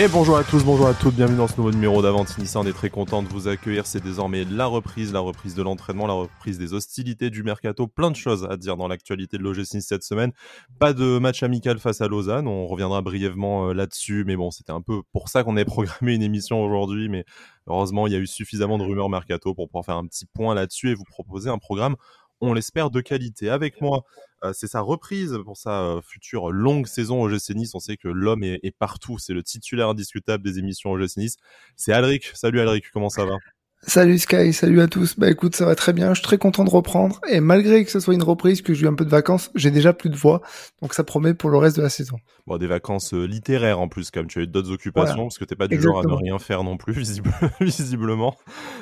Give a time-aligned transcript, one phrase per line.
[0.00, 2.60] Et bonjour à tous, bonjour à toutes, bienvenue dans ce nouveau numéro d'Avantinissa.
[2.60, 3.84] On est très content de vous accueillir.
[3.84, 7.88] C'est désormais la reprise, la reprise de l'entraînement, la reprise des hostilités du mercato.
[7.88, 10.30] Plein de choses à dire dans l'actualité de l'OGC cette semaine.
[10.78, 12.46] Pas de match amical face à Lausanne.
[12.46, 14.22] On reviendra brièvement euh, là-dessus.
[14.24, 17.08] Mais bon, c'était un peu pour ça qu'on avait programmé une émission aujourd'hui.
[17.08, 17.24] Mais
[17.66, 20.54] heureusement, il y a eu suffisamment de rumeurs mercato pour pouvoir faire un petit point
[20.54, 21.96] là-dessus et vous proposer un programme
[22.40, 23.50] on l'espère, de qualité.
[23.50, 24.04] Avec moi,
[24.44, 27.74] euh, c'est sa reprise pour sa euh, future longue saison au GC Nice.
[27.74, 29.18] On sait que l'homme est, partout.
[29.18, 31.36] C'est le titulaire indiscutable des émissions au GC Nice.
[31.76, 32.30] C'est Alric.
[32.34, 33.36] Salut Alric, comment ça va?
[33.82, 35.16] Salut Sky, salut à tous.
[35.18, 37.20] Bah écoute, ça va très bien, je suis très content de reprendre.
[37.30, 39.70] Et malgré que ce soit une reprise, que j'ai eu un peu de vacances, j'ai
[39.70, 40.42] déjà plus de voix.
[40.82, 42.16] Donc ça promet pour le reste de la saison.
[42.48, 45.44] Bon, des vacances euh, littéraires en plus, comme tu as eu d'autres occupations, parce que
[45.44, 46.92] t'es pas du genre à ne rien faire non plus,
[47.60, 48.36] visiblement.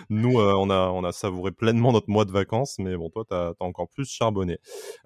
[0.08, 3.24] Nous, euh, on, a, on a savouré pleinement notre mois de vacances, mais bon, toi,
[3.28, 4.58] t'as as encore plus charbonné.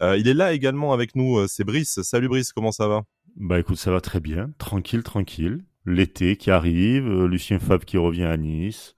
[0.03, 2.01] Euh, il est là également avec nous, c'est Brice.
[2.03, 3.03] Salut Brice, comment ça va?
[3.37, 5.65] Bah écoute, ça va très bien, tranquille, tranquille.
[5.85, 8.95] L'été qui arrive, Lucien Fab qui revient à Nice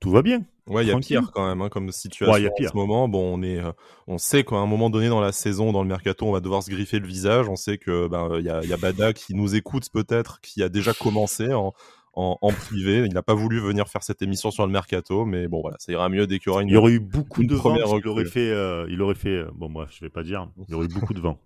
[0.00, 0.44] tout va bien.
[0.66, 2.70] Ouais, il y a pire quand même, hein, comme situation ouais, y a pire.
[2.70, 3.08] en ce moment.
[3.08, 3.70] Bon, on est, euh,
[4.08, 6.64] on sait qu'à un moment donné dans la saison, dans le mercato, on va devoir
[6.64, 7.48] se griffer le visage.
[7.48, 10.64] On sait que ben il y a, y a Bada qui nous écoute peut-être, qui
[10.64, 11.72] a déjà commencé en,
[12.16, 13.04] en, privé.
[13.06, 15.92] Il n'a pas voulu venir faire cette émission sur le mercato, mais bon voilà, ça
[15.92, 16.68] ira mieux dès qu'il y aura une.
[16.68, 17.76] Il y aurait eu beaucoup de vent.
[17.98, 19.36] Il aurait fait, euh, il aurait fait.
[19.36, 20.48] Euh, bon bref, je vais pas dire.
[20.66, 21.38] Il y aurait eu beaucoup de vent.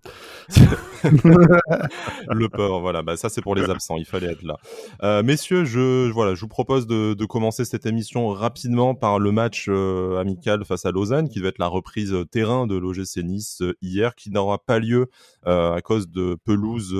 [0.49, 3.01] le peur, voilà.
[3.01, 3.97] Bah ça c'est pour les absents.
[3.97, 4.57] Il fallait être là.
[5.03, 9.31] Euh, messieurs, je voilà, je vous propose de, de, commencer cette émission rapidement par le
[9.31, 13.61] match euh, amical face à Lausanne, qui devait être la reprise terrain de l'OGC Nice
[13.81, 15.09] hier, qui n'aura pas lieu
[15.45, 16.95] à cause de pelouse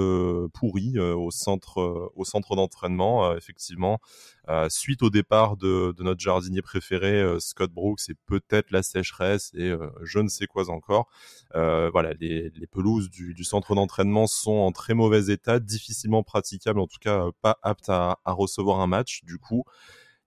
[0.53, 3.35] pourrie au centre au centre d'entraînement.
[3.35, 3.99] effectivement effectivement,
[4.49, 9.51] euh, suite au départ de, notre jardinier préféré, euh, Scott Brooks, et peut-être la sécheresse
[9.53, 11.09] et euh, je ne sais quoi encore.
[11.53, 16.99] voilà, les, pelouses du, centre d'entraînement sont en très mauvais état, difficilement praticables, en tout
[16.99, 19.23] cas pas aptes à, recevoir un match.
[19.25, 19.63] Du coup,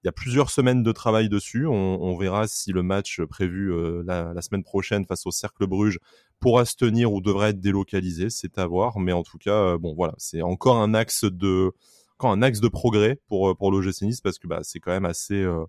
[0.02, 1.66] il y a plusieurs semaines de travail dessus.
[1.66, 3.72] On, verra si le match prévu
[4.04, 5.98] la, semaine prochaine face au Cercle Bruges
[6.40, 8.28] pourra se tenir ou devrait être délocalisé.
[8.30, 8.98] C'est à voir.
[8.98, 11.72] Mais en tout cas, bon, voilà, c'est encore un axe de
[12.16, 14.92] quand un axe de progrès pour euh, pour l'OGC Nice parce que bah, c'est quand
[14.92, 15.64] même assez euh,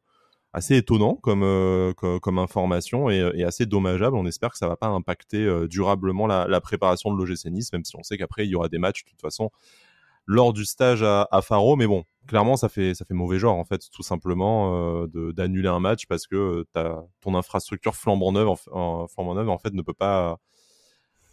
[0.53, 4.16] assez étonnant comme, euh, comme, information et, assez dommageable.
[4.16, 7.94] On espère que ça va pas impacter durablement la, préparation de l'OGC Nice, même si
[7.97, 9.51] on sait qu'après il y aura des matchs de toute façon
[10.25, 11.75] lors du stage à, Faro.
[11.75, 15.81] Mais bon, clairement ça fait ça fait mauvais genre en fait, tout simplement d'annuler un
[15.81, 19.94] match parce que as, ton infrastructure flambant neuve en, flambant neuve en fait ne peut
[19.94, 20.39] pas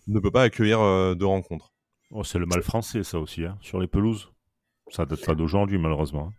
[0.08, 1.72] ne peut pas accueillir de rencontres.
[2.10, 4.31] Oh, c'est le mal français ça aussi hein, sur les pelouses.
[4.92, 6.30] Ça date pas d'aujourd'hui, malheureusement.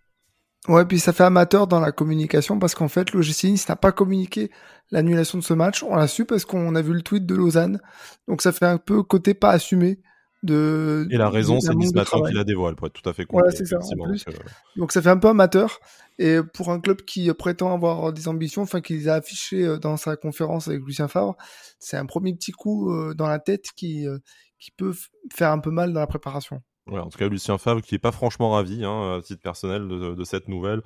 [0.70, 4.50] Ouais, puis ça fait amateur dans la communication parce qu'en fait, l'OGC n'a pas communiqué
[4.92, 5.84] l'annulation de ce match.
[5.84, 7.82] On l'a su parce qu'on a vu le tweet de Lausanne.
[8.28, 10.00] Donc ça fait un peu côté pas assumé.
[10.42, 13.26] De, et la raison, c'est Nice Matin qui la dévoile, pour être tout à fait
[13.26, 13.50] complet.
[13.52, 13.78] c'est ça.
[13.78, 14.34] Euh,
[14.76, 15.80] Donc ça fait un peu amateur.
[16.20, 19.78] Et pour un club qui prétend avoir des ambitions, enfin qui les a affichées euh,
[19.78, 21.38] dans sa conférence avec Lucien Favre,
[21.80, 24.06] c'est un premier petit coup euh, dans la tête qui,
[24.60, 24.94] qui peut
[25.34, 26.62] faire un peu mal dans la préparation.
[26.92, 29.88] Ouais, en tout cas, Lucien Favre qui est pas franchement ravi, hein, à titre personnel,
[29.88, 30.82] de, cette nouvelle.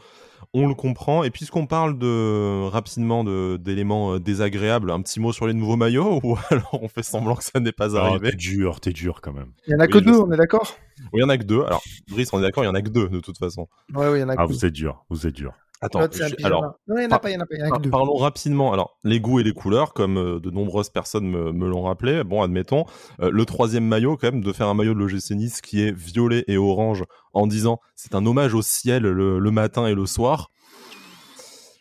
[0.54, 1.24] On le comprend.
[1.24, 3.24] Et puisqu'on parle de rapidement
[3.58, 7.36] d'éléments euh, désagréables, un petit mot sur les nouveaux maillots ou alors on fait semblant
[7.36, 8.30] que ça n'est pas ah, arrivé?
[8.32, 9.52] T'es dur, t'es dur quand même.
[9.66, 10.76] Il y en a que deux, on est d'accord?
[11.14, 11.64] Oui, il y en a que deux.
[11.64, 13.68] Alors, Brice, on est d'accord, il y en a que deux de toute façon.
[13.94, 15.54] Ouais, oui, il y en a que Ah, vous êtes dur, vous êtes dur.
[15.80, 16.00] Attends,
[16.44, 17.72] alors, non, il n'y en a pas, il y en a pas, il y en
[17.72, 17.90] a que deux.
[17.92, 18.74] Parlons rapidement.
[18.74, 22.24] Alors, les goûts et les couleurs, comme euh, de nombreuses personnes me, me l'ont rappelé.
[22.24, 22.86] Bon, admettons,
[23.22, 25.92] euh, le troisième maillot, quand même, de faire un maillot de l'OGC Nice qui est
[25.92, 30.08] violet et orange en disant c'est un hommage au ciel le, le matin et le
[30.08, 30.50] soir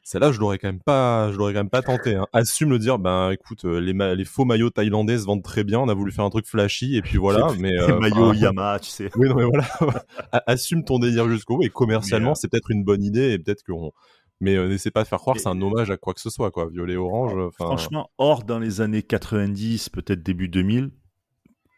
[0.07, 2.15] celle-là, je l'aurais quand même pas, je l'aurais quand même pas tenté.
[2.15, 2.29] Hein.
[2.33, 5.81] Assume le dire, ben écoute, euh, les, les faux maillots thaïlandais se vendent très bien.
[5.81, 7.49] On a voulu faire un truc flashy et puis voilà.
[7.59, 9.11] mais les euh, maillots Yamaha, tu sais.
[9.17, 9.67] Oui, non, mais voilà.
[10.47, 13.65] Assume ton délire jusqu'au bout et commercialement, euh, c'est peut-être une bonne idée et peut-être
[13.65, 13.91] qu'on.
[14.39, 16.53] Mais n'essaie pas de faire croire que c'est un hommage à quoi que ce soit,
[16.53, 16.69] quoi.
[16.69, 17.33] Violet orange.
[17.55, 20.91] Franchement, hors dans les années 90, peut-être début 2000,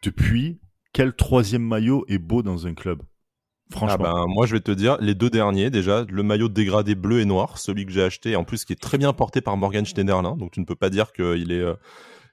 [0.03, 0.61] depuis,
[0.93, 3.01] quel troisième maillot est beau dans un club?
[3.71, 3.97] Franchement.
[4.01, 7.21] Ah ben, moi, je vais te dire, les deux derniers, déjà, le maillot dégradé bleu
[7.21, 9.85] et noir, celui que j'ai acheté, en plus qui est très bien porté par Morgan
[9.85, 11.75] Schneiderlin, donc tu ne peux pas dire qu'il est, euh,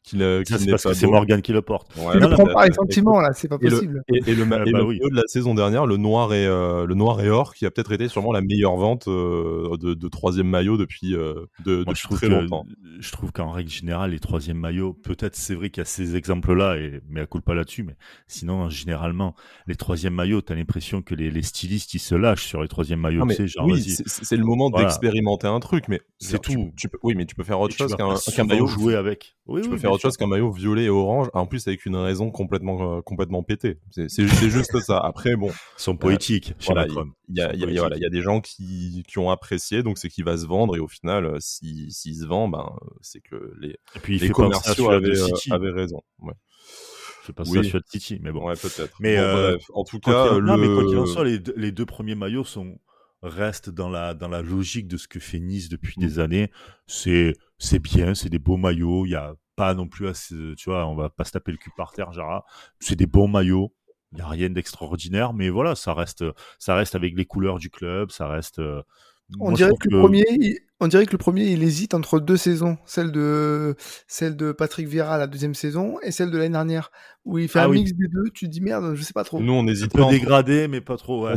[0.07, 1.95] c'est parce que c'est Morgan qui le porte.
[1.97, 4.03] Ouais, il le prend par les sentiments là, c'est pas possible.
[4.07, 7.21] Et le, et, le, bah de la saison dernière, le noir et euh, le noir
[7.21, 10.77] et or, qui a peut-être été sûrement la meilleure vente euh, de, de, troisième maillot
[10.77, 12.65] depuis, euh, de, depuis je très longtemps.
[12.99, 16.15] Je trouve qu'en règle générale, les troisième maillots, peut-être c'est vrai qu'il y a ces
[16.15, 17.95] exemples-là, et mais à coup pas là-dessus, mais
[18.27, 19.35] sinon généralement
[19.67, 22.99] les troisième maillots, t'as l'impression que les, les, stylistes ils se lâchent sur les troisième
[22.99, 23.25] maillots.
[23.27, 26.71] tu sais, genre, oui, c'est le moment d'expérimenter un truc, mais c'est tout.
[26.77, 29.35] Tu peux, oui, mais tu peux faire autre chose qu'un maillot jouer avec.
[29.47, 32.31] Oui, tu faire autre chose qu'un maillot violet et orange, en plus avec une raison
[32.31, 33.79] complètement, complètement pétée.
[33.91, 34.99] C'est juste ça.
[34.99, 35.49] Après, bon.
[35.49, 36.87] Ils sont poétiques chez voilà,
[37.27, 40.09] Il y, a, y, voilà, y a des gens qui, qui ont apprécié, donc c'est
[40.09, 42.69] qu'il va se vendre, et au final, s'il si, se vend, ben,
[43.01, 45.13] c'est que les, et puis, les commerciaux avaient,
[45.51, 46.01] avaient, raison.
[46.19, 46.33] Ouais.
[47.21, 47.69] Je sais pas oui.
[47.69, 48.45] ça City, mais bon.
[48.45, 48.95] Ouais, peut-être.
[48.99, 50.57] Mais euh, en tout cas, le...
[50.57, 52.77] mais quoi qu'il en soit, les deux, les deux premiers maillots sont
[53.23, 56.51] restent dans la dans la logique de ce que fait Nice depuis des années.
[56.85, 59.05] C'est c'est bien, c'est des beaux maillots.
[59.05, 61.57] Il y a pas non plus assez, tu vois, on va pas se taper le
[61.57, 62.45] cul par terre, Jara.
[62.79, 63.73] C'est des bons maillots.
[64.11, 66.23] Il y a rien d'extraordinaire, mais voilà, ça reste
[66.57, 68.59] ça reste avec les couleurs du club, ça reste.
[68.59, 68.81] Euh,
[69.39, 70.23] on dirait que le premier,
[70.81, 73.75] on dirait que le premier, il hésite entre deux saisons, celle de
[74.07, 76.91] celle de Patrick Vieira la deuxième saison et celle de l'année dernière,
[77.23, 78.29] où il fait ah un mix des deux.
[78.33, 79.39] Tu te dis merde, je sais pas trop.
[79.39, 80.09] Nous, on hésite pas.
[80.09, 81.29] dégradé, mais pas trop.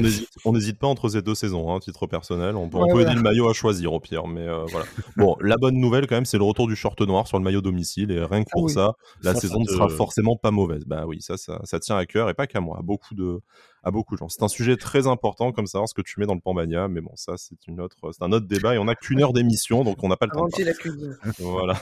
[0.44, 2.56] On n'hésite pas entre ces deux saisons, hein, titre personnel.
[2.56, 4.86] On peut, aider le maillot à choisir au pire, mais euh, voilà.
[5.16, 7.60] bon, la bonne nouvelle quand même, c'est le retour du short noir sur le maillot
[7.60, 8.92] domicile et rien que pour ah ça,
[9.22, 10.82] la saison ne sera forcément pas mauvaise.
[10.84, 13.40] Bah oui, ça, ça, ça tient à cœur et pas qu'à moi, à beaucoup de
[13.84, 14.28] à beaucoup de gens.
[14.28, 17.00] C'est un sujet très important comme savoir ce que tu mets dans le Pambania, mais
[17.00, 19.84] bon, ça c'est une autre, c'est un autre débat et on a qu'une heure d'émission,
[19.84, 20.46] donc on n'a pas le temps.
[20.46, 21.16] De la cuisine.
[21.38, 21.80] voilà,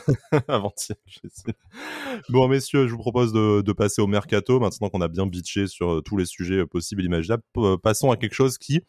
[0.48, 0.96] avant-hier.
[2.28, 5.66] Bon, messieurs, je vous propose de, de, passer au mercato maintenant qu'on a bien bitché
[5.66, 7.42] sur euh, tous les sujets euh, possibles et imaginables.
[7.82, 8.82] Passons à quelque chose qui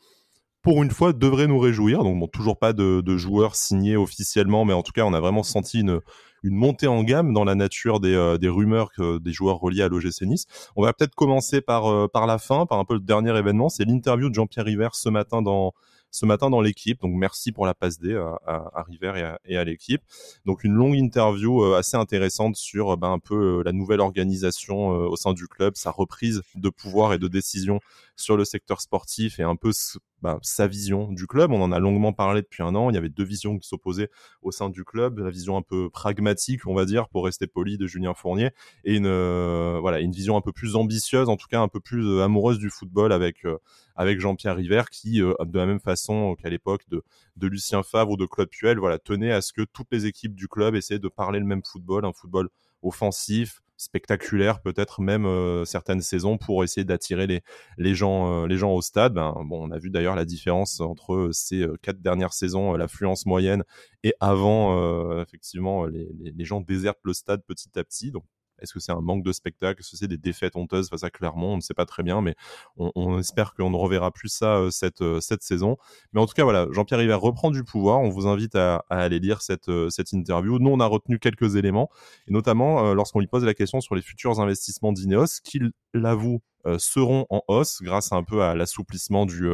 [0.64, 2.04] pour une fois, devrait nous réjouir.
[2.04, 5.20] Donc, bon, toujours pas de, de, joueurs signés officiellement, mais en tout cas, on a
[5.22, 6.02] vraiment senti une,
[6.44, 9.84] une montée en gamme dans la nature des, euh, des rumeurs que des joueurs reliés
[9.84, 10.46] à l'OGC Nice.
[10.76, 13.70] On va peut-être commencer par, euh, par la fin, par un peu le dernier événement.
[13.70, 15.74] C'est l'interview de Jean-Pierre River ce matin dans
[16.18, 17.00] ce matin dans l'équipe.
[17.02, 18.16] Donc merci pour la passe D
[18.46, 20.02] à, River et à, l'équipe.
[20.46, 25.16] Donc une longue interview euh, assez intéressante sur ben, un peu la nouvelle organisation au
[25.16, 27.80] sein du club, sa reprise de pouvoir et de décision
[28.16, 29.72] sur le secteur sportif et un peu
[30.22, 31.52] bah, sa vision du club.
[31.52, 32.90] On en a longuement parlé depuis un an.
[32.90, 34.10] Il y avait deux visions qui s'opposaient
[34.42, 35.20] au sein du club.
[35.20, 38.52] La vision un peu pragmatique, on va dire, pour rester poli, de Julien Fournier,
[38.84, 41.80] et une euh, voilà une vision un peu plus ambitieuse, en tout cas un peu
[41.80, 43.58] plus euh, amoureuse du football avec euh,
[43.96, 47.04] avec Jean-Pierre River, qui de la même façon qu'à l'époque de
[47.36, 50.36] de Lucien Favre ou de Claude Puel, voilà tenait à ce que toutes les équipes
[50.36, 52.50] du club essaient de parler le même football, un football
[52.84, 57.42] offensif, spectaculaire, peut-être même euh, certaines saisons pour essayer d'attirer les,
[57.78, 59.14] les, gens, euh, les gens au stade.
[59.14, 63.26] Ben, bon, on a vu d'ailleurs la différence entre euh, ces quatre dernières saisons, l'affluence
[63.26, 63.64] moyenne,
[64.04, 68.12] et avant, effectivement, les, les, gens désertent le stade petit à petit.
[68.60, 69.80] Est-ce que c'est un manque de spectacle?
[69.80, 70.90] Est-ce que c'est des défaites honteuses?
[70.90, 72.36] Face à Clermont On ne sait pas très bien, mais
[72.78, 75.78] on, espère qu'on ne reverra plus ça euh, cette, euh, cette saison.
[76.14, 78.00] Mais en tout cas, voilà, Jean-Pierre River reprend du pouvoir.
[78.00, 80.60] On vous invite à, aller lire cette, euh, cette interview.
[80.60, 81.90] Nous, on a retenu quelques éléments,
[82.28, 86.42] et notamment lorsqu'on lui pose la question sur les futurs investissements d'Ineos, qu'il l'avoue
[86.78, 89.50] seront en hausse grâce un peu à l'assouplissement du,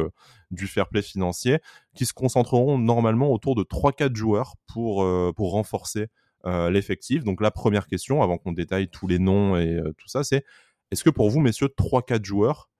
[0.50, 1.60] du fair play financier,
[1.94, 6.08] qui se concentreront normalement autour de 3-4 joueurs pour, pour renforcer
[6.44, 7.24] l'effectif.
[7.24, 10.44] Donc la première question, avant qu'on détaille tous les noms et euh, tout ça, c'est
[10.90, 12.70] est-ce que pour vous, messieurs, 3-4 joueurs,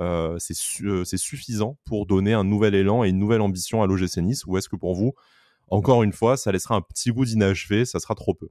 [0.00, 4.44] euh, c'est suffisant pour donner un nouvel élan et une nouvelle ambition à l'OGC Nice
[4.46, 5.14] Ou est-ce que pour vous,
[5.68, 8.48] encore une fois, ça laissera un petit goût d'inachevé, ça sera trop peu?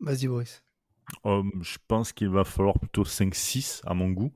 [0.00, 0.62] Vas-y, Boris.
[1.24, 4.32] je pense qu'il va falloir plutôt 5-6 à mon goût.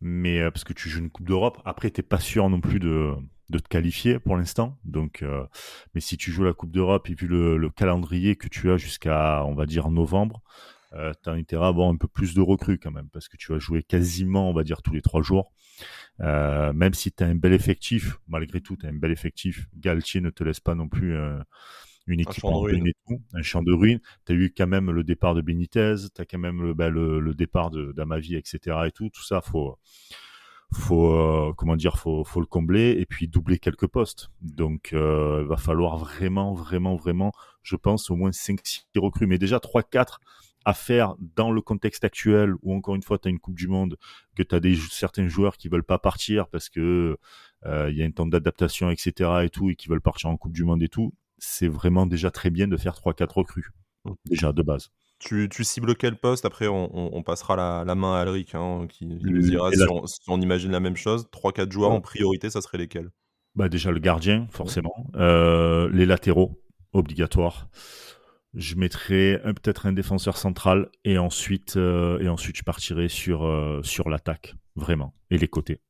[0.00, 2.80] Mais parce que tu joues une Coupe d'Europe, après, tu n'es pas sûr non plus
[2.80, 3.14] de,
[3.52, 4.78] de te qualifier pour l'instant.
[4.84, 5.44] Donc, euh,
[5.94, 9.44] mais si tu joues la Coupe d'Europe et vu le, calendrier que tu as jusqu'à,
[9.44, 10.42] on va dire, novembre,
[10.94, 13.36] euh, tu as intérêt à avoir un peu plus de recrues quand même, parce que
[13.36, 15.52] tu vas jouer quasiment, on va dire, tous les trois jours.
[16.20, 19.68] Euh, même si tu as un bel effectif, malgré tout, tu as un bel effectif,
[19.76, 21.16] Galtier ne te laisse pas non plus
[22.06, 24.00] une équipe en ruine et tout, un champ de ruines.
[24.26, 26.90] Tu as eu quand même le départ de Benitez, tu as quand même le, bah,
[26.90, 28.76] le, le départ d'Amavi, etc.
[28.86, 29.08] et tout.
[29.10, 29.78] Tout ça, faut
[30.72, 34.30] faut euh, comment dire faut faut le combler et puis doubler quelques postes.
[34.40, 39.26] Donc euh, il va falloir vraiment vraiment vraiment je pense au moins 5 6 recrues.
[39.26, 40.20] Mais déjà 3 4
[40.64, 43.68] à faire dans le contexte actuel où encore une fois tu as une coupe du
[43.68, 43.96] monde
[44.36, 47.18] que tu as des certains joueurs qui veulent pas partir parce que
[47.66, 50.36] euh, il y a un temps d'adaptation etc et tout et qui veulent partir en
[50.36, 53.70] coupe du monde et tout c'est vraiment déjà très bien de faire 3 4 recrues
[54.24, 54.90] déjà de base
[55.22, 56.44] tu, tu, cibles quel poste?
[56.44, 60.40] Après, on, on, passera la, la, main à Alric, hein, qui, nous dira si, on,
[60.40, 61.28] imagine la même chose.
[61.32, 63.10] 3-4 joueurs en priorité, ça serait lesquels?
[63.54, 65.10] Bah Déjà le gardien, forcément.
[65.14, 66.62] Euh, les latéraux,
[66.92, 67.68] obligatoires.
[68.54, 73.80] Je mettrais peut-être un défenseur central et ensuite, euh, et ensuite je partirai sur, euh,
[73.82, 75.80] sur l'attaque, vraiment, et les côtés.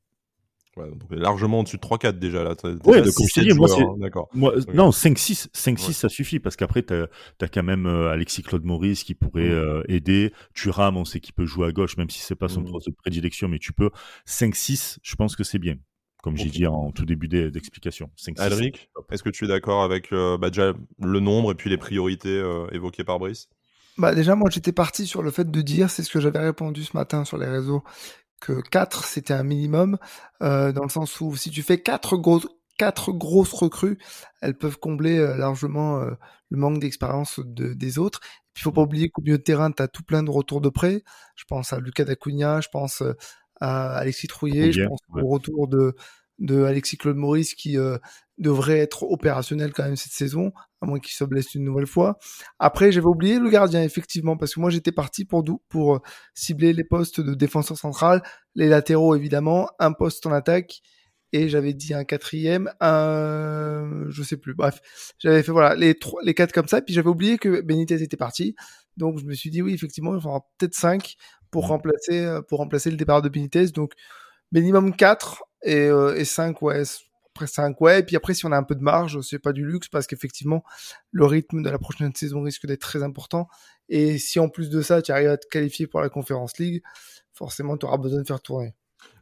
[0.76, 2.55] Ouais, donc largement au-dessus de 3-4 déjà là.
[2.85, 4.31] Ouais, de moi, hein, d'accord.
[4.35, 9.05] Non, 5-6, 5-6 ça suffit parce qu'après tu as, quand même euh, Alexis Claude Maurice
[9.05, 10.33] qui pourrait euh, aider.
[10.55, 12.71] Thuram, on sait qu'il peut jouer à gauche même si c'est pas son mmh.
[12.71, 13.91] poste de prédilection, mais tu peux.
[14.26, 15.75] 5-6, je pense que c'est bien.
[16.23, 18.11] Comme j'ai dit en tout début d'explication.
[18.38, 21.76] Alric, est-ce que tu es d'accord avec euh, bah, déjà le nombre et puis les
[21.76, 23.49] priorités évoquées par Brice?
[23.99, 26.83] Bah déjà, moi j'étais parti sur le fait de dire, c'est ce que j'avais répondu
[26.83, 27.85] ce matin sur les réseaux,
[28.43, 29.99] que 4 c'était un minimum,
[30.43, 33.99] euh, dans le sens où si tu fais 4 grosses, quatre grosses recrues,
[34.41, 36.11] elles peuvent combler euh, largement euh,
[36.51, 38.21] le manque d'expérience de, des autres.
[38.57, 40.69] Il faut pas oublier qu'au milieu de terrain, tu as tout plein de retours de
[40.69, 41.05] prêt.
[41.37, 43.03] Je pense à Lucas Dacunia, je pense
[43.61, 45.95] à Alexis Trouillet, je pense au retour de,
[46.39, 47.99] de Alexis Claude Maurice qui euh,
[48.39, 52.19] devrait être opérationnel quand même cette saison, à moins qu'il se blesse une nouvelle fois.
[52.59, 55.99] Après, j'avais oublié le gardien, effectivement, parce que moi j'étais parti pour, pour euh,
[56.35, 58.23] cibler les postes de défenseur central,
[58.55, 60.83] les latéraux évidemment, un poste en attaque,
[61.33, 64.81] et j'avais dit un quatrième, un, je sais plus, bref,
[65.19, 68.17] j'avais fait voilà les trois, les quatre comme ça, puis j'avais oublié que Benitez était
[68.19, 68.55] parti,
[68.97, 71.17] donc je me suis dit oui effectivement il faudra peut-être cinq
[71.51, 73.95] pour remplacer euh, pour remplacer le départ de Benitez, donc
[74.53, 76.83] minimum 4 et, euh, et 5, ouais.
[77.35, 78.00] Après 5, ouais.
[78.00, 80.07] Et puis après, si on a un peu de marge, c'est pas du luxe parce
[80.07, 80.62] qu'effectivement,
[81.11, 83.49] le rythme de la prochaine saison risque d'être très important.
[83.88, 86.83] Et si en plus de ça, tu arrives à te qualifier pour la Conference League,
[87.33, 88.75] forcément, tu auras besoin de faire tourner.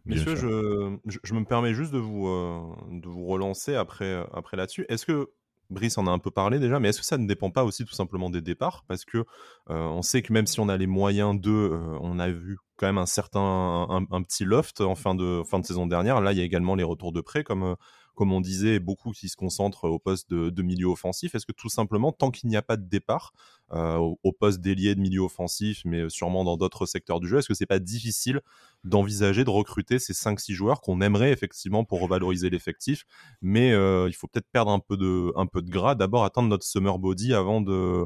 [0.05, 4.87] Messieurs, je, je, me permets juste de vous, euh, de vous relancer après, après là-dessus.
[4.89, 5.31] Est-ce que
[5.71, 7.85] Brice en a un peu parlé déjà, mais est-ce que ça ne dépend pas aussi
[7.85, 8.85] tout simplement des départs?
[8.89, 9.25] Parce que euh,
[9.69, 12.87] on sait que même si on a les moyens de, euh, on a vu quand
[12.87, 16.21] même un certain, un, petit loft en fin de, fin de saison dernière.
[16.21, 17.75] Là, il y a également les retours de prêt, comme, euh,
[18.21, 21.35] comme on disait, beaucoup qui se concentrent au poste de, milieu offensif.
[21.35, 23.33] Est-ce que tout simplement, tant qu'il n'y a pas de départ
[23.73, 27.55] au, poste d'ailier de milieu offensif, mais sûrement dans d'autres secteurs du jeu, est-ce que
[27.55, 28.43] c'est pas difficile
[28.85, 33.07] d'envisager de recruter ces 5-6 joueurs qu'on aimerait effectivement pour revaloriser l'effectif,
[33.41, 37.63] mais il faut peut-être perdre un peu de, gras, d'abord atteindre notre summer body avant
[37.63, 38.05] de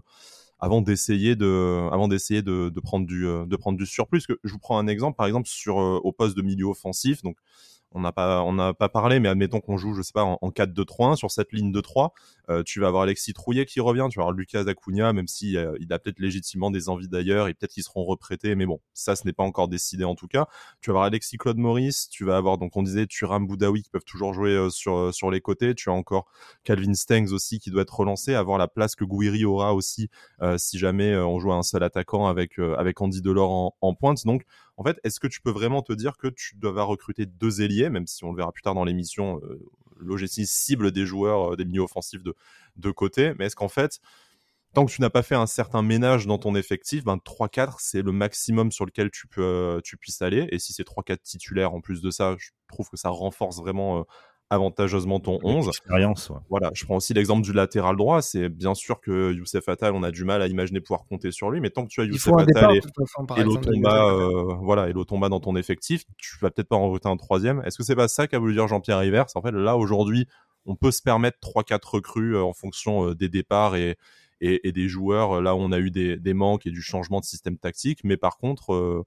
[0.64, 3.06] avant d'essayer de, euh, prendre
[3.76, 4.22] du surplus.
[4.44, 7.22] Je vous prends un exemple, par exemple euh, au poste de milieu offensif.
[7.22, 7.36] Donc
[7.94, 10.50] on n'a pas, on n'a pas parlé, mais admettons qu'on joue, je sais pas, en,
[10.50, 12.12] 4-2-3-1 sur cette ligne de 3.
[12.50, 15.56] Euh, tu vas avoir Alexis Trouillet qui revient, tu vas avoir Lucas Acuna, même si
[15.56, 18.80] euh, il a peut-être légitimement des envies d'ailleurs et peut-être qu'ils seront reprêtés, mais bon,
[18.92, 20.46] ça ce n'est pas encore décidé en tout cas.
[20.80, 23.90] Tu vas avoir Alexis Claude Maurice, tu vas avoir donc on disait Turam Boudaoui qui
[23.90, 25.74] peuvent toujours jouer euh, sur sur les côtés.
[25.74, 26.26] Tu as encore
[26.64, 30.10] Calvin Stengs aussi qui doit être relancé, avoir la place que Gouiri aura aussi
[30.56, 34.24] si jamais on joue à un seul attaquant avec avec Andy Delors en, en pointe.
[34.26, 34.44] Donc
[34.76, 37.90] en fait, est-ce que tu peux vraiment te dire que tu dois recruter deux ailiers,
[37.90, 39.60] même si on le verra plus tard dans l'émission, euh,
[40.00, 42.34] l'OGC cible des joueurs, euh, des milieux offensifs de,
[42.76, 44.00] de côté, mais est-ce qu'en fait,
[44.74, 48.02] tant que tu n'as pas fait un certain ménage dans ton effectif, ben 3-4, c'est
[48.02, 50.48] le maximum sur lequel tu, peux, euh, tu puisses aller.
[50.50, 54.00] Et si c'est 3-4 titulaires en plus de ça, je trouve que ça renforce vraiment
[54.00, 54.02] euh,
[54.50, 55.68] avantageusement ton 11.
[55.68, 58.22] Expérience, Voilà, je prends aussi l'exemple du latéral droit.
[58.22, 61.50] C'est bien sûr que Youssef Attal, on a du mal à imaginer pouvoir compter sur
[61.50, 65.28] lui, mais tant que tu as Youssef Attal et, et Lotomba, euh, voilà, et Lotomba
[65.28, 67.62] dans ton effectif, tu vas peut-être pas en recruter un troisième.
[67.64, 69.26] Est-ce que c'est pas ça qu'a voulu dire Jean-Pierre Rivers?
[69.34, 70.26] En fait, là aujourd'hui,
[70.66, 73.96] on peut se permettre 3-4 recrues euh, en fonction euh, des départs et,
[74.40, 75.40] et, des joueurs.
[75.40, 78.16] Là, où on a eu des, des, manques et du changement de système tactique, mais
[78.16, 79.04] par contre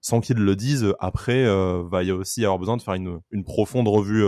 [0.00, 1.44] sans qu'ils le disent, après,
[1.82, 4.22] va y aussi avoir besoin de faire une, une profonde revue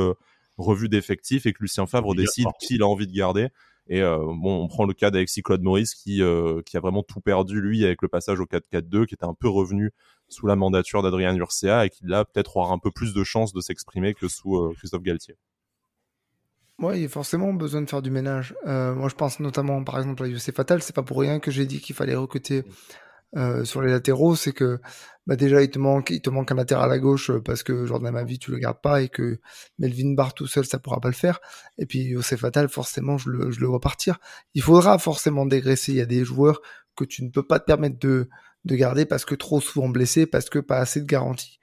[0.59, 3.49] revue d'effectifs et que Lucien Favre décide qui il a envie de garder.
[3.89, 7.03] Et euh, bon, on prend le cas d'Alexis Claude Maurice qui, euh, qui a vraiment
[7.03, 9.93] tout perdu lui avec le passage au 4-4-2, qui était un peu revenu
[10.29, 13.55] sous la mandature d'Adrien Urcea et qui là peut-être aura un peu plus de chance
[13.55, 15.37] de s'exprimer que sous euh, Christophe Galtier.
[16.81, 18.55] Oui, il y a forcément besoin de faire du ménage.
[18.65, 20.81] moi, je pense notamment, par exemple, à Youssef Fatal.
[20.81, 22.63] C'est pas pour rien que j'ai dit qu'il fallait recruter
[23.37, 24.81] euh, sur les latéraux, c'est que
[25.27, 27.85] bah déjà il te manque, il te manque un latéral à gauche euh, parce que
[27.85, 29.39] Jordan Mavi tu le gardes pas et que
[29.79, 31.41] Melvin Barr tout seul ça pourra pas le faire.
[31.77, 34.19] Et puis c'est fatal, forcément je le, je le vois partir.
[34.55, 35.93] Il faudra forcément dégraisser.
[35.93, 36.63] Il y a des joueurs
[36.97, 38.29] que tu ne peux pas te permettre de,
[38.65, 41.59] de garder parce que trop souvent blessés, parce que pas assez de garantie.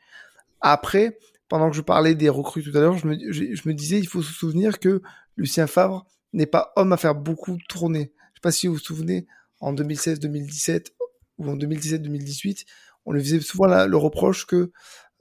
[0.62, 1.18] Après,
[1.48, 4.08] pendant que je parlais des recrues tout à l'heure, je me, je, me disais il
[4.08, 5.02] faut se souvenir que
[5.38, 8.14] Lucien Favre n'est pas homme à faire beaucoup tourner.
[8.34, 9.28] Je sais pas si vous vous souvenez,
[9.60, 10.88] en 2016-2017,
[11.38, 12.66] ou en 2017-2018,
[13.06, 14.72] on lui faisait souvent le reproche que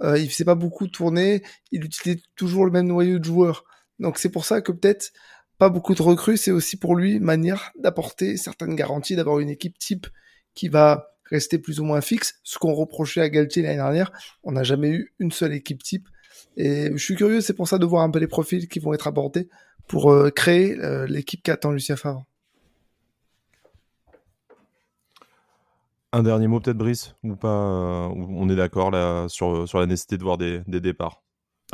[0.02, 3.64] euh, il faisait pas beaucoup tourner, il utilisait toujours le même noyau de joueurs.
[3.98, 5.12] Donc c'est pour ça que peut-être
[5.58, 9.78] pas beaucoup de recrues, c'est aussi pour lui manière d'apporter certaines garanties, d'avoir une équipe
[9.78, 10.06] type
[10.54, 12.34] qui va rester plus ou moins fixe.
[12.42, 16.08] Ce qu'on reprochait à Galtier l'année dernière, on n'a jamais eu une seule équipe type.
[16.56, 18.92] Et je suis curieux, c'est pour ça de voir un peu les profils qui vont
[18.94, 19.48] être abordés
[19.86, 22.24] pour euh, créer euh, l'équipe qu'attend Lucien Favre.
[26.14, 30.16] Un dernier mot peut-être Brice ou pas euh, On est d'accord là sur, la nécessité
[30.16, 31.23] de voir des départs?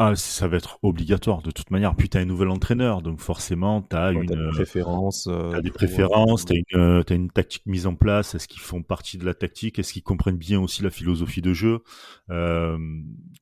[0.02, 1.94] Ah, ça va être obligatoire de toute manière.
[1.94, 5.28] Puis tu as un nouvel entraîneur, donc forcément tu as une euh, préférence.
[5.30, 8.34] Euh, des préférences, tu as, une, as une tactique mise en place.
[8.34, 9.78] Est-ce qu'ils font partie de la tactique?
[9.78, 11.82] Est-ce qu'ils comprennent bien aussi la philosophie de jeu?
[12.30, 12.78] Euh,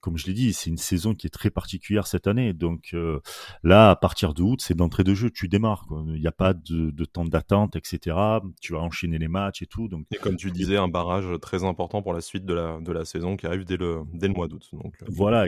[0.01, 2.53] Comme je l'ai dit, c'est une saison qui est très particulière cette année.
[2.55, 3.21] Donc euh,
[3.63, 5.87] là, à partir de août, c'est d'entrée de jeu, tu démarres.
[6.09, 8.17] Il n'y a pas de, de temps d'attente, etc.
[8.61, 9.87] Tu vas enchaîner les matchs et tout.
[9.87, 12.91] Donc, et comme tu disais, un barrage très important pour la suite de la, de
[12.91, 14.69] la saison qui arrive dès le, dès le mois d'août.
[14.73, 15.47] Donc, voilà,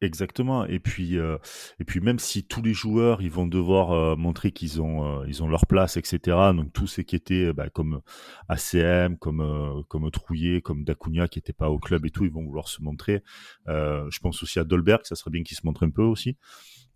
[0.00, 0.64] exactement exactement.
[0.66, 1.38] Et puis, euh,
[1.78, 5.24] et puis même si tous les joueurs, ils vont devoir euh, montrer qu'ils ont, euh,
[5.26, 6.36] ils ont leur place, etc.
[6.54, 8.00] Donc tous ceux qui étaient bah, comme
[8.48, 12.44] ACM, comme comme Trouillet, comme Dacunia, qui n'étaient pas au club et tout, ils vont
[12.44, 13.22] vouloir se montrer.
[13.66, 16.36] je pense aussi à Dolberg, ça serait bien qu'il se montre un peu aussi.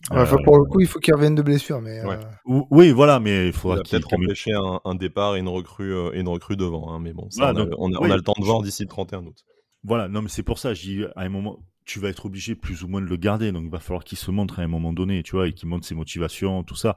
[0.09, 2.03] pour le coup, il faut qu'il revienne de blessure, mais.
[2.47, 4.53] Oui, voilà, mais il faudra peut-être empêcher
[4.85, 6.93] un, départ et une recrue, et une recrue devant.
[6.93, 9.45] Hein, mais bon, ça, on, a, le temps de voir d'ici le 31 août.
[9.87, 12.83] Voilà, non, mais c'est pour ça, j'ai à un moment, tu vas être obligé plus
[12.83, 13.53] ou moins de le garder.
[13.53, 15.69] Donc, il va falloir qu'il se montre à un moment donné, tu vois, et qu'il
[15.69, 16.97] montre ses motivations, tout ça.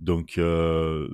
[0.00, 1.08] Donc, euh,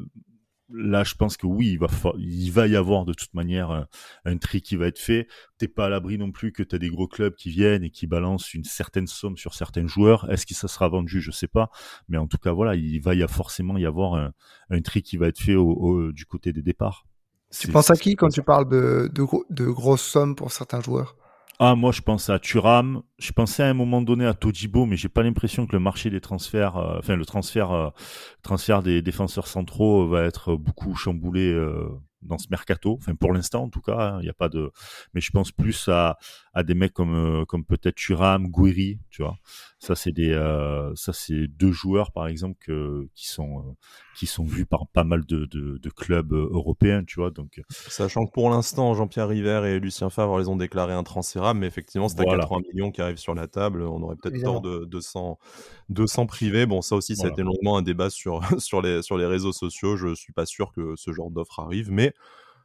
[0.70, 1.88] là, je pense que oui, il va,
[2.18, 3.86] il va y avoir de toute manière un,
[4.24, 5.28] un tri qui va être fait.
[5.58, 7.90] T'es pas à l'abri non plus que tu as des gros clubs qui viennent et
[7.90, 10.28] qui balancent une certaine somme sur certains joueurs.
[10.30, 11.20] Est-ce que ça sera vendu?
[11.20, 11.70] Je sais pas.
[12.08, 14.32] Mais en tout cas, voilà, il va y forcément y avoir un,
[14.70, 17.06] un tri qui va être fait au, du côté des départs.
[17.56, 21.16] Tu penses à qui quand tu parles de, de, de grosses sommes pour certains joueurs?
[21.60, 23.02] Ah, moi, je pense à Turam.
[23.18, 26.10] Je pensais à un moment donné à Tojibo, mais j'ai pas l'impression que le marché
[26.10, 27.90] des transferts, euh, enfin le transfert, euh,
[28.42, 31.88] transfert des défenseurs centraux va être beaucoup chamboulé euh,
[32.22, 32.96] dans ce mercato.
[32.98, 34.72] Enfin, pour l'instant, en tout cas, hein, il n'y a pas de.
[35.14, 36.18] Mais je pense plus à,
[36.54, 39.36] à des mecs comme euh, comme peut-être Turam, Guiri, tu vois.
[39.84, 43.72] Ça, c'est des euh, ça c'est deux joueurs par exemple que, qui sont euh,
[44.16, 47.30] qui sont vus par pas mal de, de, de, clubs européens, tu vois.
[47.30, 51.66] Donc, sachant que pour l'instant, Jean-Pierre River et Lucien Favre les ont déclaré intransférables, mais
[51.66, 53.82] effectivement, c'est à 80 millions qui arrivent sur la table.
[53.82, 55.38] On aurait peut-être tort de, de s'en
[55.90, 56.64] de s'en priver.
[56.64, 59.52] Bon, ça aussi, ça a été longuement un débat sur sur les sur les réseaux
[59.52, 59.96] sociaux.
[59.96, 62.14] Je suis pas sûr que ce genre d'offre arrive, mais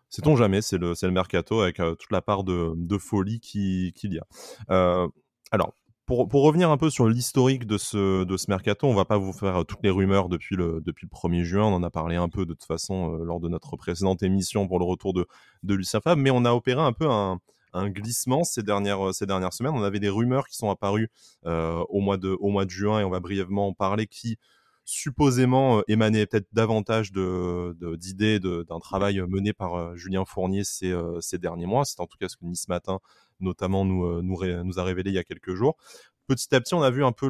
[0.09, 3.93] Sait-on jamais, c'est le, le mercato avec euh, toute la part de, de folie qu'il
[4.01, 4.25] y a.
[4.71, 5.07] Euh,
[5.51, 5.73] alors,
[6.09, 9.31] pour, revenir un peu sur l'historique de ce, de ce mercato, on va pas vous
[9.31, 11.65] faire toutes les rumeurs depuis le, depuis le 1er juin.
[11.65, 14.67] On en a parlé un peu de toute façon euh, lors de notre précédente émission
[14.67, 15.27] pour le retour de,
[15.61, 17.39] de Lucien Fab, mais on a opéré un peu un,
[17.73, 19.73] un glissement ces dernières, ces dernières semaines.
[19.75, 21.12] On avait des rumeurs qui sont apparues
[21.45, 24.39] euh, au, mois de, au mois de juin et on va brièvement en parler qui
[24.89, 31.19] supposément euh, émanait peut-être davantage d'idées d'un travail mené par euh, Julien Fournier ces, euh,
[31.34, 31.86] derniers mois.
[31.86, 32.99] C'est en tout cas ce que Nice Matin
[33.39, 35.78] notamment nous, nous, a révélé il y a quelques jours
[36.28, 37.28] petit à petit, on a vu un peu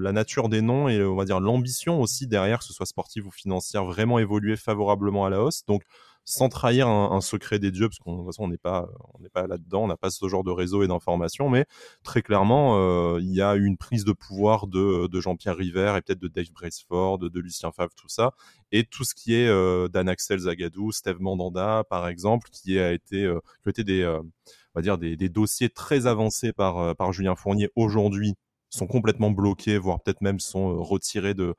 [0.00, 3.26] la nature des noms et on va dire l'ambition aussi derrière, que ce soit sportive
[3.26, 5.66] ou financière, vraiment évoluer favorablement à la hausse.
[5.66, 5.82] Donc,
[6.30, 8.88] sans trahir un, secret des dieux, parce qu'on on n'est pas,
[9.34, 11.66] là-dedans, on n'a pas ce genre de réseau et d'informations, mais
[12.04, 16.20] très clairement, euh, il y a une prise de pouvoir de, Jean-Pierre River et peut-être
[16.20, 18.32] de Dave Braceford, de Lucien Favre, tout ça,
[18.70, 22.92] et tout ce qui est euh, Dan Axel Zagadou, Steve Mandanda, par exemple, qui a
[22.92, 27.12] été, euh, qui a été des, euh, on va dire des, dossiers très avancés par,
[27.12, 28.34] Julien Fournier aujourd'hui
[28.68, 31.54] sont complètement bloqués, voire peut-être même sont retirés de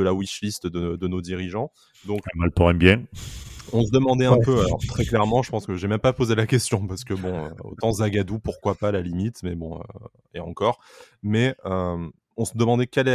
[0.00, 1.72] la wishlist de, de nos dirigeants.
[2.06, 3.02] Donc, mal pour un bien
[3.72, 6.34] on se demandait un peu, alors très clairement, je pense que j'ai même pas posé
[6.34, 9.78] la question parce que bon, euh, autant Zagadou, pourquoi pas à la limite, mais bon,
[9.78, 10.80] euh, et encore.
[11.22, 13.08] Mais euh, on se demandait quel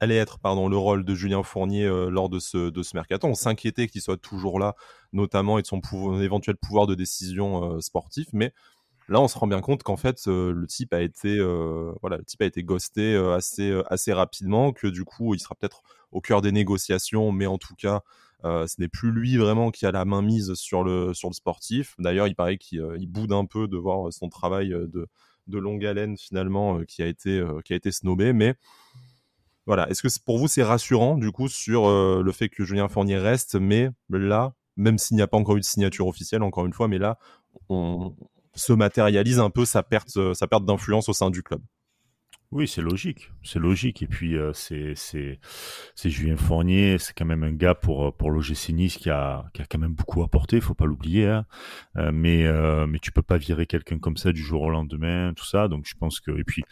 [0.00, 3.26] allait être pardon, le rôle de Julien Fournier lors de ce, de ce mercato.
[3.26, 4.74] On s'inquiétait qu'il soit toujours là,
[5.12, 5.80] notamment et de son
[6.20, 8.52] éventuel pouvoir de décision sportif, mais
[9.08, 11.38] là on se rend bien compte qu'en fait le type a été
[12.02, 15.82] voilà le type a été ghosté assez assez rapidement que du coup il sera peut-être
[16.12, 18.02] au cœur des négociations mais en tout cas
[18.44, 21.34] euh, ce n'est plus lui vraiment qui a la main mise sur le, sur le
[21.34, 21.94] sportif.
[21.98, 25.06] D'ailleurs, il paraît qu'il euh, boude un peu de voir son travail euh, de,
[25.46, 28.32] de longue haleine finalement qui a été, qui a été snobé.
[28.32, 28.54] Mais
[29.66, 33.18] voilà, est-ce que pour vous c'est rassurant du coup sur le fait que Julien Fournier
[33.18, 36.72] reste, mais là, même s'il n'y a pas encore eu de signature officielle, encore une
[36.72, 37.18] fois, mais là,
[37.68, 38.14] on
[38.54, 41.60] se matérialise un peu sa perte, sa perte d'influence au sein du club?
[42.56, 44.02] Oui, c'est logique, c'est logique.
[44.02, 45.38] Et puis euh, c'est
[46.02, 50.22] Julien Fournier, c'est quand même un gars pour pour l'OGC qui a quand même beaucoup
[50.22, 51.26] apporté, faut pas l'oublier.
[51.26, 51.44] Hein.
[51.98, 55.34] Euh, mais euh, mais tu peux pas virer quelqu'un comme ça du jour au lendemain,
[55.36, 55.68] tout ça.
[55.68, 56.62] Donc je pense que et puis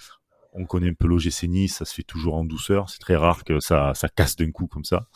[0.55, 2.89] on connaît un peu l'OGC Nice, ça se fait toujours en douceur.
[2.89, 5.09] C'est très rare que ça, ça casse d'un coup comme ça.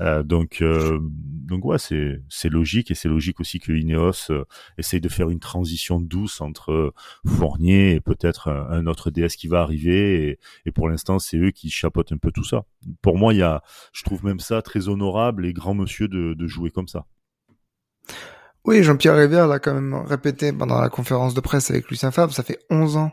[0.00, 4.44] Euh, donc, euh, donc ouais, c'est, c'est logique et c'est logique aussi que Ineos euh,
[4.78, 6.92] essaye de faire une transition douce entre
[7.24, 10.38] Fournier et peut-être un, autre DS qui va arriver.
[10.66, 12.64] Et, pour l'instant, c'est eux qui chapeautent un peu tout ça.
[13.02, 16.34] Pour moi, il y a, je trouve même ça très honorable et grand monsieur de,
[16.34, 17.06] de jouer comme ça.
[18.64, 22.32] Oui, Jean-Pierre Rivière l'a quand même répété pendant la conférence de presse avec Lucien Favre.
[22.32, 23.12] Ça fait 11 ans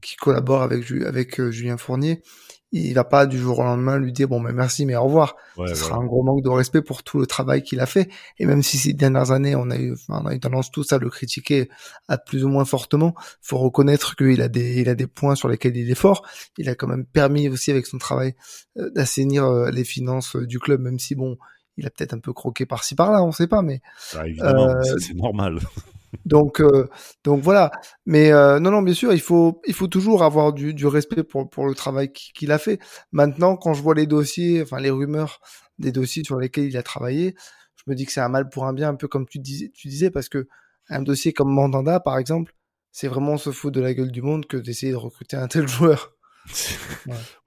[0.00, 2.22] qui collabore avec avec Julien Fournier,
[2.70, 5.36] il va pas du jour au lendemain lui dire bon mais merci mais au revoir.
[5.66, 8.10] Ce sera un gros manque de respect pour tout le travail qu'il a fait.
[8.38, 10.98] Et même si ces dernières années on a eu, on a eu tendance tous à
[10.98, 11.68] le critiquer
[12.08, 15.48] à plus ou moins fortement, faut reconnaître qu'il a des, il a des points sur
[15.48, 16.26] lesquels il est fort.
[16.58, 18.34] Il a quand même permis aussi avec son travail
[18.76, 21.38] euh, d'assainir euh, les finances euh, du club, même si bon,
[21.78, 23.80] il a peut-être un peu croqué par-ci par-là, on sait pas, mais
[24.16, 25.60] ah, évidemment, c'est normal.
[26.24, 26.88] Donc, euh,
[27.22, 27.70] donc voilà.
[28.06, 31.22] Mais euh, non, non, bien sûr, il faut, il faut toujours avoir du, du respect
[31.22, 32.80] pour, pour le travail qu'il a fait.
[33.12, 35.40] Maintenant, quand je vois les dossiers, enfin les rumeurs
[35.78, 37.34] des dossiers sur lesquels il a travaillé,
[37.76, 39.70] je me dis que c'est un mal pour un bien, un peu comme tu disais,
[39.74, 40.48] tu disais parce que
[40.88, 42.54] un dossier comme Mandanda, par exemple,
[42.90, 45.68] c'est vraiment se foutre de la gueule du monde que d'essayer de recruter un tel
[45.68, 46.14] joueur.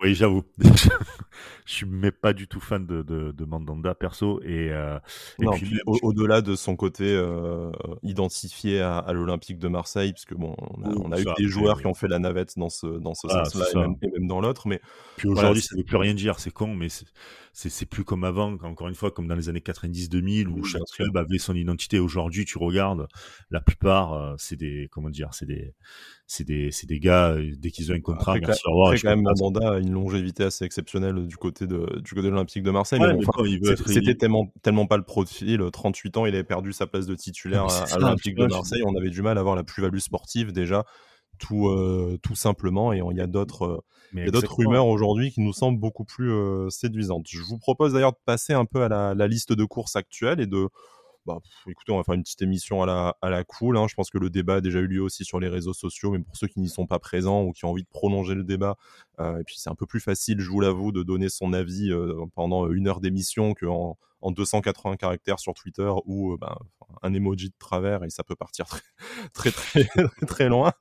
[0.01, 0.43] Oui, j'avoue.
[1.65, 4.99] je suis mais pas du tout fan de, de, de Mandanda perso et, euh,
[5.37, 7.71] puis, au-delà de son côté euh,
[8.03, 11.87] identifié à, à l'Olympique de Marseille, parce que bon, on a, eu des joueurs qui
[11.87, 14.81] ont fait la navette dans ce dans ce ah, sens-là et, même, dans l'autre, mais
[15.17, 16.89] puis aujourd'hui ça veut plus rien dire, c'est con, mais
[17.53, 21.15] c'est plus comme avant, encore une fois comme dans les années 90-2000 où chaque club
[21.17, 21.99] avait son identité.
[21.99, 23.07] Aujourd'hui, tu regardes,
[23.49, 25.73] la plupart euh, c'est des comment dire, c'est des
[26.31, 28.93] c'est des, des gars, euh, dès qu'ils ont un contrat, après, merci, revoir.
[28.93, 32.63] quand même, Mandanda a une longévité assez exceptionnelle du côté de, du côté de l'Olympique
[32.63, 33.01] de Marseille.
[33.85, 35.61] c'était tellement, tellement pas le profil.
[35.73, 38.81] 38 ans, il avait perdu sa place de titulaire à, l'Olympique de Marseille.
[38.85, 40.85] On avait du mal à avoir la plus-value sportive déjà,
[41.37, 42.93] tout, euh, tout simplement.
[42.93, 46.31] Et il y a d'autres, euh, d'autres rumeurs aujourd'hui qui nous semblent beaucoup plus
[46.69, 47.27] séduisantes.
[47.29, 50.39] Je vous propose d'ailleurs de passer un peu à la, la liste de courses actuelles
[50.39, 50.69] et de
[51.25, 53.77] bah, écoutez, on va faire une petite émission à la, à la cool.
[53.77, 53.85] Hein.
[53.87, 56.19] Je pense que le débat a déjà eu lieu aussi sur les réseaux sociaux, mais
[56.19, 58.71] pour ceux qui n'y sont pas présents ou qui ont envie de prolonger le débat,
[58.71, 61.91] euh, et puis c'est un peu plus facile, je vous l'avoue, de donner son avis
[61.91, 66.55] euh, pendant une heure d'émission qu'en en 280 caractères sur Twitter ou euh, ben,
[67.01, 68.81] un emoji de travers et ça peut partir très
[69.33, 69.87] très très,
[70.27, 70.71] très loin.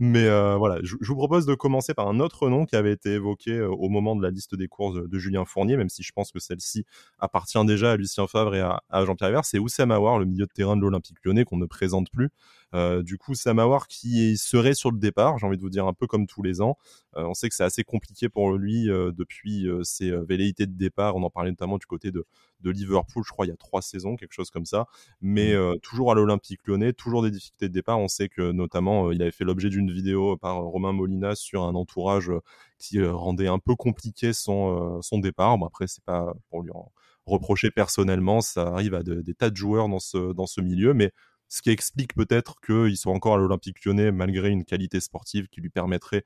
[0.00, 3.14] Mais euh, voilà, je, vous propose de commencer par un autre nom qui avait été
[3.14, 6.12] évoqué euh, au moment de la liste des courses de, Julien Fournier, même si je
[6.12, 6.84] pense que celle-ci
[7.18, 10.52] appartient déjà à Lucien Favre et à, Jean-Pierre Vert, c'est Oussem Aouar, le milieu de
[10.52, 12.30] terrain de l'Olympique lyonnais qu'on ne présente plus.
[12.74, 15.94] Euh, du coup, Samawar qui serait sur le départ, j'ai envie de vous dire un
[15.94, 16.76] peu comme tous les ans.
[17.16, 21.16] Euh, on sait que c'est assez compliqué pour lui euh, depuis ses velléités de départ.
[21.16, 22.26] On en parlait notamment du côté de,
[22.60, 24.86] de Liverpool, je crois, il y a trois saisons, quelque chose comme ça.
[25.20, 25.80] Mais mmh.
[25.80, 27.98] toujours à l'Olympique lyonnais, toujours des difficultés de départ.
[27.98, 31.74] On sait que notamment, il avait fait l'objet d'une vidéo par Romain Molina sur un
[31.74, 32.30] entourage
[32.78, 35.58] qui rendait un peu compliqué son, son départ.
[35.58, 36.92] Bon, après, c'est pas pour lui en
[37.28, 41.12] reprocher personnellement, ça arrive à des tas de joueurs dans ce, dans ce milieu, mais
[41.48, 45.60] ce qui explique peut-être qu'il soit encore à l'Olympique lyonnais malgré une qualité sportive qui
[45.60, 46.24] lui permettrait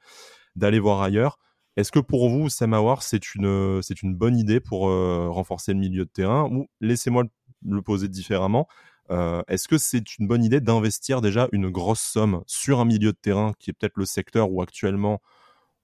[0.56, 1.38] d'aller voir ailleurs.
[1.76, 5.78] Est-ce que pour vous, Samawar, c'est une, c'est une bonne idée pour euh, renforcer le
[5.78, 6.48] milieu de terrain?
[6.50, 7.24] Ou laissez-moi
[7.64, 8.68] le poser différemment.
[9.10, 13.12] Euh, est-ce que c'est une bonne idée d'investir déjà une grosse somme sur un milieu
[13.12, 15.20] de terrain qui est peut-être le secteur où actuellement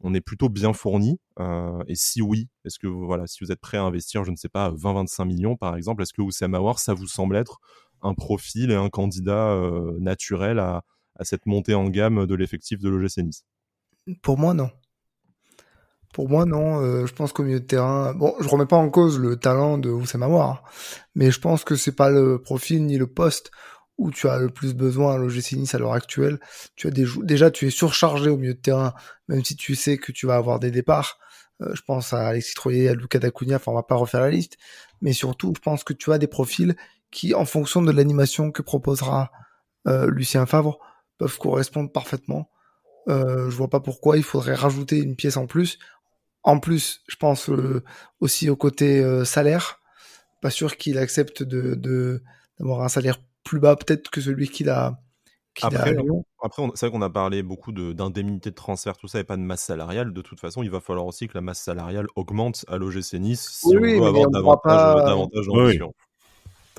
[0.00, 1.18] on est plutôt bien fourni?
[1.40, 4.36] Euh, Et si oui, est-ce que voilà, si vous êtes prêt à investir, je ne
[4.36, 7.60] sais pas, 20-25 millions par exemple, est-ce que Oussama Aouar, ça vous semble être
[8.02, 10.84] un profil et un candidat euh, naturel à,
[11.22, 13.44] cette montée en gamme de l'effectif de l'OGC Nice
[14.22, 14.70] Pour moi, non.
[16.14, 16.80] Pour moi, non.
[16.80, 19.78] Euh, je pense qu'au milieu de terrain, bon, je remets pas en cause le talent
[19.78, 20.62] de Oussama Aouar,
[21.16, 23.50] mais je pense que c'est pas le profil ni le poste
[23.98, 26.38] où tu as le plus besoin à l'OGC Nice à l'heure actuelle.
[26.76, 28.94] Tu as déjà, tu es surchargé au milieu de terrain,
[29.26, 31.18] même si tu sais que tu vas avoir des départs.
[31.60, 34.30] Euh, je pense à Alexis Troyer, à Luca Dacunia, enfin on va pas refaire la
[34.30, 34.56] liste,
[35.00, 36.76] mais surtout je pense que tu as des profils
[37.10, 39.30] qui, en fonction de l'animation que proposera
[39.86, 40.78] euh, Lucien Favre,
[41.18, 42.50] peuvent correspondre parfaitement.
[43.08, 45.78] Euh, je vois pas pourquoi il faudrait rajouter une pièce en plus.
[46.42, 47.82] En plus, je pense euh,
[48.20, 49.80] aussi au côté euh, salaire.
[50.40, 52.22] Pas sûr qu'il accepte de
[52.58, 55.00] d'avoir un salaire plus bas peut-être que celui qu'il a.
[55.62, 55.96] après,
[56.42, 59.42] après c'est vrai qu'on a parlé beaucoup d'indemnité de, transfert, tout ça, et pas de
[59.42, 60.12] masse salariale.
[60.12, 63.48] De toute façon, il va falloir aussi que la masse salariale augmente à l'OGC Nice
[63.48, 65.48] si on veut avoir davantage, davantage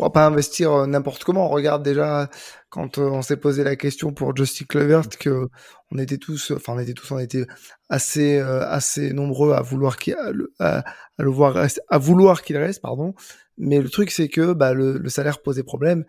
[0.08, 1.48] pas investir euh, n'importe comment.
[1.48, 2.30] On regarde déjà
[2.70, 5.50] quand euh, on s'est posé la question pour Justin Clevert que
[5.92, 7.46] on était tous, enfin on était tous, on était
[7.90, 10.16] assez euh, assez nombreux à vouloir qu'il
[10.60, 10.84] à,
[11.20, 13.14] vouloir qu'il reste, pardon.
[13.58, 16.06] Mais le truc c'est que bah, le, salaire posait problème.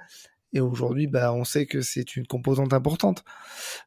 [0.52, 3.24] Et aujourd'hui, bah, on sait que c'est une composante importante.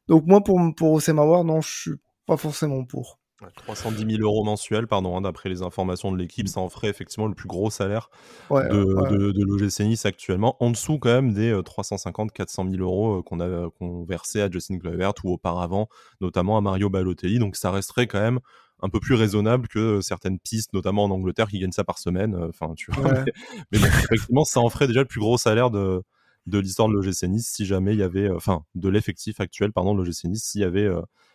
[0.08, 1.90] Donc moi, pour pour Osema non, je suis
[2.26, 3.18] pas forcément pour.
[3.54, 7.26] 310 000 euros mensuels, pardon, hein, d'après les informations de l'équipe, ça en ferait effectivement
[7.26, 8.10] le plus gros salaire
[8.50, 13.40] de, de, l'OGC Nice actuellement, en dessous quand même des 350-400 000 euros euh, qu'on
[13.40, 15.88] a qu'on versait à Justin Kluivert ou auparavant,
[16.20, 17.38] notamment à Mario Balotelli.
[17.38, 18.40] Donc ça resterait quand même
[18.82, 22.34] un peu plus raisonnable que certaines pistes, notamment en Angleterre, qui gagnent ça par semaine.
[22.34, 23.24] Euh, enfin, tu vois.
[23.72, 26.02] Mais, bon, effectivement, ça en ferait déjà le plus gros salaire de
[26.46, 29.72] de l'histoire de l'OGC Nice si jamais il y avait, euh, enfin, de l'effectif actuel,
[29.72, 30.90] pardon, de l'OGC Nice, s'il y avait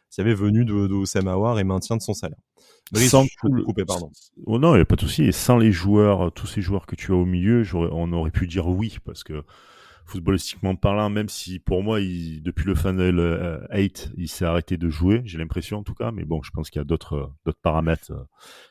[0.09, 2.39] s'il y avait venu de, de et maintien de son salaire.
[2.95, 3.25] sans
[3.65, 4.11] couper, pardon.
[4.45, 5.23] Oh non, il n'y a pas de souci.
[5.23, 8.47] Et sans les joueurs, tous ces joueurs que tu as au milieu, on aurait pu
[8.47, 9.43] dire oui, parce que
[10.09, 14.89] footballistiquement parlant, même si pour moi, il, depuis le Final 8, il s'est arrêté de
[14.89, 17.59] jouer, j'ai l'impression en tout cas, mais bon, je pense qu'il y a d'autres d'autres
[17.61, 18.23] paramètres euh,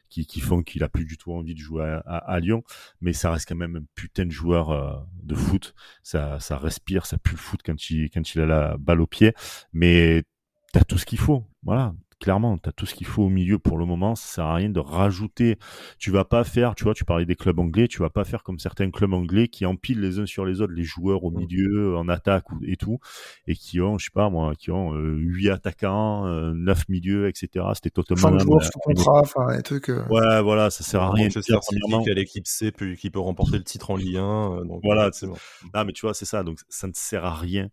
[0.09, 2.62] qui, qui font qu'il a plus du tout envie de jouer à, à, Lyon,
[3.01, 7.07] mais ça reste quand même un putain de joueur euh, de foot, ça, ça respire,
[7.07, 9.33] ça pue le foot quand il, quand il a la balle au pied,
[9.72, 10.24] mais
[10.72, 13.59] t'as tout ce qu'il faut, voilà, clairement, tu as tout ce qu'il faut au milieu
[13.59, 14.14] pour le moment.
[14.14, 15.59] Ça sert à rien de rajouter.
[15.98, 18.42] Tu vas pas faire, tu vois, tu parlais des clubs anglais, tu vas pas faire
[18.42, 21.96] comme certains clubs anglais qui empilent les uns sur les autres les joueurs au milieu,
[21.96, 22.98] en attaque et tout,
[23.46, 27.28] et qui ont, je sais pas moi, qui ont euh, 8 attaquants, euh, 9 milieux,
[27.28, 27.64] etc.
[27.74, 28.28] C'était totalement.
[28.28, 29.90] Enfin, joueurs sous contrat, enfin, des trucs.
[29.90, 30.04] Euh.
[30.09, 31.28] Ouais, voilà, ça sert à rien.
[31.31, 34.20] C'est à l'équipe C qui peut remporter le titre en Ligue 1.
[34.20, 35.37] Euh, donc voilà, c'est bon.
[35.72, 36.42] Ah, mais tu vois, c'est ça.
[36.42, 37.68] Donc ça ne sert à rien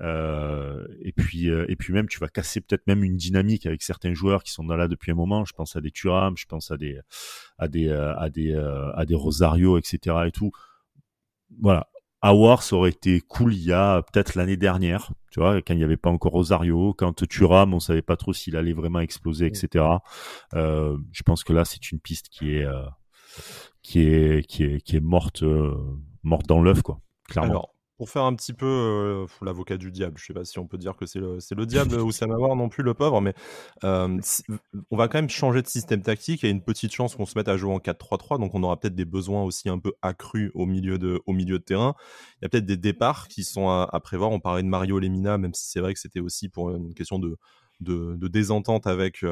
[0.00, 3.82] euh, et puis euh, et puis même tu vas casser peut-être même une dynamique avec
[3.82, 5.44] certains joueurs qui sont là depuis un moment.
[5.44, 7.00] Je pense à des Turam, je pense à des
[7.58, 8.54] à des euh, à des
[8.94, 10.16] à des Rosario, etc.
[10.26, 10.50] et tout.
[11.60, 11.88] Voilà.
[12.22, 15.76] Awar, ça aurait été cool il y a peut-être l'année dernière, tu vois, quand il
[15.76, 19.46] n'y avait pas encore Rosario, quand Turam, on savait pas trop s'il allait vraiment exploser,
[19.46, 19.84] etc.
[20.54, 22.66] Euh, je pense que là, c'est une piste qui est
[23.82, 25.44] qui est qui est qui est morte
[26.22, 27.00] morte dans l'œuf, quoi.
[27.28, 30.76] Clairement pour faire un petit peu l'avocat du diable, je sais pas si on peut
[30.76, 33.34] dire que c'est le, diable ou ça voir non plus le pauvre, mais
[33.82, 36.42] on va quand même changer de système tactique.
[36.42, 38.62] Il y a une petite chance qu'on se mette à jouer en 4-3-3, donc on
[38.62, 41.94] aura peut-être des besoins aussi un peu accrus au milieu de, terrain.
[42.40, 44.30] Il y a peut-être des départs qui sont à, prévoir.
[44.30, 47.18] On parlait de Mario Lemina, même si c'est vrai que c'était aussi pour une question
[47.18, 47.38] de,
[48.28, 49.24] désentente avec,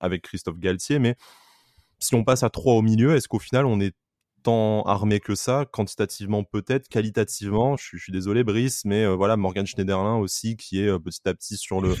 [0.00, 1.16] avec Christophe Galtier, mais
[2.00, 3.94] si on passe à 3 au milieu, est-ce qu'au final on est
[4.48, 10.16] armé que ça, quantitativement peut-être, qualitativement, je, suis désolé Brice, mais euh, voilà Morgan Schneiderlin
[10.16, 11.94] aussi qui est euh, petit à petit sur le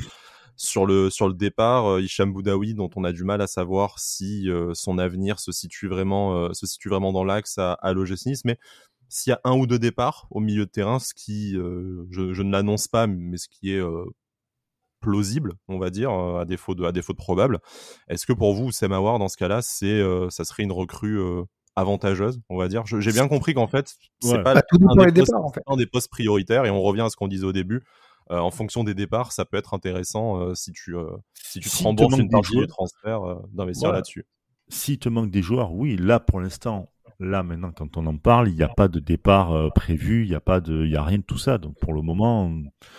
[0.56, 3.98] sur le sur le départ, euh, Hicham Boudaoui dont on a du mal à savoir
[3.98, 8.58] si son avenir se situe vraiment se situe vraiment dans l'axe à, à l'OGC mais
[9.08, 12.52] s'il y a un ou deux départs au milieu de terrain, ce qui je, ne
[12.52, 13.82] l'annonce pas, mais ce qui est
[15.00, 17.60] plausible, on va dire, à défaut de à défaut probable.
[18.08, 21.18] Est-ce que pour vous, Semawar, dans ce cas-là, c'est ça serait une recrue
[21.78, 22.84] avantageuse, on va dire.
[22.86, 24.62] J'ai bien compris qu'en fait, c'est pas bah,
[25.66, 27.82] un, des postes, prioritaires et on revient à ce qu'on disait au début.
[28.30, 31.70] Euh, en fonction des départs, ça peut être intéressant euh, si tu euh, si tu
[31.70, 34.26] te rembourses une partie des transferts d'investir là-dessus.
[34.68, 38.48] S'il te manque des joueurs, oui, là pour l'instant, là maintenant quand on en parle,
[38.48, 41.02] il n'y a pas de départ prévu, il n'y a pas de, il y a
[41.02, 41.56] rien de tout ça.
[41.56, 42.52] Donc pour le moment,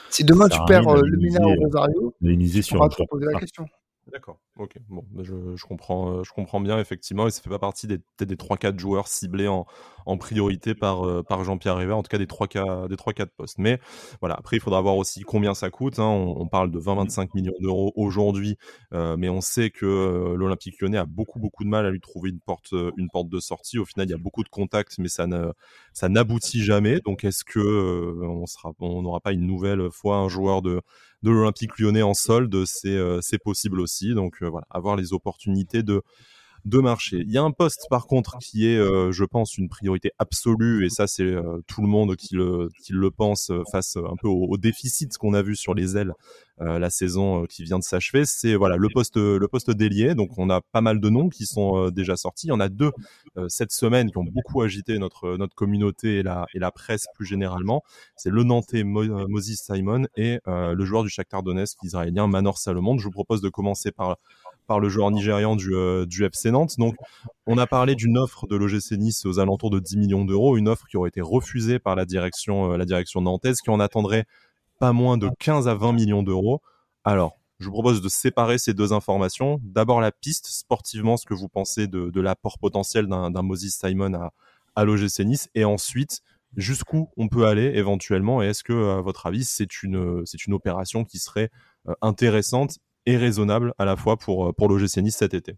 [0.09, 3.67] si demain tu perds le Mina au Rosario, on va te poser la question.
[4.07, 4.75] D'accord, ok.
[4.89, 7.85] Bon, bah, je, je, comprends, euh, je comprends bien, effectivement, et ça fait pas partie
[7.85, 9.67] des, des 3-4 joueurs ciblés en,
[10.07, 13.59] en priorité par, euh, par Jean-Pierre River, en tout cas des 3-4 des 3, postes.
[13.59, 13.79] Mais
[14.19, 15.99] voilà, après, il faudra voir aussi combien ça coûte.
[15.99, 16.07] Hein.
[16.07, 18.57] On, parle de 20-25 millions d'euros aujourd'hui,
[18.93, 22.31] euh, mais on sait que l'Olympique lyonnais a beaucoup, beaucoup de mal à lui trouver
[22.31, 23.77] une porte, une porte de sortie.
[23.77, 25.51] Au final, il y a beaucoup de contacts, mais ça, ne,
[25.93, 26.99] ça n'aboutit jamais.
[27.01, 27.59] Donc, est-ce que
[28.23, 28.45] on
[28.79, 30.81] on n'aura pas une nouvelle fois un joueur de
[31.23, 34.13] de l'Olympique lyonnais en solde, c'est euh, possible aussi.
[34.13, 36.01] Donc euh, voilà, avoir les opportunités de
[36.65, 37.23] de marché.
[37.25, 40.85] Il y a un poste par contre qui est, euh, je pense, une priorité absolue
[40.85, 41.35] et ça c'est
[41.67, 45.73] tout le monde qui le pense face un peu au, déficit qu'on a vu sur
[45.73, 46.13] les ailes
[46.61, 48.25] la saison qui vient de s'achever.
[48.25, 49.69] C'est voilà le poste le poste.
[49.69, 52.47] Donc on a pas mal de noms qui sont déjà sortis.
[52.47, 52.91] Il y en a deux
[53.47, 57.25] cette semaine qui ont beaucoup agité notre notre communauté et la et la presse plus
[57.25, 57.81] généralement.
[58.17, 62.97] C'est le Nantais Moses Simon et le joueur du Shakhtar Donetsk israélien Manor Salomon.
[62.97, 64.17] Je vous propose de commencer par
[64.69, 66.75] par le joueur nigérian du, euh, du FC Nantes.
[66.77, 66.95] Donc,
[67.47, 70.69] on a parlé d'une offre de l'OGC Nice aux alentours de 10 millions d'euros, une
[70.69, 74.25] offre qui aurait été refusée par la direction, euh, la direction nantaise, qui en attendrait
[74.79, 76.62] pas moins de 15 à 20 millions d'euros.
[77.03, 79.60] Alors, je vous propose de séparer ces deux informations.
[79.63, 84.32] D'abord, la piste, sportivement, ce que vous pensez de, l'apport potentiel d'un Moses Simon à,
[84.75, 86.21] à l'OGC Nice, et ensuite,
[86.55, 91.05] jusqu'où on peut aller éventuellement, et est-ce que, à votre avis, c'est une, une opération
[91.05, 91.49] qui serait
[91.88, 95.55] euh, intéressante et raisonnable à la fois pour, euh, pour l'OGC Nice cet été.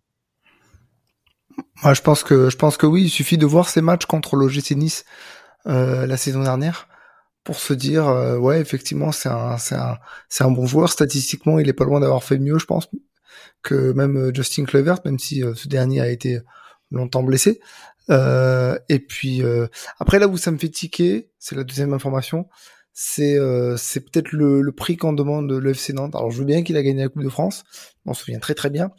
[1.84, 4.36] Moi, je pense que je pense que oui, il suffit de voir ces matchs contre
[4.36, 5.06] l'OGC Nice
[5.68, 6.88] euh, la saison dernière
[7.44, 9.98] pour se dire euh, ouais effectivement c'est un un
[10.40, 10.90] un bon joueur.
[10.90, 12.90] Statistiquement il est pas loin d'avoir fait mieux je pense
[13.64, 16.40] que même Justin Clevert même si ce dernier a été
[16.90, 17.60] longtemps blessé.
[18.10, 19.44] Et puis
[20.00, 22.48] après là où ça me fait tiquer c'est la deuxième information
[22.94, 26.16] c'est euh, c'est peut-être le, le, prix qu'on demande le FC Nantes.
[26.16, 27.64] Alors je veux bien qu'il a gagné la Coupe de France,
[28.06, 28.92] on se souvient très très bien,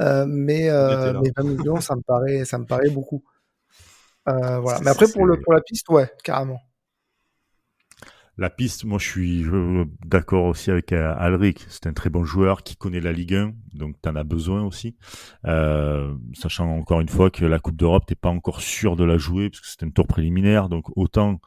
[0.00, 3.24] euh, mais, euh, mais 20 millions, ça me paraît ça me paraît beaucoup.
[4.28, 4.80] Euh, voilà.
[4.80, 6.60] Mais après pour le pour la piste, ouais, carrément.
[8.38, 9.44] la piste, moi je suis
[10.04, 11.64] d'accord aussi avec euh, Alric.
[11.68, 14.62] C'est un très bon joueur qui connaît la Ligue 1, donc tu en as besoin
[14.64, 14.96] aussi.
[15.46, 19.18] Euh, sachant encore une fois que la Coupe d'Europe, t'es pas encore sûr de la
[19.18, 21.40] jouer parce que c'est un tour préliminaire, donc autant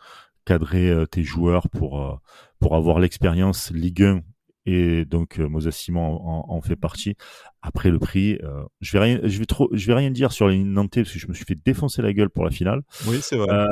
[0.46, 2.16] cadrer euh, tes joueurs pour euh,
[2.60, 4.22] pour avoir l'expérience Ligue 1
[4.68, 7.16] et donc Moses Simon en, fait partie.
[7.62, 8.40] Après le prix,
[8.82, 11.20] je vais rien, je vais trop, je vais rien dire sur les Nantais parce que
[11.20, 12.82] je me suis fait défoncer la gueule pour la finale.
[13.06, 13.68] Oui, c'est vrai.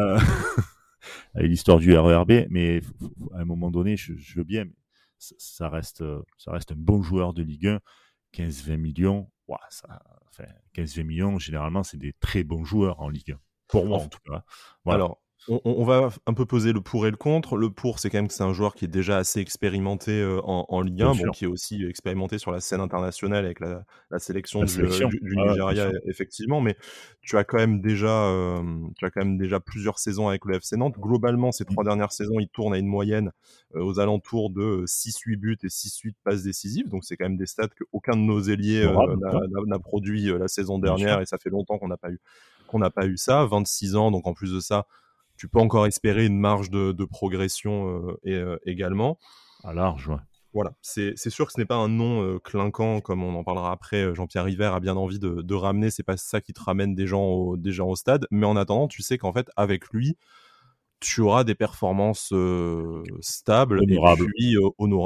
[1.36, 2.82] l'histoire du RERB, mais
[3.34, 4.76] à un moment donné, je, veux bien, mais
[5.18, 6.04] ça, reste,
[6.38, 7.80] ça reste un bon joueur de Ligue 1.
[8.34, 9.32] 15-20 millions,
[9.70, 13.40] ça, enfin, 15-20 millions, généralement, c'est des très bons joueurs en Ligue 1.
[13.68, 14.44] Pour moi, en tout cas.
[14.86, 17.58] Alors, on, va un peu poser le pour et le contre.
[17.58, 20.40] Le pour, c'est quand même que c'est un joueur qui est déjà assez expérimenté euh,
[20.44, 23.84] en, Ligue 1, bon, qui est aussi expérimenté sur la scène internationale avec la,
[24.20, 24.84] sélection, du,
[25.36, 26.62] Nigeria, effectivement.
[26.62, 26.78] Mais
[27.22, 28.62] tu as quand même déjà, euh,
[28.98, 30.96] tu as quand même déjà plusieurs saisons avec le FC Nantes.
[30.98, 31.88] Globalement, ces trois mmh.
[31.88, 33.32] dernières saisons, il tourne à une moyenne
[33.76, 36.88] euh, aux alentours de 6-8 buts et 6-8 passes décisives.
[36.90, 38.88] Donc c'est quand même des stats qu'aucun de nos ailiers
[39.68, 42.20] n'a produit la saison dernière, et ça fait longtemps qu'on n'a pas eu
[42.68, 43.46] qu'on n'a pas eu ça.
[43.46, 44.88] 26 ans, donc en plus de ça
[45.44, 49.20] tu peux encore espérer une marge de, progression euh, et, euh, également.
[49.66, 50.16] À large, ouais.
[50.54, 53.74] Voilà, c'est sûr que ce n'est pas un nom euh, clinquant, comme on en parlera
[53.74, 54.16] après.
[54.16, 57.08] Jean-Pierre River a bien envie de, de ramener, c'est pas ça qui te ramène des
[57.08, 58.26] gens, au, des gens au stade.
[58.32, 60.16] Mais en attendant, tu sais qu'en fait, avec lui,
[61.02, 62.34] tu auras des performances
[63.20, 64.56] stables et puis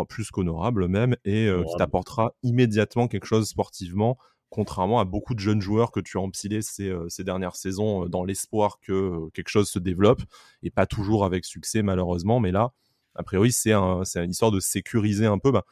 [0.07, 4.19] plus qu'honorables même, et qui t'apportera immédiatement quelque chose sportivement
[4.49, 8.05] contrairement à beaucoup de jeunes joueurs que tu as empilés ces, euh, ces dernières saisons
[8.05, 10.21] euh, dans l'espoir que euh, quelque chose se développe,
[10.63, 12.71] et pas toujours avec succès malheureusement, mais là,
[13.15, 15.51] a priori, c'est un, une histoire de sécuriser un peu.
[15.51, 15.65] Bah,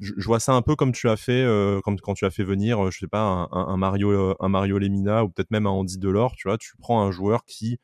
[0.00, 1.46] je, vois ça un peu comme tu as fait,
[1.84, 5.28] comme quand tu as fait venir, je sais pas, un, Mario, un Mario Lemina ou
[5.28, 6.34] peut-être même un Andy Delors.
[6.34, 7.78] Tu vois, tu prends un joueur qui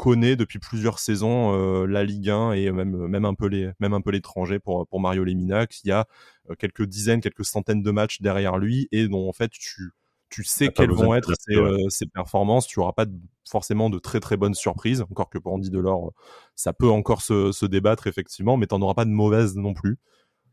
[0.00, 3.92] connaît depuis plusieurs saisons euh, la Ligue 1 et même même un peu les même
[3.92, 6.06] un peu l'étranger pour pour Mario Lemina qui a
[6.48, 9.92] euh, quelques dizaines quelques centaines de matchs derrière lui et dont en fait tu
[10.30, 12.66] tu sais quelles vont être ses, euh, ses, performances.
[12.66, 13.04] Tu auras pas
[13.46, 16.14] forcément de très très bonnes surprises encore que pour Andy Delors
[16.54, 19.74] ça peut encore se, se débattre effectivement mais tu n'en auras pas de mauvaises non
[19.74, 19.98] plus.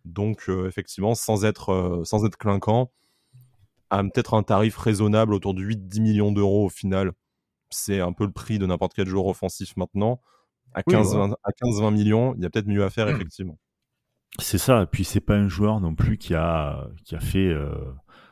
[0.03, 2.91] Donc effectivement sans être sans être clinquant
[3.91, 7.13] à peut-être un tarif raisonnable autour de 8-10 millions d'euros au final
[7.69, 10.21] c'est un peu le prix de n'importe quel joueur offensif maintenant.
[10.73, 13.15] À 15-20 millions, il y a peut-être mieux à faire, mmh.
[13.15, 13.57] effectivement.
[14.39, 14.83] C'est ça.
[14.83, 17.73] Et puis, c'est pas un joueur non plus qui a, qui a fait, euh,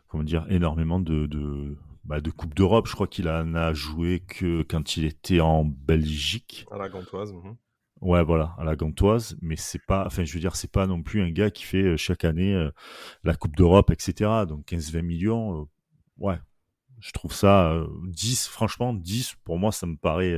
[0.08, 2.88] comment dire, énormément de, de, bah, de Coupe d'Europe.
[2.88, 6.66] Je crois qu'il en a joué que quand il était en Belgique.
[6.72, 7.34] À la Gantoise.
[7.34, 7.56] Mmh.
[8.02, 9.38] Ouais, voilà, à la Gantoise.
[9.42, 11.84] Mais c'est pas, enfin, je veux dire, c'est pas non plus un gars qui fait
[11.84, 12.70] euh, chaque année euh,
[13.24, 14.30] la Coupe d'Europe, etc.
[14.48, 15.68] Donc, 15-20 millions,
[16.18, 16.38] ouais,
[17.06, 17.74] je trouve ça
[18.08, 20.36] 10, euh, franchement, 10, pour moi, ça me paraît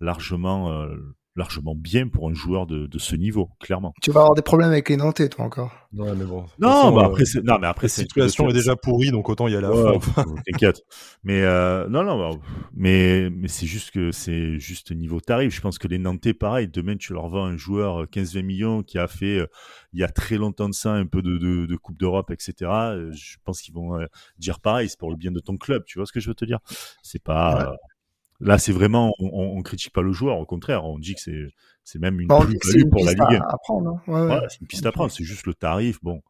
[0.00, 0.86] largement,
[1.34, 3.94] largement bien pour un joueur de, de, ce niveau, clairement.
[4.02, 5.72] Tu vas avoir des problèmes avec les Nantais, toi encore.
[5.94, 6.44] Ouais, mais bon.
[6.58, 9.66] Non, bah après, non, mais après, la situation est déjà pourrie, donc autant y aller
[9.66, 9.98] à ouais,
[10.46, 10.82] T'inquiète.
[11.24, 12.38] Mais euh, non, non, bah,
[12.74, 15.54] mais mais c'est juste que c'est juste niveau tarif.
[15.54, 18.98] Je pense que les Nantais, pareil, demain tu leur vends un joueur 15-20 millions qui
[18.98, 19.40] a fait
[19.92, 22.70] il y a très longtemps de ça un peu de, de, de Coupe d'Europe, etc.
[23.12, 23.98] Je pense qu'ils vont
[24.38, 24.88] dire pareil.
[24.88, 25.84] C'est pour le bien de ton club.
[25.86, 26.58] Tu vois ce que je veux te dire?
[27.02, 27.74] C'est pas.
[28.42, 31.46] Là, c'est vraiment, on, on, critique pas le joueur, au contraire, on dit que c'est,
[31.84, 33.40] c'est même une plus-value pour la Ligue.
[33.40, 34.28] À apprendre, hein.
[34.28, 36.22] ouais, c'est une piste à prendre, c'est juste le tarif, bon.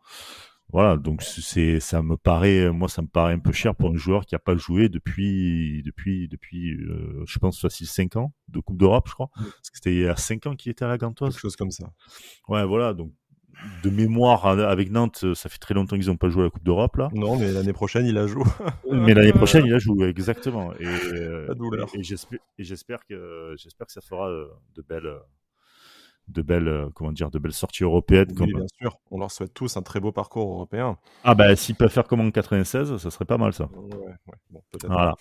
[0.72, 3.96] Voilà, donc c'est, ça me paraît, moi, ça me paraît un peu cher pour un
[3.96, 8.58] joueur qui a pas joué depuis, depuis, depuis, euh, je pense facile 5 ans de
[8.60, 9.28] Coupe d'Europe, je crois.
[9.34, 11.34] Parce que c'était il y a 5 ans qu'il était à la Gantoise.
[11.34, 11.92] Quelque chose comme ça.
[12.48, 13.12] Ouais, voilà, donc
[13.82, 16.64] de mémoire avec Nantes, ça fait très longtemps qu'ils n'ont pas joué à la Coupe
[16.64, 17.08] d'Europe là.
[17.14, 18.44] Non, mais l'année prochaine il a joué.
[18.90, 20.72] mais l'année prochaine il a joué exactement.
[20.74, 21.54] Et, euh,
[21.94, 22.02] et,
[22.62, 25.12] j'espère que j'espère que ça fera euh, de belles
[26.28, 28.28] de belles, euh, comment dire, de belles sorties européennes.
[28.30, 28.52] Oui, comme...
[28.52, 28.98] bien sûr.
[29.10, 30.96] On leur souhaite tous un très beau parcours européen.
[31.24, 33.68] Ah bah s'ils peuvent faire comme en 96, ça serait pas mal ça.
[33.74, 34.34] Ouais, ouais.
[34.50, 34.92] Bon, peut-être.
[34.92, 35.14] Voilà.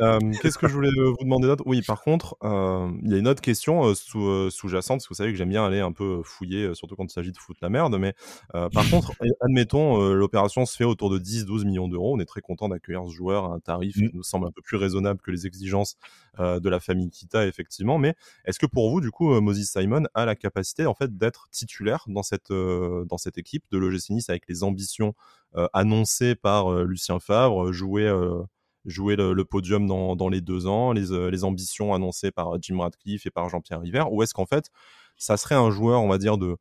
[0.00, 1.64] Euh, Qu'est-ce que je voulais vous demander d'autre?
[1.66, 5.08] Oui, par contre, euh, il y a une autre question euh, sous, euh, sous-jacente, parce
[5.08, 7.38] que vous savez que j'aime bien aller un peu fouiller, surtout quand il s'agit de
[7.38, 7.96] foutre la merde.
[7.98, 8.14] Mais
[8.52, 12.14] par contre, admettons, l'opération se fait autour de 10-12 millions d'euros.
[12.14, 14.10] On est très content d'accueillir ce joueur à un tarif qui mm.
[14.14, 15.96] nous semble un peu plus raisonnable que les exigences
[16.38, 17.98] de la famille Kita, effectivement.
[17.98, 21.48] Mais est-ce que pour vous, du coup, Moses Simon a la capacité en fait d'être
[21.50, 25.14] titulaire dans cette euh, dans cette équipe de l'OGC Nice avec les ambitions
[25.56, 28.08] euh, annoncées par euh, Lucien Favre, jouer
[28.84, 33.26] jouer le, podium dans, dans, les deux ans, les, les ambitions annoncées par Jim Radcliffe
[33.26, 34.70] et par Jean-Pierre River, ou est-ce qu'en fait
[35.18, 36.56] ça serait un joueur, on va dire de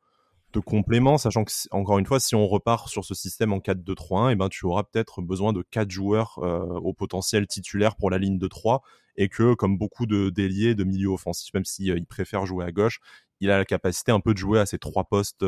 [0.59, 4.31] complément, sachant que encore une fois, si on repart sur ce système en 4-2-3-1, et
[4.33, 8.37] eh ben tu auras peut-être besoin de quatre joueurs au potentiel titulaire pour la ligne
[8.37, 8.81] de 3
[9.15, 12.71] et que comme beaucoup de déliés de milieu offensif, même s'ils si, préfèrent jouer à
[12.71, 12.99] gauche,
[13.39, 15.43] il a la capacité un peu de jouer à ces trois postes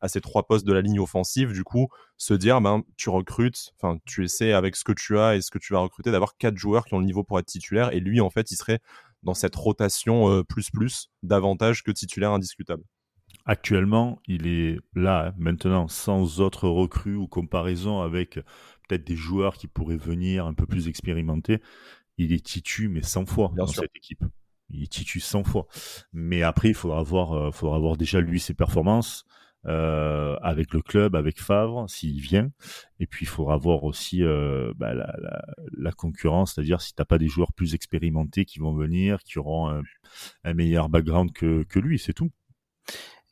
[0.00, 3.72] à ces trois postes de la ligne offensive, du coup, se dire, ben, tu recrutes,
[3.76, 6.36] enfin, tu essaies avec ce que tu as et ce que tu vas recruter d'avoir
[6.36, 8.80] quatre joueurs qui ont le niveau pour être titulaire, et lui, en fait, il serait
[9.22, 12.82] dans cette rotation euh, plus plus davantage que titulaire indiscutable.
[13.46, 18.34] Actuellement, il est là, maintenant, sans autre recrue ou comparaison avec
[18.88, 21.60] peut-être des joueurs qui pourraient venir un peu plus expérimentés.
[22.18, 24.24] Il est titu, mais 100 fois dans cette équipe.
[24.68, 25.66] Il est titu 100 fois.
[26.12, 29.26] Mais après, il faudra voir, euh, faudra voir déjà lui ses performances.
[29.66, 32.50] Euh, avec le club, avec Favre, s'il vient.
[32.98, 35.42] Et puis, il faudra voir aussi euh, bah, la, la,
[35.76, 39.38] la, concurrence, c'est-à-dire si tu n'as pas des joueurs plus expérimentés qui vont venir, qui
[39.38, 39.82] auront un,
[40.44, 42.30] un meilleur background que, que lui, c'est tout.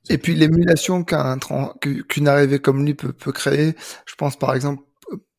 [0.09, 1.39] Et puis l'émulation qu'un
[1.81, 3.75] qu'une arrivée comme lui peut, peut créer,
[4.07, 4.83] je pense par exemple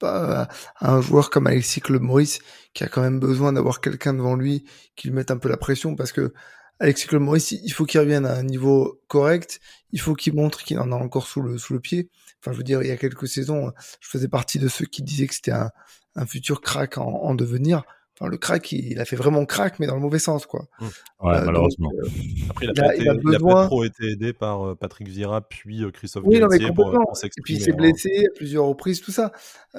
[0.01, 0.47] à
[0.81, 2.39] un joueur comme Alexis Club Maurice
[2.73, 4.65] qui a quand même besoin d'avoir quelqu'un devant lui
[4.95, 6.33] qui lui mette un peu la pression parce que
[6.79, 9.59] Alexis Claude Maurice, il faut qu'il revienne à un niveau correct.
[9.91, 12.09] Il faut qu'il montre qu'il en a encore sous le, sous le pied.
[12.41, 15.03] Enfin, je veux dire, il y a quelques saisons, je faisais partie de ceux qui
[15.03, 15.71] disaient que c'était un,
[16.15, 17.83] un futur crack en, en devenir.
[18.19, 20.67] Enfin, le crack, il, a fait vraiment crack, mais dans le mauvais sens, quoi.
[20.79, 20.85] Mmh.
[21.21, 21.89] Ouais, euh, malheureusement.
[21.89, 23.61] Donc, euh, Après, il a, il a, été, il a, besoin...
[23.61, 27.13] il a trop été aidé par euh, Patrick Vira, puis Christophe oui, Galtier pour, pour
[27.23, 29.31] Et puis il s'est blessé à plusieurs reprises, tout ça.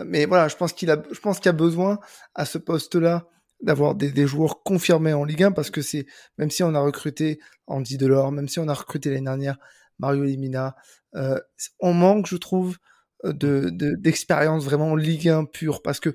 [0.06, 1.98] Mais voilà, je pense qu'il a, je pense qu'il a besoin
[2.34, 3.26] à ce poste-là
[3.62, 6.06] d'avoir des, des, joueurs confirmés en Ligue 1 parce que c'est
[6.38, 9.58] même si on a recruté Andy Delors, même si on a recruté l'année dernière
[9.98, 10.76] Mario Limina,
[11.14, 11.38] euh,
[11.78, 12.78] on manque, je trouve,
[13.24, 16.14] de d'expérience de, vraiment Ligue 1 pure parce que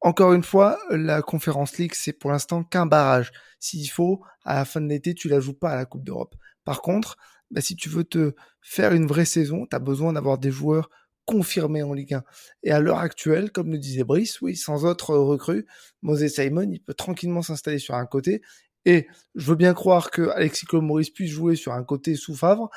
[0.00, 3.32] encore une fois, la Conférence League c'est pour l'instant qu'un barrage.
[3.58, 6.34] S'il faut, à la fin de l'été, tu la joues pas à la Coupe d'Europe.
[6.64, 7.16] Par contre,
[7.50, 10.90] bah, si tu veux te faire une vraie saison, tu as besoin d'avoir des joueurs
[11.26, 12.24] confirmé en Ligue 1.
[12.62, 15.66] Et à l'heure actuelle, comme le disait Brice, oui, sans autre recrue,
[16.02, 18.42] Moses Simon, il peut tranquillement s'installer sur un côté.
[18.84, 22.70] Et je veux bien croire que Alexis Maurice puisse jouer sur un côté sous Favre.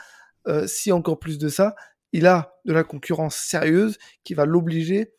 [0.48, 1.76] Euh, si encore plus de ça,
[2.12, 5.14] il a de la concurrence sérieuse qui va l'obliger.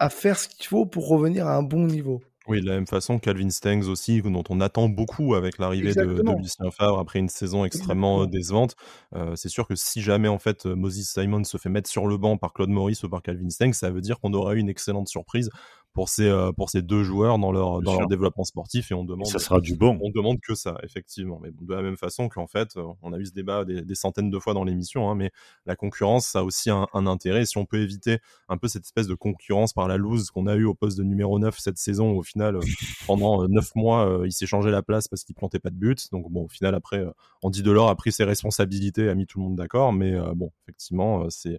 [0.00, 2.20] À faire ce qu'il faut pour revenir à un bon niveau.
[2.48, 6.04] Oui, de la même façon, Calvin Stengs aussi, dont on attend beaucoup avec l'arrivée de,
[6.04, 8.38] de, Lucien Favre après une saison extrêmement Exactement.
[8.38, 8.76] décevante.
[9.14, 12.16] Euh, c'est sûr que si jamais en fait Moses Simon se fait mettre sur le
[12.16, 14.70] banc par Claude Maurice ou par Calvin Stengs, ça veut dire qu'on aura eu une
[14.70, 15.50] excellente surprise
[15.92, 19.04] pour ces euh, pour ces deux joueurs dans leur dans leur développement sportif et on
[19.04, 19.98] demande ça sera du bon.
[20.02, 21.40] on demande que ça effectivement.
[21.42, 23.94] Mais de la même façon qu'en fait euh, on a eu ce débat des, des
[23.94, 25.32] centaines de fois dans l'émission hein, mais
[25.66, 27.44] la concurrence ça a aussi un, un, intérêt.
[27.44, 28.18] Si on peut éviter
[28.48, 31.02] un peu cette espèce de concurrence par la loose qu'on a eu au poste de
[31.02, 32.60] numéro 9 cette saison au final euh,
[33.06, 36.08] pendant neuf mois il s'est changé la place parce qu'il plantait pas de but.
[36.12, 37.04] Donc bon au final après
[37.42, 39.92] Andy Delors a pris ses responsabilités a mis tout le monde d'accord.
[39.92, 41.58] Mais bon effectivement c'est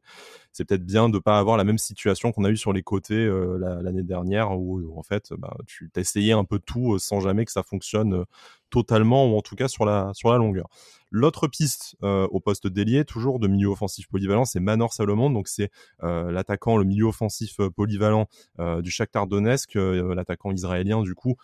[0.53, 3.29] c'est peut-être bien de pas avoir la même situation qu'on a eu sur les côtés
[3.59, 7.63] l'année dernière où en fait bah, tu essayé un peu tout sans jamais que ça
[7.63, 8.25] fonctionne
[8.69, 10.67] totalement ou en tout cas sur la sur longueur.
[11.11, 15.29] L'autre piste euh, au poste d'ailier, toujours de milieu offensif polyvalent, c'est Manor Salomon.
[15.29, 15.69] Donc c'est
[16.03, 18.27] euh, l'attaquant, le milieu offensif polyvalent
[18.59, 21.35] euh, du Shakhtar Donetsk, l'attaquant israélien du coup,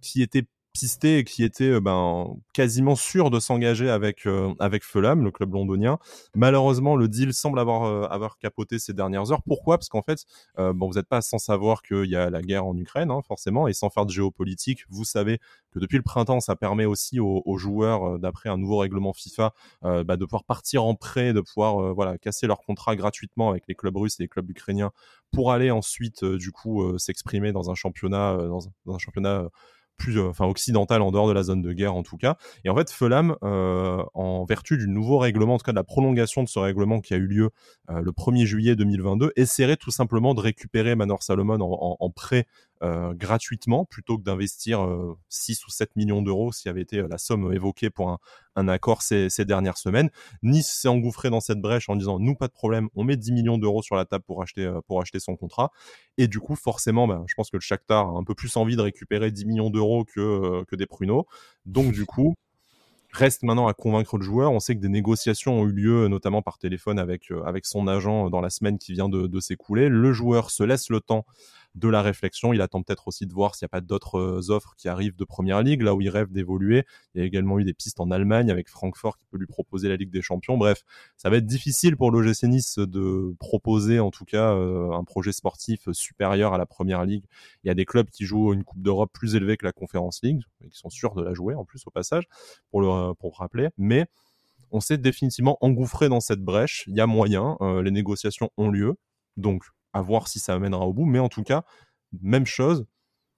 [0.00, 4.84] qui était pisté et qui était euh, ben, quasiment sûr de s'engager avec euh, avec
[4.84, 5.98] Fulham, le club londonien.
[6.34, 9.42] Malheureusement, le deal semble avoir euh, avoir capoté ces dernières heures.
[9.42, 9.78] Pourquoi?
[9.78, 10.24] Parce qu'en fait,
[10.56, 13.68] bon, vous n'êtes pas sans savoir qu'il y a la guerre en Ukraine, hein, forcément,
[13.68, 15.38] et sans faire de géopolitique, vous savez
[15.72, 19.52] que depuis le printemps, ça permet aussi aux, joueurs, d'après un nouveau règlement FIFA,
[19.82, 23.74] bah, de pouvoir partir en prêt, de pouvoir voilà casser leur contrat gratuitement avec les
[23.74, 24.90] clubs russes et les clubs ukrainiens
[25.32, 29.48] pour aller ensuite du coup s'exprimer dans un championnat dans un championnat
[30.00, 32.36] plus euh, enfin occidentale en dehors de la zone de guerre en tout cas.
[32.64, 35.84] Et en fait, Fulham, euh, en vertu du nouveau règlement, en tout cas de la
[35.84, 37.50] prolongation de ce règlement qui a eu lieu
[37.90, 42.10] euh, le 1er juillet 2022, essaierait tout simplement de récupérer Manor Salomon en, en, en
[42.10, 42.46] prêt
[42.82, 46.98] euh, gratuitement plutôt que d'investir euh, 6 ou 7 millions d'euros, s'il y avait été
[46.98, 48.18] euh, la somme évoquée pour un,
[48.56, 50.10] un accord ces, ces, dernières semaines.
[50.42, 53.32] Nice s'est engouffré dans cette brèche en disant nous pas de problème, on met 10
[53.32, 55.70] millions d'euros sur la table pour acheter euh, pour acheter son contrat.
[56.18, 58.76] Et du coup, forcément, bah, je pense que le Shakhtar a un peu plus envie
[58.76, 61.26] de récupérer 10 millions d'euros que euh, que des pruneaux.
[61.66, 62.34] Donc du coup,
[63.12, 64.52] reste maintenant à convaincre le joueur.
[64.52, 68.30] On sait que des négociations ont eu lieu, notamment par téléphone avec, avec son agent
[68.30, 69.88] dans la semaine qui vient de s'écouler.
[69.88, 71.24] Le joueur se laisse le temps
[71.74, 72.52] de la réflexion.
[72.52, 75.16] Il attend peut-être aussi de voir s'il n'y a pas d'autres euh, offres qui arrivent
[75.16, 76.84] de première ligue, là où il rêve d'évoluer.
[77.14, 79.88] Il y a également eu des pistes en Allemagne avec Francfort qui peut lui proposer
[79.88, 80.56] la Ligue des Champions.
[80.56, 80.82] Bref,
[81.16, 85.32] ça va être difficile pour l'OGC Nice de proposer en tout cas euh, un projet
[85.32, 87.24] sportif supérieur à la première ligue.
[87.64, 90.20] Il y a des clubs qui jouent une Coupe d'Europe plus élevée que la Conférence
[90.22, 92.24] League et qui sont sûrs de la jouer en plus au passage
[92.70, 93.68] pour le pour rappeler.
[93.78, 94.06] Mais
[94.70, 96.84] on s'est définitivement engouffré dans cette brèche.
[96.86, 98.96] Il y a moyen, euh, les négociations ont lieu.
[99.36, 101.06] Donc à voir si ça amènera au bout.
[101.06, 101.64] Mais en tout cas,
[102.20, 102.86] même chose,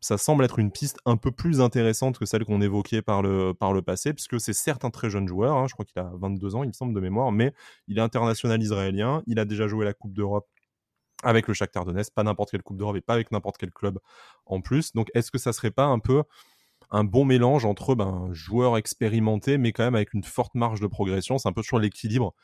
[0.03, 3.55] ça semble être une piste un peu plus intéressante que celle qu'on évoquait par le,
[3.55, 6.11] par le passé, puisque c'est certes un très jeune joueur, hein, je crois qu'il a
[6.21, 7.55] 22 ans, il me semble, de mémoire, mais
[7.87, 10.49] il est international israélien, il a déjà joué la Coupe d'Europe
[11.23, 14.01] avec le Shakhtar Donetsk, pas n'importe quelle Coupe d'Europe et pas avec n'importe quel club
[14.45, 14.93] en plus.
[14.93, 16.25] Donc est-ce que ça serait pas un peu
[16.91, 20.89] un bon mélange entre ben, joueur expérimenté, mais quand même avec une forte marge de
[20.89, 21.39] progression?
[21.39, 22.35] C'est un peu toujours l'équilibre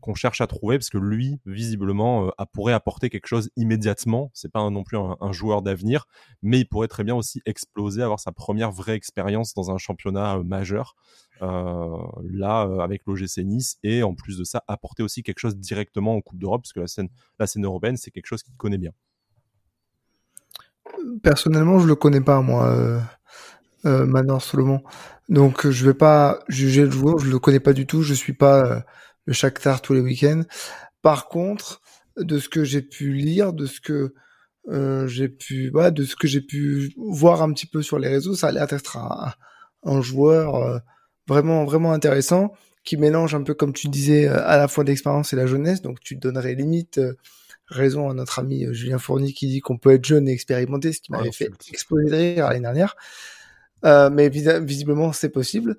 [0.00, 4.30] qu'on cherche à trouver parce que lui, visiblement, euh, pourrait apporter quelque chose immédiatement.
[4.34, 6.06] C'est pas non plus un, joueur d'avenir,
[6.42, 10.36] mais il pourrait très bien aussi exploser, avoir sa première vraie expérience dans un championnat
[10.36, 10.94] euh, majeur.
[11.42, 16.16] Euh, là, avec l'OGC Nice, et en plus de ça, apporter aussi quelque chose directement
[16.16, 18.78] en Coupe d'Europe, parce que la scène, la scène européenne, c'est quelque chose qu'il connaît
[18.78, 18.90] bien.
[21.22, 22.66] Personnellement, je le connais pas, moi,
[23.84, 24.82] euh, Solomon.
[25.28, 28.32] Donc, je vais pas juger le joueur, je le connais pas du tout, je suis
[28.32, 28.84] pas
[29.28, 30.42] le Shakhtar tous les week-ends.
[31.02, 31.82] Par contre,
[32.16, 34.14] de ce que j'ai pu lire, de ce que
[34.70, 38.08] euh, j'ai pu, bah, de ce que j'ai pu voir un petit peu sur les
[38.08, 40.78] réseaux, ça a l'air d'être un, joueur euh,
[41.26, 42.54] vraiment vraiment intéressant
[42.84, 45.82] qui mélange un peu comme tu disais à la fois l'expérience et la jeunesse.
[45.82, 47.12] Donc tu donnerais limite euh,
[47.66, 51.02] raison à notre ami Julien Fourny qui dit qu'on peut être jeune et expérimenté, ce
[51.02, 52.96] qui m'avait fait exploser de rire l'année dernière.
[53.82, 55.76] mais visiblement c'est possible.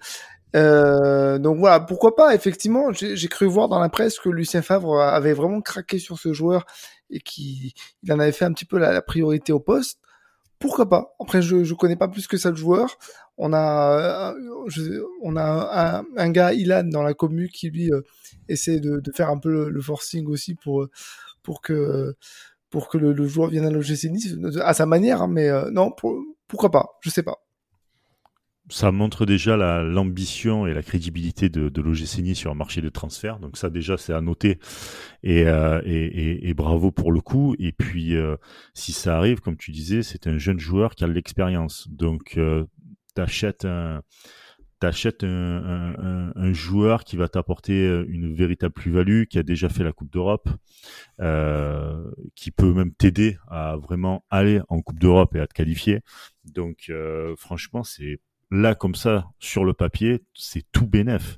[0.56, 5.00] Euh, donc voilà, pourquoi pas, effectivement, j'ai cru voir dans la presse que Lucien Favre
[5.00, 6.66] avait vraiment craqué sur ce joueur
[7.10, 7.74] et qu'il
[8.10, 10.00] en avait fait un petit peu la, priorité au poste.
[10.60, 11.16] Pourquoi pas?
[11.22, 12.98] Après, je je connais pas plus que ça le joueur.
[13.38, 18.02] On a euh, on a un, gars Ilan dans la commu qui lui euh,
[18.50, 20.88] essaie de, de, faire un peu le, forcing aussi pour
[21.44, 22.14] pour que
[22.70, 25.22] pour que le, joueur vienne à l'OGC Nice à sa manière.
[25.22, 25.92] Hein, mais non,
[26.48, 26.98] pourquoi pas?
[27.02, 27.40] Je sais pas
[28.70, 33.40] ça montre déjà l'ambition et la crédibilité de, de l'OGC sur un marché de transfert.
[33.40, 34.60] Donc ça déjà c'est à noter
[35.24, 37.56] et, euh, et, et, et, bravo pour le coup.
[37.60, 38.38] Et puis euh,
[38.74, 41.88] si ça arrive, comme tu disais, c'est un jeune joueur qui a de l'expérience.
[41.90, 42.66] Donc euh,
[43.16, 44.02] t'achètes un
[44.80, 49.84] t'achètes un, un, un, joueur qui va t'apporter une véritable plus-value, qui a déjà fait
[49.84, 50.48] la Coupe d'Europe,
[51.20, 56.00] euh, qui peut même t'aider à vraiment aller en Coupe d'Europe et à te qualifier.
[56.46, 58.20] Donc euh, franchement, c'est
[58.52, 61.38] là comme ça sur le papier, c'est tout bénef.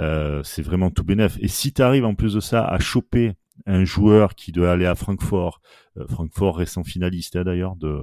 [0.00, 1.36] Euh, c'est vraiment tout bénef.
[1.40, 3.34] Et si tu arrives en plus de ça à choper
[3.66, 5.60] un joueur qui doit aller à Francfort,
[5.96, 8.02] euh, Francfort récent finaliste hein, d'ailleurs de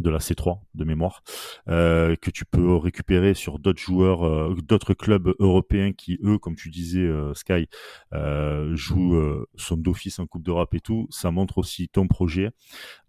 [0.00, 1.22] de la C3 de mémoire
[1.68, 6.56] euh, que tu peux récupérer sur d'autres joueurs euh, d'autres clubs européens qui eux comme
[6.56, 7.68] tu disais euh, Sky
[8.12, 11.06] euh, jouent son d'office en Coupe d'Europe et tout.
[11.10, 12.50] Ça montre aussi ton projet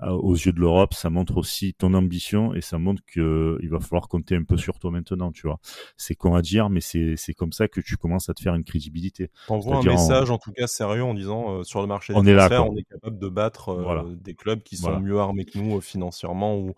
[0.01, 0.93] aux yeux de l'Europe.
[0.93, 4.57] Ça montre aussi ton ambition et ça montre que il va falloir compter un peu
[4.57, 5.59] sur toi maintenant tu vois.
[5.97, 8.55] C'est con à dire mais c'est c'est comme ça que tu commences à te faire
[8.55, 9.31] une crédibilité.
[9.47, 10.37] Envoie un message en...
[10.37, 13.17] tout cas sérieux en disant sur le marché des on est là, on est capable
[13.17, 16.73] de battre des clubs qui sont mieux armés que nous financièrement ou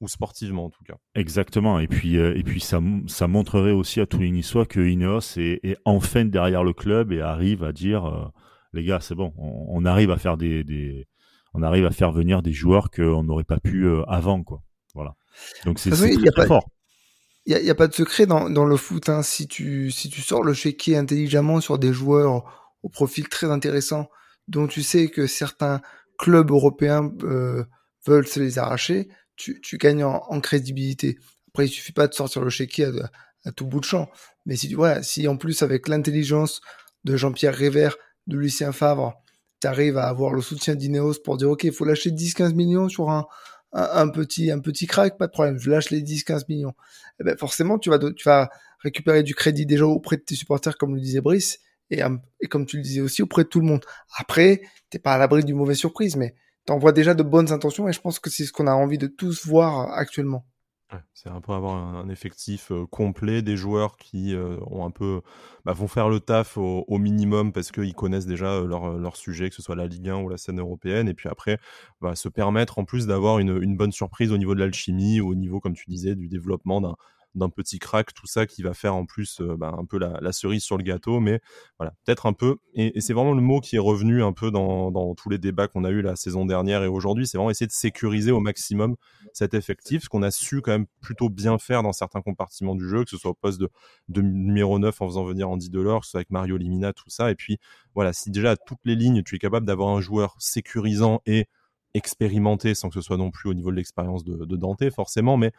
[0.00, 0.96] ou sportivement en tout cas.
[1.14, 1.78] Exactement.
[1.78, 5.36] Et puis, euh, et puis ça, ça montrerait aussi à tous les Niçois que Ineos
[5.36, 8.26] est, est enfin derrière le club et arrive à dire euh,
[8.72, 11.08] les gars, c'est bon, on, arrive à faire des, des,
[11.54, 14.62] on arrive à faire venir des joueurs qu'on n'aurait pas pu euh, avant, quoi.
[14.94, 15.14] Voilà.
[15.64, 16.68] Donc c'est très, très fort.
[17.46, 19.08] Il n'y a, a, pas de secret dans, dans le foot.
[19.08, 19.22] Hein.
[19.22, 22.44] Si, tu, si tu sors le chéquier intelligemment sur des joueurs
[22.82, 24.10] au profil très intéressant,
[24.48, 25.80] dont tu sais que certains
[26.18, 27.10] clubs européens
[28.06, 29.08] veulent se les arracher,
[29.38, 31.18] tu, gagnes en, crédibilité.
[31.48, 32.90] Après, il suffit pas de sortir le chéquier
[33.44, 34.10] à, tout bout de champ.
[34.44, 36.60] Mais si, voilà, si en plus, avec l'intelligence
[37.04, 39.14] de Jean-Pierre Révert, de Lucien Favre,
[39.60, 42.88] tu arrives à avoir le soutien d'Ineos pour dire, OK, il faut lâcher 10-15 millions
[42.88, 43.26] sur un,
[44.10, 46.74] petit, un petit crack, pas de problème, je lâche les 10-15 millions.
[47.20, 51.00] Eh ben, forcément, tu vas, récupérer du crédit déjà auprès de tes supporters, comme le
[51.00, 51.58] disait Brice,
[51.90, 52.00] et,
[52.40, 53.84] et comme tu le disais aussi, auprès de tout le monde.
[54.18, 54.60] Après,
[54.90, 56.34] t'es pas à l'abri d'une mauvaise surprise, mais
[56.68, 59.06] t'envoies déjà de bonnes intentions et je pense que c'est ce qu'on a envie de
[59.06, 60.44] tous voir actuellement.
[61.14, 65.22] c'est un peu avoir un, effectif euh, complet des joueurs qui euh, ont un peu
[65.64, 69.48] bah, vont faire le taf au, minimum parce qu'ils connaissent déjà euh, leur, leur, sujet,
[69.48, 71.58] que ce soit la Ligue 1 ou la scène européenne, et puis après
[72.02, 75.34] va se permettre en plus d'avoir une, une, bonne surprise au niveau de l'alchimie, au
[75.34, 76.82] niveau, comme tu disais, du développement
[77.38, 80.32] d'un petit crack, tout ça qui va faire en plus euh, bah, un peu la,
[80.32, 81.40] cerise sur le gâteau, mais
[81.78, 82.56] voilà, peut-être un peu.
[82.74, 85.68] Et, c'est vraiment le mot qui est revenu un peu dans, dans tous les débats
[85.68, 88.96] qu'on a eu la saison dernière et aujourd'hui, c'est vraiment essayer de sécuriser au maximum
[89.32, 92.88] cet effectif, ce qu'on a su quand même plutôt bien faire dans certains compartiments du
[92.88, 93.70] jeu, que ce soit au poste de,
[94.08, 97.30] de numéro 9 en faisant venir Andy Delors, soit avec Mario Limina, tout ça.
[97.30, 97.58] Et puis
[97.94, 101.46] voilà, si déjà à toutes les lignes, tu es capable d'avoir un joueur sécurisant et
[101.94, 105.36] expérimenté sans que ce soit non plus au niveau de l'expérience de, de Dante forcément,
[105.36, 105.52] mais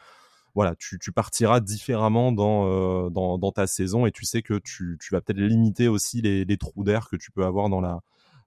[0.56, 5.22] voilà, tu, partiras différemment euh, dans, dans, ta saison et tu sais que tu, vas
[5.22, 8.02] peut-être limiter aussi les, trous d'air que tu peux avoir dans la,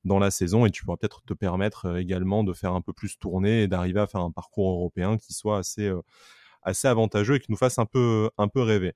[0.04, 3.18] dans la saison et tu pourras peut-être te permettre également de faire un peu plus
[3.18, 5.90] tourner et d'arriver à faire un parcours européen qui soit assez
[6.64, 8.94] assez avantageux et qui nous fasse un peu un peu rêver.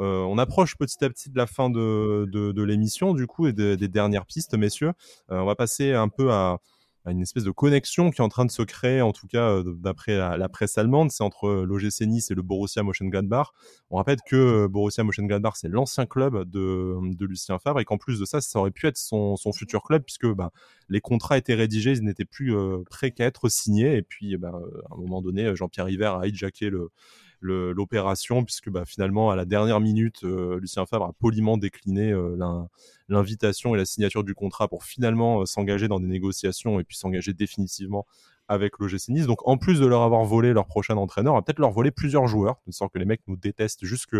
[0.00, 3.52] Euh, on approche petit à petit de la fin de, de, l'émission du coup et
[3.52, 4.92] des dernières pistes, messieurs.
[5.30, 6.58] Euh, on va passer un peu à,
[7.06, 9.74] une espèce de connexion qui est en train de se créer, en tout cas euh,
[9.78, 13.48] d'après la, presse allemande, c'est entre euh, l'OGC Nice et le Borussia Mönchengladbach.
[13.90, 17.98] On rappelle que euh, Borussia Mönchengladbach c'est l'ancien club de, de, Lucien Favre et qu'en
[17.98, 20.50] plus de ça, ça aurait pu être son, son futur club puisque bah,
[20.88, 22.54] les contrats étaient rédigés, ils n'étaient plus
[22.88, 24.52] prêts qu'à être signés et puis bah,
[24.90, 26.90] à un moment donné, Jean-Pierre River a hijacké le
[27.40, 32.36] l'opération puisque bah, finalement à la dernière minute euh, Lucien Favre a poliment décliné euh,
[33.08, 36.96] l'invitation et la signature du contrat pour finalement euh, s'engager dans des négociations et puis
[36.96, 38.06] s'engager définitivement
[38.50, 39.26] avec l'OGC Nice.
[39.26, 41.90] Donc en plus de leur avoir volé leur prochain entraîneur, on va peut-être leur voler
[41.90, 44.16] plusieurs joueurs, de sorte que les mecs nous détestent jusque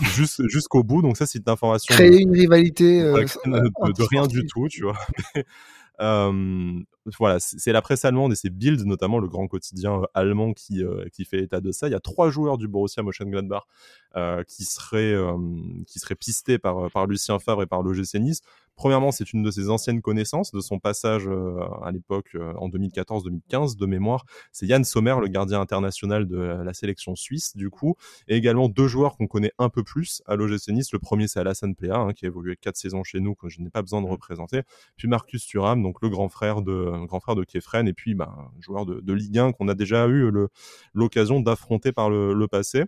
[0.48, 1.00] jusqu'au bout.
[1.00, 4.98] Donc ça c'est une information créer une rivalité de, rien du tout, tu vois.
[5.98, 10.82] Voilà, c'est la presse allemande et c'est Bild, notamment le grand quotidien allemand, qui,
[11.12, 11.88] qui fait état de ça.
[11.88, 13.64] Il y a trois joueurs du Borussia Mönchengladbach
[14.48, 15.16] qui seraient
[15.86, 18.40] qui seraient pistés par par Lucien Favre et par l'OGC Nice.
[18.76, 21.28] Premièrement, c'est une de ses anciennes connaissances de son passage
[21.82, 24.24] à l'époque en 2014-2015 de mémoire.
[24.52, 27.94] C'est Yann Sommer, le gardien international de la sélection suisse, du coup,
[28.28, 30.92] et également deux joueurs qu'on connaît un peu plus à l'OGC Nice.
[30.92, 33.60] Le premier, c'est Alassane Plea, hein, qui a évolué quatre saisons chez nous, que je
[33.60, 34.62] n'ai pas besoin de représenter.
[34.96, 38.34] Puis Marcus Thuram, donc le grand frère de grand frère de Kefren, et puis bah,
[38.36, 40.30] un joueur de, de Ligue 1 qu'on a déjà eu
[40.94, 42.84] l'occasion d'affronter par le, le passé.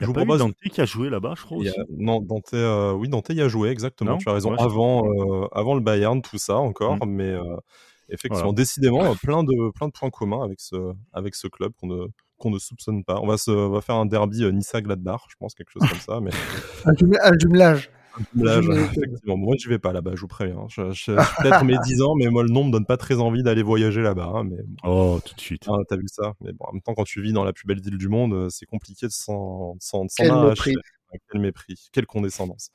[0.00, 1.58] Je vous propose Dante qui a joué là-bas, je crois.
[1.58, 1.74] Aussi.
[1.96, 4.16] Non, Dante, euh, oui, Dante y a joué exactement.
[4.18, 4.54] tu as raison.
[4.54, 7.10] avant, euh, avant le Bayern, tout ça encore, mmh.
[7.10, 7.56] mais euh,
[8.08, 10.76] effectivement, décidément, plein de plein de points communs avec ce
[11.12, 12.06] avec ce club qu'on ne
[12.38, 13.20] qu'on ne soupçonne pas.
[13.20, 16.00] On va se, on va faire un derby Nissa Gladbach, je pense quelque chose comme
[16.00, 16.30] ça, mais
[16.86, 17.90] un jumelage.
[18.34, 20.66] Moi, je vais pas là-bas, je vous préviens.
[20.68, 20.82] Je,
[21.42, 24.02] peut-être mes 10 ans, mais moi, le nom me donne pas très envie d'aller voyager
[24.02, 24.32] là-bas.
[24.34, 25.64] Hein, mais Oh, tout de suite.
[25.68, 26.34] Ah, T'as vu ça?
[26.40, 28.32] Mais bon, en même temps, quand tu vis dans la plus belle ville du monde,
[28.32, 29.76] euh, c'est compliqué de s'en
[30.16, 30.74] Quel mépris.
[31.30, 32.70] Quel mépris, quelle condescendance.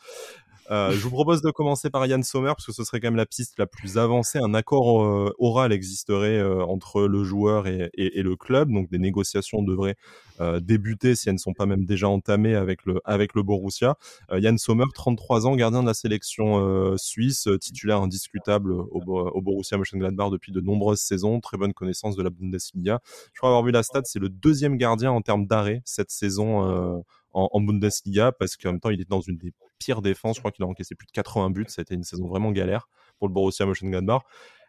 [0.71, 3.15] Euh, je vous propose de commencer par Yann Sommer parce que ce serait quand même
[3.15, 4.39] la piste la plus avancée.
[4.41, 8.89] Un accord euh, oral existerait euh, entre le joueur et, et, et, le club, donc
[8.89, 9.95] des négociations devraient
[10.41, 13.95] euh, débuter si elles ne sont pas même déjà entamées avec le avec le Borussia.
[14.31, 20.31] Yann Sommer, 33 ans, gardien de la sélection suisse, titulaire indiscutable au, au Borussia Mönchengladbach
[20.31, 23.01] depuis de nombreuses saisons, très bonne connaissance de la Bundesliga.
[23.33, 27.03] Je crois avoir vu la stat, c'est le deuxième gardien en termes d'arrêt cette saison
[27.33, 30.35] en, Bundesliga parce qu'en même temps il est dans une des pires défenses.
[30.35, 31.65] Je crois qu'il a encaissé plus de 80 buts.
[31.67, 34.21] Ça a été une saison vraiment galère pour le Borussia Mönchengladbach.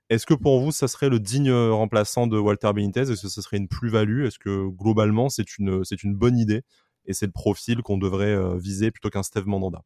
[0.09, 3.01] Est-ce que pour vous, ça serait le digne remplaçant de Walter Benitez?
[3.01, 4.25] Est-ce que ce serait une plus-value?
[4.25, 6.63] Est-ce que globalement, c'est une, c'est une bonne idée?
[7.07, 9.83] Et c'est le profil qu'on devrait euh, viser plutôt qu'un Steve Mandanda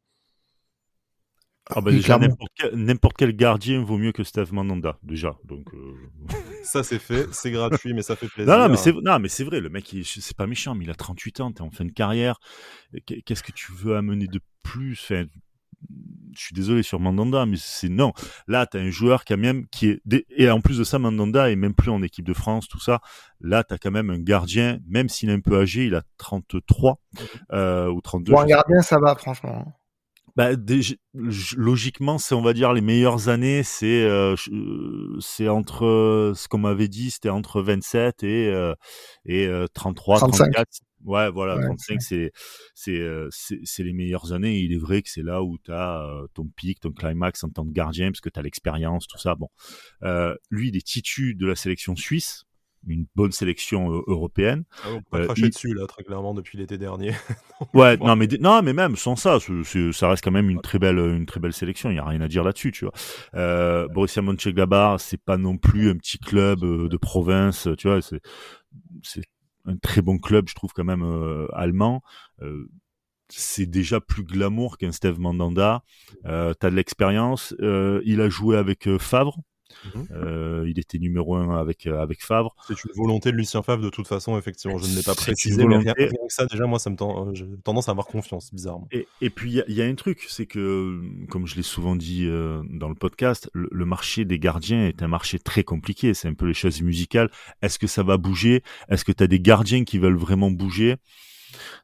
[1.69, 2.19] ah bah déjà,
[2.73, 5.37] n'importe quel, gardien vaut mieux que Steve Mandanda, déjà.
[5.45, 5.95] Donc, euh,
[6.63, 8.51] ça c'est fait, c'est gratuit, mais ça fait plaisir.
[8.51, 10.91] Non, non mais c'est, non, mais c'est vrai, le mec, c'est pas méchant, mais il
[10.91, 12.39] a 38 ans, t'es en fin de carrière.
[13.05, 14.99] Qu'est-ce que tu veux amener de plus?
[15.03, 15.25] Enfin,
[16.35, 18.13] je suis désolé sur Mandanda, mais c'est non.
[18.47, 20.01] Là, tu as un joueur qui a même, qui est,
[20.35, 23.01] et en plus de ça, Mandanda est même plus en équipe de France, tout ça.
[23.39, 26.03] Là, tu as quand même un gardien, même s'il est un peu âgé, il a
[26.17, 26.99] 33
[27.53, 28.31] euh, ou 32.
[28.31, 29.73] Pour un gardien, ça va, franchement
[30.35, 30.51] bah,
[31.13, 34.35] logiquement, c'est on va dire les meilleures années, c'est euh,
[35.19, 38.73] c'est entre ce qu'on m'avait dit, c'était entre 27 et euh,
[39.25, 40.51] et 33, 35.
[40.51, 40.67] 34.
[41.05, 42.31] Ouais, voilà, 35 c'est
[42.75, 44.59] c'est euh, c'est les meilleures années.
[44.59, 47.49] il est vrai que c'est là où tu as euh, ton pic, ton climax en
[47.49, 49.35] tant que gardien parce que tu as l'expérience, tout ça.
[49.35, 49.47] Bon.
[50.03, 52.43] Euh, lui, il est titu de la sélection suisse
[52.87, 54.63] une bonne sélection euh, européenne.
[54.83, 57.13] Ah, on peut cracher dessus là très clairement depuis l'été dernier.
[57.73, 60.97] ouais, non mais non mais même sans ça, ça reste quand même une très belle
[60.97, 61.89] une très belle sélection.
[61.89, 62.93] Il y a rien à dire là-dessus, tu vois.
[63.35, 68.01] Euh, Borussia Mönchengladbach, c'est pas non plus un petit club euh, de province, tu vois.
[68.01, 68.21] C'est
[69.03, 69.23] c'est
[69.65, 72.01] un très bon club, je trouve quand même euh, allemand.
[72.41, 72.69] Euh,
[73.29, 75.83] c'est déjà plus glamour qu'un Steve Mandanda.
[76.25, 77.55] Euh, T'as de l'expérience.
[77.59, 79.37] il a joué avec Favre
[79.85, 80.07] Mhm.
[80.11, 82.55] Euh, il était numéro un avec euh, avec Favre.
[82.67, 84.77] C'est une volonté de Lucien Favre de toute façon, effectivement.
[84.77, 87.31] Je ne l'ai pas précisé, mais rien, que ça, déjà, moi, ça me tend, euh,
[87.33, 88.87] j'ai tendance à avoir confiance, bizarrement.
[88.91, 91.95] Et, et puis il y, y, a un truc, c'est que, comme je l'ai souvent
[91.95, 96.13] dit euh, dans le podcast, le, le, marché des gardiens est un marché très compliqué.
[96.13, 97.29] C'est un peu les choses musicales.
[97.61, 98.63] Est-ce que ça va bouger?
[98.89, 100.97] Est-ce que tu as des gardiens qui veulent vraiment bouger?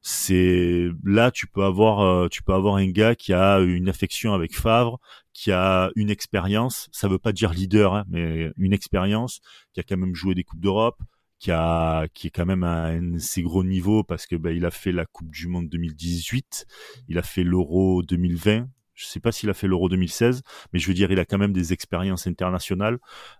[0.01, 4.33] C'est là tu peux avoir euh, tu peux avoir un gars qui a une affection
[4.33, 4.99] avec Favre,
[5.33, 9.39] qui a une expérience, ça veut pas dire leader, hein, mais une expérience,
[9.73, 11.01] qui a quand même joué des coupes d'Europe,
[11.39, 14.65] qui a qui est quand même à un assez gros niveau parce que ben, il
[14.65, 16.65] a fait la Coupe du Monde 2018,
[17.09, 18.67] il a fait l'Euro 2020,
[18.97, 20.41] Je sais pas s'il a fait l'Euro 2016,
[20.73, 22.97] mais je veux dire, il a quand même des expériences internationales.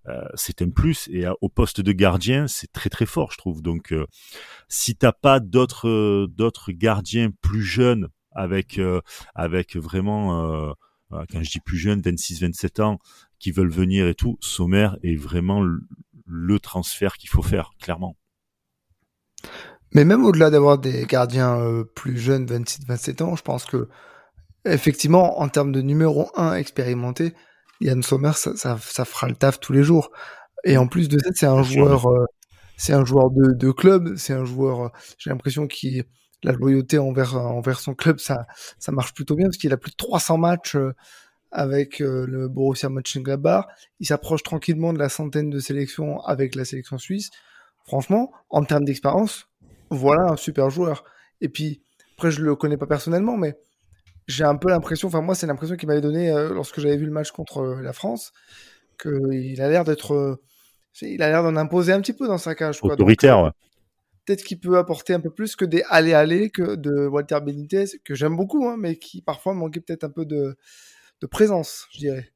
[0.07, 1.09] Euh, c'est un plus.
[1.11, 3.61] Et au poste de gardien, c'est très très fort, je trouve.
[3.61, 4.05] Donc, euh,
[4.69, 8.79] si t'as pas d'autres euh, d'autres gardiens plus jeunes avec
[9.33, 10.75] avec vraiment
[11.09, 12.99] quand je dis plus jeunes, 26, 27 ans,
[13.39, 15.63] qui veulent venir et tout, Sommer est vraiment
[16.27, 18.15] le transfert qu'il faut faire, clairement.
[19.93, 23.87] Mais même au-delà d'avoir des gardiens euh, plus jeunes, 26-27 ans, je pense que
[24.73, 27.33] effectivement, en termes de numéro 1 expérimenté,
[27.81, 30.11] Yann Sommer, ça, ça, fera le taf tous les jours.
[30.63, 32.25] Et en plus de ça, c'est un joueur, euh,
[32.77, 36.05] c'est un joueur de, de club, c'est un joueur, euh, j'ai l'impression qu'il
[36.43, 38.45] la loyauté envers envers son club, ça
[38.77, 40.77] ça marche plutôt bien parce qu'il a plus de 300 matchs
[41.51, 43.65] avec le Borussia Mönchengladbach.
[43.99, 47.31] Il s'approche tranquillement de la centaine de sélections avec la sélection suisse.
[47.85, 49.47] Franchement, en termes d'expérience,
[49.89, 51.03] voilà un super joueur.
[51.41, 51.81] Et puis,
[52.17, 53.57] après, je le connais pas personnellement, mais
[54.27, 57.05] j'ai un peu l'impression, enfin, moi, c'est l'impression qu'il m'avait donné euh, lorsque j'avais vu
[57.05, 58.33] le match contre euh, la France,
[59.01, 60.13] qu'il a l'air d'être.
[60.13, 60.41] Euh,
[61.01, 62.79] il a l'air d'en imposer un petit peu dans sa cage.
[62.79, 62.93] Quoi.
[62.93, 63.51] Autoritaire, ouais.
[64.25, 68.15] Peut-être qu'il peut apporter un peu plus que des aller-aller que de Walter Benitez, que
[68.15, 70.57] j'aime beaucoup, hein, mais qui parfois manquait peut-être un peu de,
[71.21, 72.31] de présence, je dirais.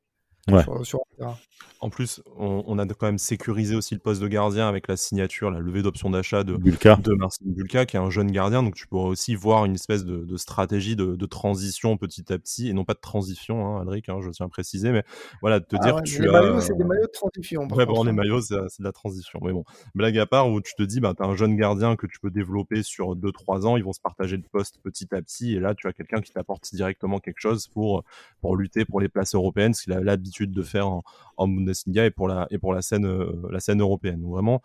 [0.48, 0.64] Ouais.
[0.84, 1.38] Sur, le terrain.
[1.82, 5.50] En plus, on, a quand même sécurisé aussi le poste de gardien avec la signature,
[5.50, 6.98] la levée d'option d'achat de, Bulka.
[6.98, 8.62] de Marcin Bulka, qui est un jeune gardien.
[8.62, 12.74] Donc tu pourrais aussi voir une espèce de, stratégie de, transition petit à petit, et
[12.74, 15.04] non pas de transition, hein, Alric, hein, je tiens à préciser, mais
[15.42, 17.68] voilà, de te ah dire tu les maillots, c'est des maillots de transition.
[17.70, 19.40] Ouais, bon, les maillots, c'est de la transition.
[19.42, 19.64] Mais bon,
[19.96, 22.20] blague à part, où tu te dis, bah, tu as un jeune gardien que tu
[22.20, 25.60] peux développer sur 2-3 ans, ils vont se partager le poste petit à petit, et
[25.60, 28.04] là, tu as quelqu'un qui t'apporte directement quelque chose pour,
[28.42, 31.04] pour lutter pour les places européennes, ce qu'il a l'habitude de faire en,
[31.38, 34.22] en Bundesliga et pour la, et pour la scène, euh, la scène européenne.
[34.22, 34.62] Donc vraiment,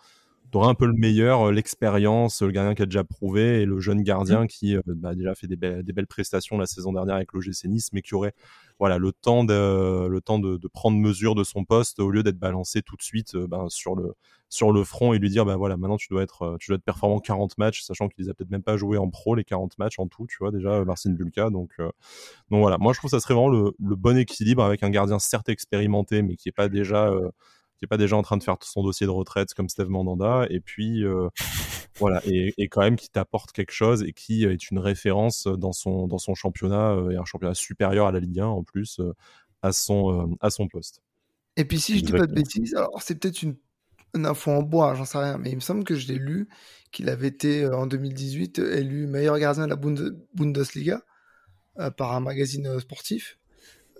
[0.51, 3.65] tu auras un peu le meilleur, euh, l'expérience, le gardien qui a déjà prouvé et
[3.65, 4.47] le jeune gardien mmh.
[4.47, 7.65] qui a euh, bah, déjà fait des, des, belles prestations la saison dernière avec l'OGC
[7.65, 8.35] Nice, mais qui aurait
[8.79, 13.03] voilà le temps de prendre mesure de son poste au lieu d'être balancé tout de
[13.03, 13.95] suite ben, sur
[14.73, 17.19] le front et lui dire bah voilà maintenant tu dois être tu dois être performant
[17.19, 19.99] 40 matchs sachant qu'il les a peut-être même pas joué en pro les 40 matchs
[19.99, 21.71] en tout tu vois déjà Marcin Bulka donc
[22.51, 22.79] voilà.
[22.79, 25.49] Moi je trouve que ça serait vraiment le, le, bon équilibre avec un gardien certes
[25.49, 27.11] expérimenté mais qui est pas déjà
[27.79, 30.47] qui est pas déjà en train de faire son dossier de retraite comme Steve Mandanda,
[30.49, 31.29] et puis euh,
[31.99, 35.73] voilà, et, et, quand même qui t'apporte quelque chose et qui est une référence dans
[35.73, 39.01] son dans son championnat euh, et un championnat supérieur à la Ligue 1 en plus
[39.01, 39.13] euh,
[39.63, 41.03] à son à son poste.
[41.57, 43.57] Et puis si je dis pas de bêtises, alors c'est peut-être une,
[44.15, 46.49] info en bois, j'en sais rien, mais il me semble que je l'ai lu
[46.91, 49.77] qu'il avait été en 2018 élu meilleur gardien de la
[50.35, 51.03] Bundesliga
[51.99, 53.39] par un magazine sportif.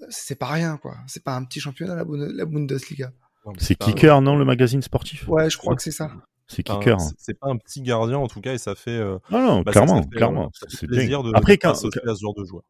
[0.09, 3.13] C'est pas rien quoi, c'est pas un petit championnat la Bundesliga.
[3.59, 5.29] C'est Kicker, non, le magazine sportif?
[5.29, 6.11] Ouais, je crois que c'est ça.
[6.49, 6.97] C'est Kicker.
[7.19, 8.91] c'est pas un petit gardien en tout cas, et ça fait.
[8.91, 10.51] Euh, non, non, bah, clairement, clairement.
[10.69, 11.89] c'est plaisir de, Après, quand, à ce
[12.21, 12.63] genre de joueur.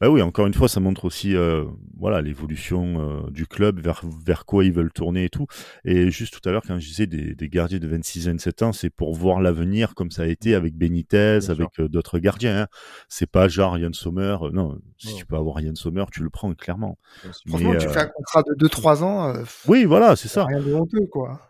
[0.00, 1.64] Bah oui, encore une fois, ça montre aussi euh,
[1.98, 5.46] voilà l'évolution euh, du club, vers, vers quoi ils veulent tourner et tout.
[5.84, 8.90] Et juste tout à l'heure, quand je disais des, des gardiens de 26-27 ans, c'est
[8.90, 12.62] pour voir l'avenir comme ça a été avec Benitez, avec euh, d'autres gardiens.
[12.62, 12.66] Hein.
[13.08, 14.36] C'est pas genre Yann Sommer.
[14.52, 16.98] non, si tu peux avoir Yann Sommer, tu le prends clairement.
[17.46, 19.32] Franchement, tu fais un contrat de 2-3 ans.
[19.66, 20.44] oui, voilà, c'est ça.
[20.44, 21.40] Rien de honteux, quoi.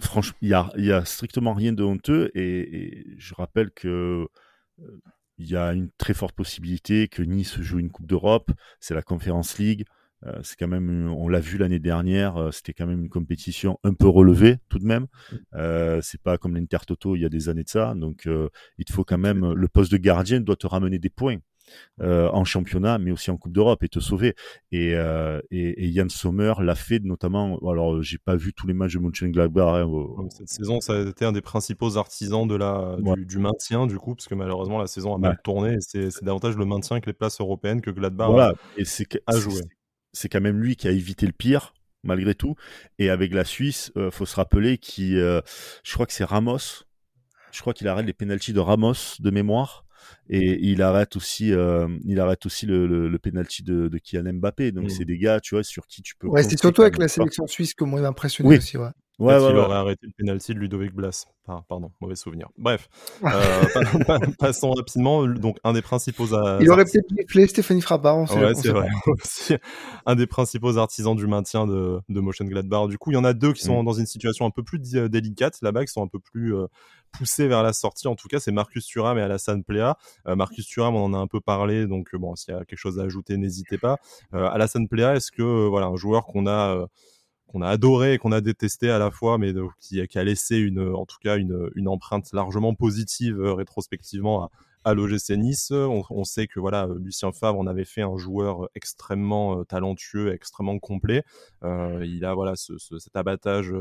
[0.00, 2.30] Franchement, il y a, y a strictement rien de honteux.
[2.34, 2.42] Et,
[2.76, 4.26] et je rappelle que
[5.38, 8.50] il y a une très forte possibilité que Nice joue une Coupe d'Europe.
[8.80, 9.84] C'est la Conference League.
[10.26, 13.78] Euh, c'est quand même, on l'a vu l'année dernière, euh, c'était quand même une compétition
[13.84, 15.06] un peu relevée tout de même.
[15.54, 17.94] Euh, c'est pas comme l'Inter Toto il y a des années de ça.
[17.94, 21.36] Donc, euh, il faut quand même, le poste de gardien doit te ramener des points.
[22.00, 24.34] Euh, en championnat, mais aussi en Coupe d'Europe et te sauver.
[24.72, 27.56] Et, euh, et, et Yann Sommer l'a fait notamment.
[27.68, 29.76] Alors, j'ai pas vu tous les matchs de Mönchengladbach.
[29.76, 33.96] Hein, Cette saison, ça a été un des principaux artisans de la du, maintien du
[33.98, 35.76] coup, parce que malheureusement la saison a mal tourné.
[35.80, 38.54] C'est davantage le maintien que les places européennes que Gladbach voilà.
[38.76, 39.60] et c'est a joué.
[40.12, 42.54] C'est quand même lui qui a évité le pire malgré tout.
[42.98, 45.40] Et avec la Suisse, euh, faut se rappeler qui, euh,
[45.82, 46.84] je crois que c'est Ramos.
[47.52, 49.83] Je crois qu'il arrête les pénalties de Ramos de mémoire
[50.28, 54.34] et il arrête aussi euh, il arrête aussi le, le, le penalty de, de Kylian
[54.34, 54.72] Mbappé.
[54.72, 54.90] Donc mm.
[54.90, 57.46] c'est des gars tu vois sur qui tu peux ouais c'est surtout avec la sélection
[57.46, 58.88] suisse que moi il m'a impressionné aussi ouais
[59.18, 61.26] Ouais, ouais, il aurait arrêté le penalty de Ludovic Blas.
[61.46, 62.48] Ah, pardon, mauvais souvenir.
[62.58, 62.88] Bref,
[63.22, 63.24] euh,
[64.38, 65.26] passons rapidement.
[65.26, 66.26] Donc, un des principaux.
[66.60, 68.30] Il aurait peut-être giflé Stéphanie Frappard.
[68.34, 68.88] Ouais, c'est vrai.
[70.06, 72.88] un des principaux artisans du maintien de, de Motion Gladbach.
[72.88, 73.86] Du coup, il y en a deux qui sont mm.
[73.86, 76.66] dans une situation un peu plus délicate là-bas, qui sont un peu plus euh,
[77.14, 78.08] poussés vers la sortie.
[78.08, 79.94] En tout cas, c'est Marcus Thuram et Alassane Plea.
[80.26, 82.64] Euh, Marcus Thuram, on en a un peu parlé, donc euh, bon, s'il y a
[82.64, 83.98] quelque chose à ajouter, n'hésitez pas.
[84.34, 86.86] Euh, Alassane Plea, est-ce que voilà un joueur qu'on a
[87.54, 90.80] qu'on a adoré et qu'on a détesté à la fois, mais qui, a laissé une,
[90.80, 94.50] en tout cas une, empreinte largement positive euh, rétrospectivement
[94.84, 95.70] à, l'OGC Nice.
[95.70, 101.22] On, sait que voilà, Lucien Favre en avait fait un joueur extrêmement talentueux, extrêmement complet.
[101.62, 103.72] il a voilà cet abattage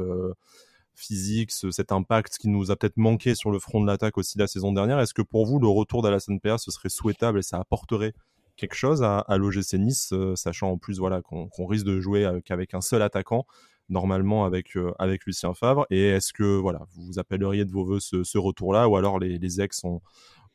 [0.95, 4.47] physique, cet impact qui nous a peut-être manqué sur le front de l'attaque aussi la
[4.47, 4.99] saison dernière.
[4.99, 8.13] Est-ce que pour vous, le retour d'Alassane Pea, ce serait souhaitable et ça apporterait
[8.55, 12.73] quelque chose à, à l'OGC Nice, sachant en plus voilà qu'on risque de jouer qu'avec
[12.73, 13.45] un seul attaquant
[13.89, 15.85] normalement avec euh, avec Lucien Favre.
[15.89, 19.83] Et est-ce que voilà vous appelleriez de vos voeux ce, retour-là ou alors les, ex
[19.83, 20.01] on,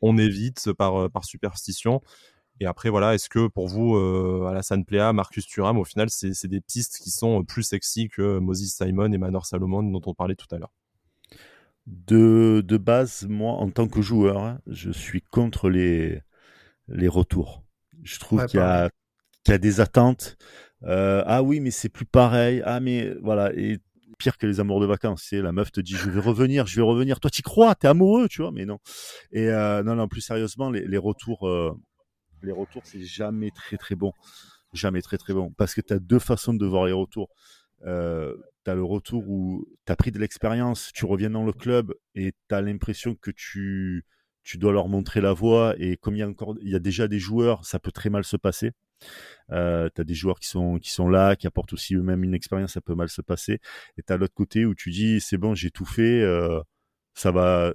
[0.01, 2.03] on évite par euh, par superstition?
[2.61, 6.49] Et après voilà est-ce que pour vous euh, Alassane Plea, Marcus Thuram au final c'est
[6.49, 10.36] des pistes qui sont plus sexy que Moses Simon et Manor Salomon dont on parlait
[10.36, 10.72] tout à l'heure?
[11.86, 16.20] De, de base, moi, en tant que joueur, hein, je suis contre les,
[16.88, 17.62] les retours.
[18.09, 20.36] Je trouve qu'il y, y, a des attentes.
[20.84, 22.62] Euh, ah oui, mais c'est plus pareil.
[22.64, 23.52] Ah mais voilà.
[23.54, 23.78] Et
[24.18, 26.76] pire que les amours de vacances, c'est la meuf te dit je vais revenir, je
[26.76, 27.20] vais revenir.
[27.20, 28.78] Toi, tu crois, t'es amoureux, tu vois, mais non.
[29.32, 31.72] Et euh, non, non, plus sérieusement, les, les retours, euh,
[32.42, 34.12] les retours, c'est jamais très très bon,
[34.72, 37.28] jamais très très bon, parce que tu as deux façons de voir les retours.
[37.86, 41.52] Euh, tu as le retour où tu as pris de l'expérience, tu reviens dans le
[41.52, 44.04] club et tu as l'impression que tu
[44.49, 46.78] tu dois leur montrer la voie et comme il y a encore il y a
[46.78, 48.72] déjà des joueurs, ça peut très mal se passer.
[49.53, 52.32] Euh, tu as des joueurs qui sont, qui sont là, qui apportent aussi eux-mêmes une
[52.32, 53.61] expérience, ça peut mal se passer.
[53.99, 56.61] Et tu as l'autre côté où tu dis, c'est bon, j'ai tout fait, euh,
[57.12, 57.74] ça va,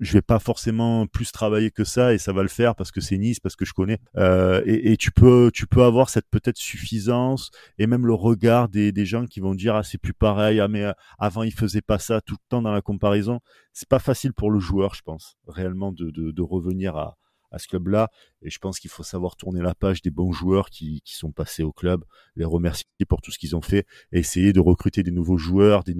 [0.00, 3.00] je vais pas forcément plus travailler que ça et ça va le faire parce que
[3.00, 3.98] c'est Nice, parce que je connais.
[4.16, 8.68] Euh, et, et, tu peux, tu peux avoir cette peut-être suffisance et même le regard
[8.68, 11.52] des, des gens qui vont dire ah c'est plus pareil, ah mais euh, avant il
[11.52, 13.40] faisait pas ça tout le temps dans la comparaison.
[13.72, 17.16] C'est pas facile pour le joueur, je pense, réellement de, de, de revenir à,
[17.50, 18.10] à ce club-là.
[18.42, 21.62] Et je pense qu'il faut savoir tourner la page des bons joueurs qui, sont passés
[21.62, 22.04] au club,
[22.36, 25.84] les remercier pour tout ce qu'ils ont fait et essayer de recruter des nouveaux joueurs,
[25.84, 25.94] des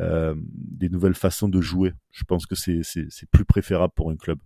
[0.00, 0.34] euh,
[0.90, 1.92] nouvelles façons de jouer.
[2.10, 2.82] Je pense que c'est,
[3.30, 4.38] plus préférable pour un club.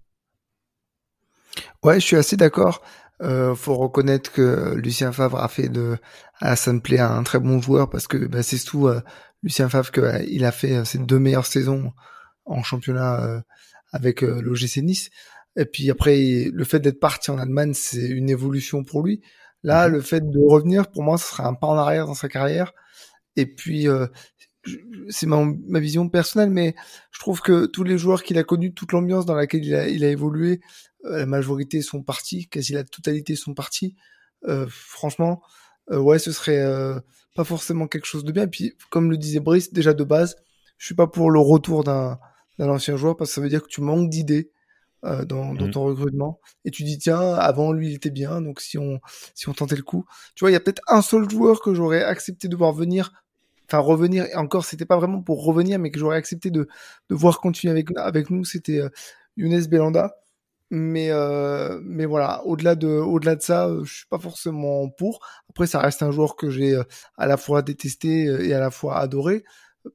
[1.82, 2.82] Ouais, je suis assez d'accord.
[3.22, 5.98] Euh, faut reconnaître que Lucien Favre a fait de
[6.40, 9.02] Hassan Play un très bon joueur parce que bah, c'est tout euh,
[9.42, 10.02] Lucien Favre qu'il
[10.44, 11.92] euh, a fait ses deux meilleures saisons
[12.46, 13.42] en championnat
[13.92, 15.10] avec l'OGC Nice.
[15.60, 19.20] Et puis après, le fait d'être parti en Allemagne, c'est une évolution pour lui.
[19.62, 19.94] Là, mhm.
[19.94, 22.72] le fait de revenir, pour moi, ce serait un pas en arrière dans sa carrière.
[23.36, 24.06] Et puis, euh,
[25.10, 26.74] c'est ma, ma, vision personnelle, mais
[27.12, 29.86] je trouve que tous les joueurs qu'il a connus, toute l'ambiance dans laquelle il a,
[29.86, 30.62] il a évolué,
[31.04, 33.96] euh, la majorité sont partis, quasi la totalité sont partis.
[34.48, 35.42] Euh, franchement,
[35.90, 36.64] euh, ouais, ce serait
[37.36, 38.44] pas forcément quelque chose de bien.
[38.44, 40.36] Et puis, comme le disait Brice, déjà de base,
[40.78, 42.18] je suis pas pour le retour d'un
[42.58, 44.50] ancien joueur parce que ça veut dire que tu manques d'idées
[45.04, 45.70] euh, dans, dans, mmh.
[45.70, 49.00] ton recrutement et tu dis tiens avant lui il était bien donc si on
[49.34, 50.04] si on tentait le coup.
[50.34, 53.12] Tu vois il y a peut-être un seul joueur que j'aurais accepté de voir venir
[53.70, 56.68] enfin revenir et encore c'était pas vraiment pour revenir mais que j'aurais accepté de
[57.08, 58.88] de voir continuer avec avec nous c'était euh,
[59.36, 60.14] Younes Belanda
[60.70, 65.20] mais euh, mais voilà au-delà de au-delà de ça euh, je suis pas forcément pour.
[65.48, 66.80] Après ça reste un joueur que j'ai
[67.16, 69.44] à la fois détesté et à la fois adoré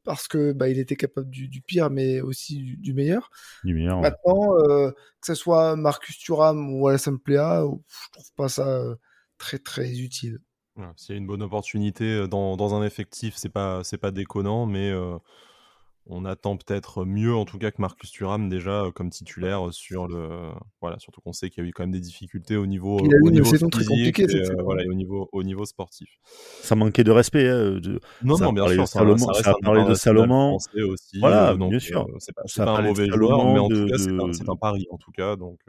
[0.04, 3.30] parce que bah, il était capable du, du pire, mais aussi du, meilleur.
[3.64, 4.02] Du meilleur.
[4.02, 8.96] Maintenant, euh, que ce soit Marcus Thuram ou Alassane Plea, je trouve pas ça euh,
[9.38, 10.40] très très utile.
[10.98, 14.12] S'il y a une bonne opportunité euh, dans, dans un effectif, c'est pas c'est pas
[14.12, 15.18] déconnant, mais euh,
[16.08, 20.08] on attend peut-être mieux en tout cas que Marcus Thuram déjà euh, comme titulaire sur
[20.08, 20.52] le
[20.82, 23.14] voilà surtout qu'on sait qu'il y a eu quand même des difficultés au niveau il
[23.14, 26.10] a au niveau très compliqué et, euh, voilà, et au niveau au niveau sportif.
[26.62, 28.00] Ça manquait de respect hein, de...
[28.24, 30.56] non non bien sûr ça, Salomon, ça, a parlé de Salomon.
[30.56, 33.88] aussi voilà euh, donc, bien sûr c'est pas, pas un mauvais joueur mais en tout
[33.88, 35.60] cas c'est un, pari en tout cas donc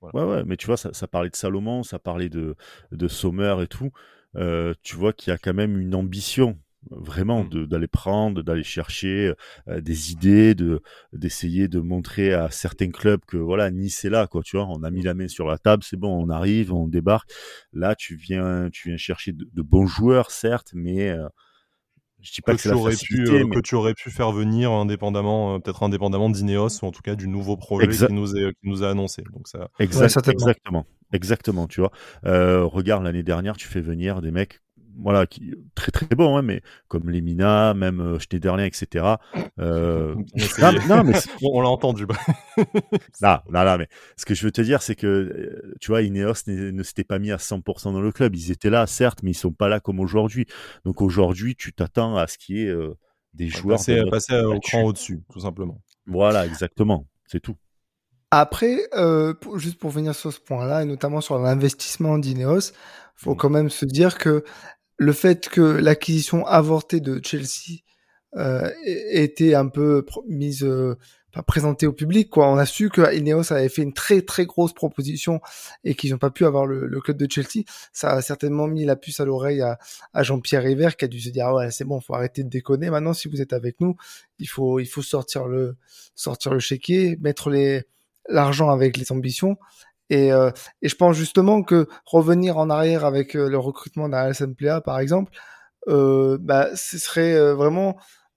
[0.00, 0.26] voilà.
[0.26, 2.56] ouais ouais mais tu vois ça, ça parlait de Salomon ça parlait de
[2.90, 3.90] de Sommer et tout.
[4.34, 6.58] Tu vois qu'il y a quand même une ambition
[6.90, 7.66] vraiment mmh.
[7.66, 9.32] d'aller prendre, d'aller chercher
[9.68, 14.26] euh, des idées, de d'essayer de montrer à certains clubs que voilà Nice est là
[14.26, 16.72] quoi, tu vois, on a mis la main sur la table, c'est bon, on arrive,
[16.72, 17.30] on débarque.
[17.72, 21.28] Là, tu viens tu viens chercher de, bons joueurs certes, mais euh,
[22.20, 24.70] je dis pas que, que, tu aurais pu, euh, que tu aurais pu faire venir
[24.72, 28.68] indépendamment, peut-être indépendamment d'Ineos ou en tout cas du nouveau projet qui nous est qui
[28.68, 29.22] nous a annoncé.
[29.32, 29.70] Donc ça.
[29.78, 31.66] exactement, exactement.
[31.68, 31.92] Tu vois,
[32.24, 34.60] regarde l'année dernière, tu fais venir des mecs
[34.98, 39.16] voilà, qui très très bon, hein, mais comme Lemina, même euh, Schneiderlin, etc.
[39.58, 40.14] Euh...
[40.88, 42.06] non, mais on l'a entendu.
[43.22, 46.02] non, non, non, mais ce que je veux te dire, c'est que euh, tu vois,
[46.02, 48.34] Ineos ne s'était pas mis à 100% dans le club.
[48.36, 50.46] Ils étaient là, certes, mais ils sont pas là comme aujourd'hui.
[50.84, 52.96] Donc aujourd'hui, tu t'attends à ce qu'il y ait euh,
[53.34, 55.80] des joueurs passer, passer au cran au-dessus, tout simplement.
[56.06, 57.56] Voilà, exactement, c'est tout.
[58.34, 62.72] Après, euh, juste pour venir sur ce point-là, et notamment sur l'investissement d'Ineos,
[63.14, 63.36] faut mmh.
[63.36, 64.42] quand même se dire que
[65.02, 67.80] le fait que l'acquisition avortée de Chelsea
[68.36, 70.96] euh, était un peu mise euh,
[71.32, 72.48] pas présenté au public quoi.
[72.48, 75.40] On a su que Ineos avait fait une très très grosse proposition
[75.82, 77.64] et qu'ils n'ont pas pu avoir le, club de Chelsea.
[77.92, 79.78] Ça a certainement mis la puce à l'oreille à,
[80.22, 82.88] Jean-Pierre River qui a dû se dire ah ouais c'est bon faut arrêter de déconner.
[82.88, 83.96] Maintenant si vous êtes avec nous
[84.38, 85.76] il faut sortir le
[86.14, 87.50] sortir le chéquier mettre
[88.28, 89.56] l'argent avec les ambitions
[90.12, 90.50] et, euh,
[90.82, 95.32] et je pense justement que revenir en arrière avec le recrutement d'un LSMPA par exemple
[95.88, 97.96] euh, bah ce serait vraiment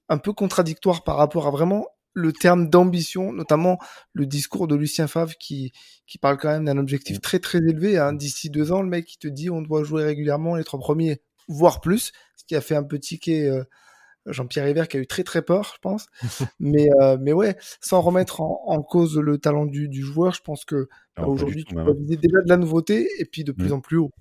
[0.10, 3.78] un peu contradictoire par rapport à vraiment le terme d'ambition, notamment
[4.14, 5.74] le discours de Lucien Favre qui,
[6.08, 7.98] qui parle quand même d'un objectif très très élevé.
[7.98, 8.14] Hein.
[8.14, 11.22] D'ici deux ans, le mec qui te dit on doit jouer régulièrement les trois premiers,
[11.50, 13.64] voire plus, ce qui a fait un peu tiquer euh,
[14.26, 16.08] Jean-Pierre River qui a eu très très peur, je pense.
[16.60, 20.66] mais euh, mais ouais, sans remettre en, cause le talent du, du, joueur, je pense
[20.66, 23.74] que bah, aujourd'hui tu peux viser déjà de la nouveauté et puis de plus mmh.
[23.74, 24.12] en plus haut.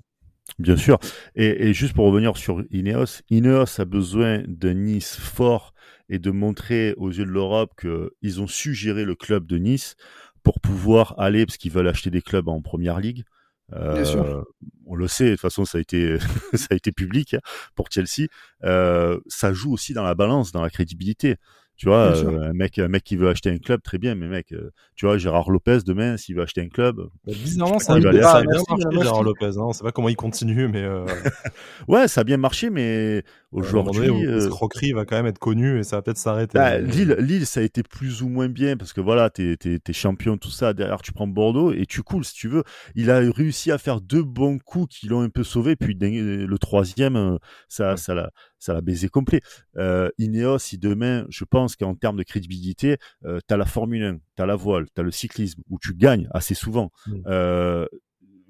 [0.59, 0.98] Bien sûr.
[1.34, 5.72] Et, et, juste pour revenir sur Ineos, Ineos a besoin de Nice fort
[6.09, 9.96] et de montrer aux yeux de l'Europe qu'ils ont su gérer le club de Nice
[10.42, 13.24] pour pouvoir aller, parce qu'ils veulent acheter des clubs en première ligue.
[13.73, 14.43] Euh,
[14.87, 16.19] on le sait, de toute façon, ça a été,
[16.55, 17.41] ça a été public hein,
[17.75, 18.29] pour Chelsea.
[18.62, 21.37] Euh, ça joue aussi dans la balance, dans la crédibilité.
[21.77, 24.29] Tu vois, euh, un mec, un mec qui veut acheter un club, très bien, mais
[24.29, 27.09] mec, euh, tu vois, Gérard Lopez demain, s'il veut acheter un club.
[27.27, 28.45] Bah, bizarrement, ça, a bien marché,
[28.93, 29.47] Gérard Lopez.
[29.47, 29.62] Hein.
[29.62, 30.85] On sait pas comment il continue, mais.
[30.85, 31.05] Euh...
[31.89, 34.25] ouais, ça a bien marché, mais aujourd'hui.
[34.25, 34.49] Euh...
[34.51, 36.57] croquerie va quand même être connu et ça va peut-être s'arrêter.
[36.57, 39.93] Bah, Lille, Lille, ça a été plus ou moins bien parce que voilà, t'es es,
[39.93, 40.75] champion, tout ça.
[40.75, 42.62] Derrière, tu prends Bordeaux et tu coules si tu veux.
[42.95, 46.57] Il a réussi à faire deux bons coups qui l'ont un peu sauvé, puis le
[46.59, 48.31] troisième, ça, ça l'a
[48.65, 49.41] ça l'a baisé complet.
[49.77, 54.03] Euh, Ineos, si demain, je pense qu'en termes de crédibilité, euh, tu as la Formule
[54.03, 56.91] 1, tu as la voile, tu as le cyclisme, où tu gagnes assez souvent.
[57.07, 57.23] Mm.
[57.27, 57.87] Euh,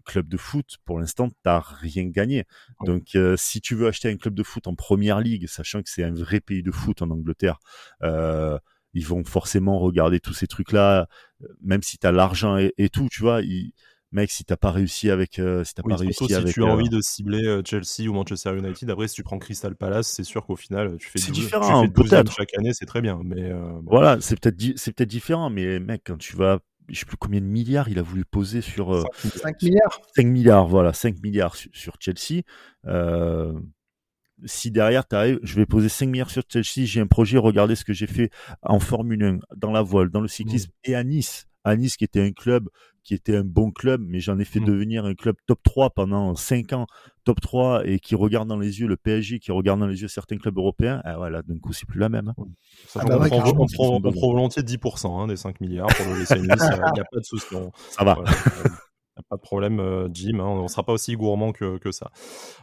[0.04, 2.44] club de foot, pour l'instant, tu n'as rien gagné.
[2.84, 5.88] Donc, euh, si tu veux acheter un club de foot en première ligue, sachant que
[5.88, 7.58] c'est un vrai pays de foot en Angleterre,
[8.02, 8.58] euh,
[8.92, 11.08] ils vont forcément regarder tous ces trucs-là,
[11.62, 13.40] même si tu as l'argent et, et, tout, tu vois.
[13.40, 13.72] Ils,
[14.14, 16.66] mec, si t'as pas réussi avec, euh, si t'as pas réussi si avec, tu as
[16.66, 20.24] envie de cibler euh, Chelsea ou Manchester United, après si tu prends Crystal Palace, c'est
[20.24, 23.72] sûr qu'au final tu fais c'est différent, peut-être chaque année, c'est très bien, mais euh,
[23.84, 27.40] voilà, c'est peut-être c'est peut-être différent, mais mec, quand tu vas je sais plus combien
[27.40, 31.94] de milliards il a voulu poser sur 5, milliards 5 milliards voilà 5 milliards sur,
[31.98, 32.42] Chelsea
[34.44, 37.76] si derrière tu arrives, je vais poser 5 milliards sur Chelsea, j'ai un projet, regardez
[37.76, 38.30] ce que j'ai fait
[38.62, 40.90] en Formule 1, dans la voile, dans le cyclisme mmh.
[40.90, 41.46] et à Nice.
[41.64, 42.68] À Nice, qui était un club
[43.04, 44.64] qui était un bon club, mais j'en ai fait mmh.
[44.64, 46.86] devenir un club top 3 pendant 5 ans,
[47.24, 50.08] top 3, et qui regarde dans les yeux le PSG, qui regarde dans les yeux
[50.08, 52.28] certains clubs européens, ah voilà, d'un coup, c'est plus la même.
[52.28, 52.44] Hein.
[52.94, 56.50] Ah bah on, prend, volontiers 10% hein, des 5 milliards pour le laisser il n'y
[56.50, 57.54] a pas de souci.
[57.90, 58.16] Ça va.
[59.30, 60.40] pas de problème, euh, Jim.
[60.40, 62.10] Hein, on ne sera pas aussi gourmand que, que, ça.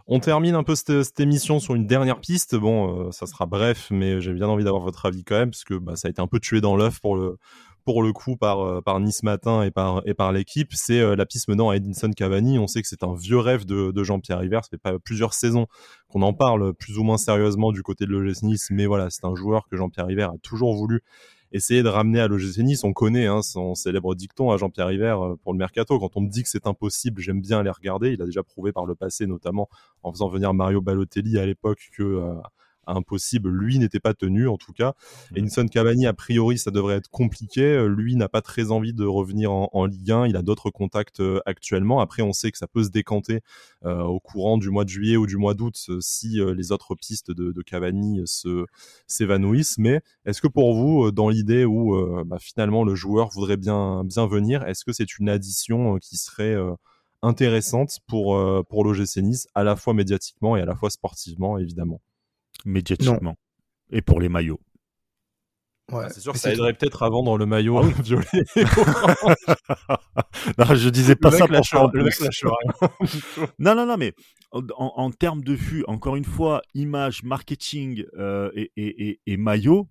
[0.08, 2.56] On termine un peu cette, émission sur une dernière piste.
[2.56, 5.64] Bon, euh, ça sera bref, mais j'ai bien envie d'avoir votre avis quand même, parce
[5.64, 7.38] que bah, ça a été un peu tué dans l'œuf pour le,
[7.86, 11.16] pour le coup par, euh, par Nice Matin et par, et par l'équipe, c'est euh,
[11.16, 12.60] la piste menant à Edinson Cavani.
[12.60, 14.60] On sait que c'est un vieux rêve de, Jean-Pierre River.
[14.64, 15.68] Ça fait pas plusieurs saisons
[16.10, 19.26] qu'on en parle plus ou moins sérieusement du côté de l'OGC Nice, mais voilà, c'est
[19.26, 21.02] un joueur que Jean-Pierre River a toujours voulu
[21.52, 22.84] essayer de ramener à l'OGC Nice.
[22.84, 26.00] On connaît hein, son célèbre dicton à Jean-Pierre River euh, pour le mercato.
[26.00, 28.14] Quand on me dit que c'est impossible, j'aime bien les regarder.
[28.14, 29.70] Il a déjà prouvé par le passé, notamment
[30.04, 32.22] en faisant venir Mario Balotelli à l'époque que
[32.92, 33.50] impossible.
[33.50, 34.94] Lui n'était pas tenu, en tout cas.
[35.32, 35.46] Mmh.
[35.46, 37.62] Enson Cavani, a priori, ça devrait être compliqué.
[37.62, 40.28] Euh, lui n'a pas très envie de revenir en, Ligue 1.
[40.28, 42.00] Il a d'autres contacts euh, actuellement.
[42.00, 43.42] Après, on sait que ça peut se décanter
[43.86, 47.32] euh, au courant du mois de juillet ou du mois d'août si les autres pistes
[47.32, 48.66] de, Cavani se
[49.08, 49.78] s'évanouissent.
[49.78, 54.28] Mais est-ce que pour vous, dans l'idée où bah, finalement le joueur voudrait bien bien
[54.28, 56.56] venir, est-ce que c'est une addition qui serait
[57.22, 58.38] intéressante pour
[58.68, 62.02] pour l'OGC Nice, à la fois médiatiquement et à la fois sportivement, évidemment?
[62.66, 63.36] Médiatiquement.
[63.92, 64.60] Et pour les maillots.
[65.92, 68.24] Ouais, c'est sûr que ça aiderait peut-être à vendre le maillot ah violet.
[70.58, 73.48] non, je disais pas ça pour le mec rien.
[73.60, 74.14] non, non, non, mais
[74.52, 79.90] en, termes de vue, encore une fois, image, marketing euh, et, et, et, maillot,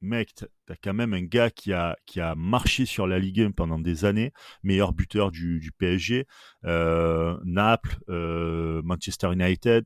[0.00, 0.34] mec,
[0.66, 3.78] t'as quand même un gars qui a, qui a marché sur la Ligue 1 pendant
[3.78, 4.32] des années,
[4.62, 6.26] meilleur buteur du, du PSG,
[6.64, 9.84] euh, Naples, euh, Manchester United,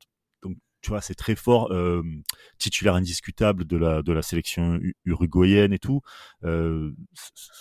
[0.82, 2.02] tu vois, c'est très fort, euh,
[2.58, 6.00] titulaire indiscutable de la de la sélection uruguayenne et tout.
[6.44, 6.92] Euh,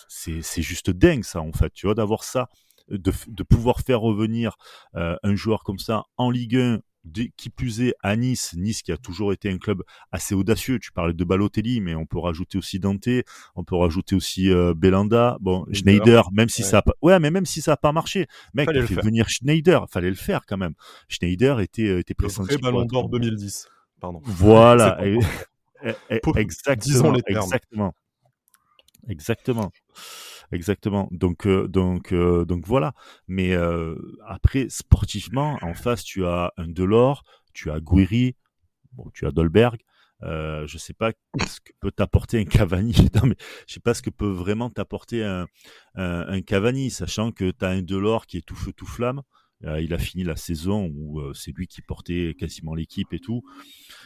[0.07, 2.47] c'est juste dingue ça en fait, tu vois, d'avoir ça,
[2.89, 4.55] de, de pouvoir faire revenir
[4.95, 6.80] euh, un joueur comme ça en Ligue 1
[7.36, 10.80] qui plus est à Nice, Nice qui a toujours été un club assez audacieux.
[10.80, 13.08] Tu parlais de Balotelli, mais on peut rajouter aussi Dante,
[13.56, 17.32] on peut rajouter aussi euh, Belanda, bon Schneider, même si ça a pas, ouais, mais
[17.32, 20.58] même si ça a pas marché, mec, fallait fait venir Schneider, fallait le faire quand
[20.58, 20.74] même.
[21.08, 22.58] Schneider était euh, était pressenti.
[22.58, 23.68] Ballon d'Or 2010,
[23.99, 24.22] pardon.
[24.24, 24.99] Voilà.
[26.36, 27.93] Exactement, exactement.
[29.08, 29.72] Exactement.
[30.52, 31.08] Exactement.
[31.12, 32.93] Donc, euh, donc, euh, donc voilà.
[33.28, 33.95] Mais euh,
[34.28, 37.24] après, sportivement, en face, tu as un Delors,
[37.54, 38.36] tu as Guiri,
[38.93, 39.80] bon, tu as Dolberg.
[40.24, 41.14] Euh, je sais pas
[41.47, 42.93] ce que peut t'apporter un Cavani.
[43.16, 43.36] Non, mais
[43.68, 45.47] je sais pas ce que peut vraiment t'apporter un,
[45.95, 49.22] un, un, Cavani, sachant que tu as un Delors qui est tout feu tout flamme.
[49.66, 53.20] Euh, il a fini la saison où euh, c'est lui qui portait quasiment l'équipe et
[53.20, 53.43] tout.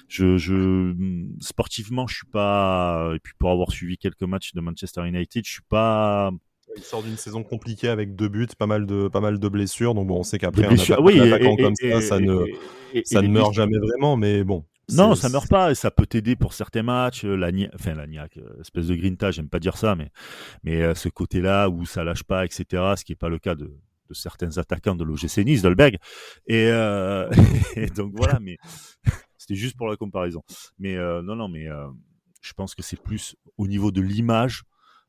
[0.08, 0.94] Je, je,
[1.40, 3.12] sportivement, je suis pas.
[3.16, 6.32] Et puis pour avoir suivi quelques matchs de Manchester United, je suis pas.
[6.76, 9.94] Il sort d'une saison compliquée avec deux buts, pas mal de, pas mal de blessures.
[9.94, 12.46] Donc bon, on sait qu'après un, attaquant comme ça, ça ne,
[13.06, 14.18] ça ne meurt jamais vraiment.
[14.18, 17.24] Mais bon, non, ça meurt pas et ça peut t'aider pour certains matchs.
[17.24, 20.12] Euh, la enfin la niaque, espèce de grinta, j'aime pas dire ça, mais
[20.64, 22.66] mais ce côté-là où ça lâche pas, etc.
[22.98, 23.72] Ce qui est pas le cas de,
[24.10, 25.98] de certains attaquants de l'OGC Nice, Dolberg.
[26.48, 27.30] Et, euh,
[27.76, 28.58] et, donc voilà, mais
[29.38, 30.44] c'était juste pour la comparaison.
[30.80, 31.88] Mais euh, non, non, mais euh,
[32.42, 34.64] je pense que c'est plus au niveau de l'image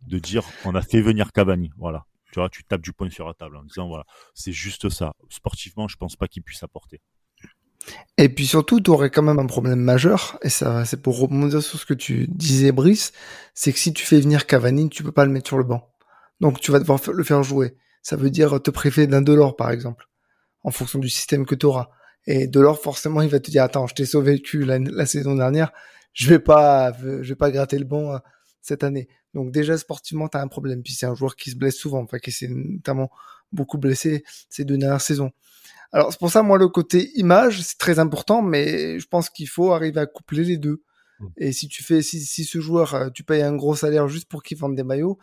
[0.07, 1.71] de dire on a fait venir Cavani.
[1.79, 2.05] Voilà.
[2.33, 5.15] Tu vois, tu tapes du poing sur la table en disant voilà, c'est juste ça.
[5.31, 7.01] Sportivement, je pense pas qu'il puisse apporter.
[8.19, 11.63] Et puis surtout, tu aurais quand même un problème majeur, et ça, c'est pour rebondir
[11.63, 13.13] sur ce que tu disais, Brice,
[13.55, 15.89] c'est que si tu fais venir Cavani, tu peux pas le mettre sur le banc.
[16.41, 17.77] Donc tu vas devoir le faire jouer
[18.07, 20.09] ça veut dire te préférer d'un Delors, par exemple,
[20.63, 21.89] en fonction du système que tu auras.
[22.29, 25.35] Et Delors, forcément, il va te dire, attends, je t'ai sauvé le cul la, saison
[25.35, 25.73] dernière,
[26.13, 28.19] je vais pas, je vais pas gratter le bon euh,
[28.63, 29.09] cette année.
[29.35, 30.85] Donc déjà, sportivement, tu as un problème.
[30.85, 33.11] Puis c'est un joueur qui se blesse souvent, enfin, qui s'est notamment
[33.51, 35.33] beaucoup blessé ces deux dernières saisons.
[35.91, 39.49] Alors c'est pour ça, moi, le côté image, c'est très important, mais je pense qu'il
[39.49, 40.85] faut arriver à coupler les deux.
[41.19, 41.27] Mmh.
[41.39, 44.29] Et si tu fais, si, si ce joueur, euh, tu payes un gros salaire juste
[44.29, 45.19] pour qu'il vende des maillots,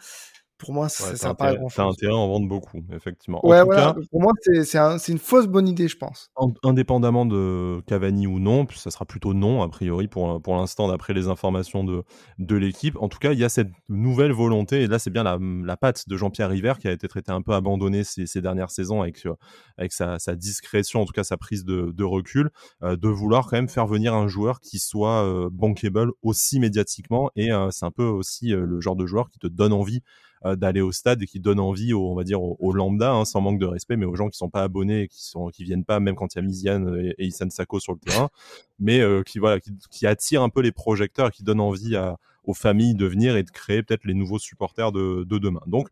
[0.58, 1.68] pour moi, ça sert pas grand.
[1.68, 3.46] T'as intérêt à en vendre beaucoup, effectivement.
[3.46, 3.96] Ouais, voilà.
[4.12, 6.30] pour moi, c'est une fausse bonne idée, je pense.
[6.64, 11.14] indépendamment de Cavani ou non, ça sera plutôt non, a priori, pour, pour l'instant, d'après
[11.14, 12.04] les informations de,
[12.40, 12.98] de l'équipe.
[13.02, 15.78] En tout cas, il y a cette nouvelle volonté, et là, c'est bien la, la
[15.78, 19.02] patte de Jean-Pierre River qui a été traité un peu abandonné ces, ces dernières saisons
[19.02, 19.34] avec, euh,
[19.78, 22.50] avec sa, sa, discrétion, en tout cas sa prise de, de recul,
[22.84, 27.30] euh, de vouloir quand même faire venir un joueur qui soit euh, bankable aussi médiatiquement,
[27.36, 30.02] et c'est un peu aussi le genre de joueur qui te donne envie
[30.44, 33.42] d'aller au stade et qui donne envie, aux, on va dire, aux, lambda, hein, sans
[33.42, 35.86] manque de respect, mais aux gens qui sont pas abonnés et qui sont, qui viennent
[35.86, 38.30] pas, même quand il y a Miziane et, et Isan Sako sur le terrain,
[38.80, 42.18] mais euh, qui voilà, qui, qui attire un peu les projecteurs qui donne envie à,
[42.44, 45.62] aux familles de venir et de créer peut-être les nouveaux supporters de, de demain.
[45.68, 45.88] Donc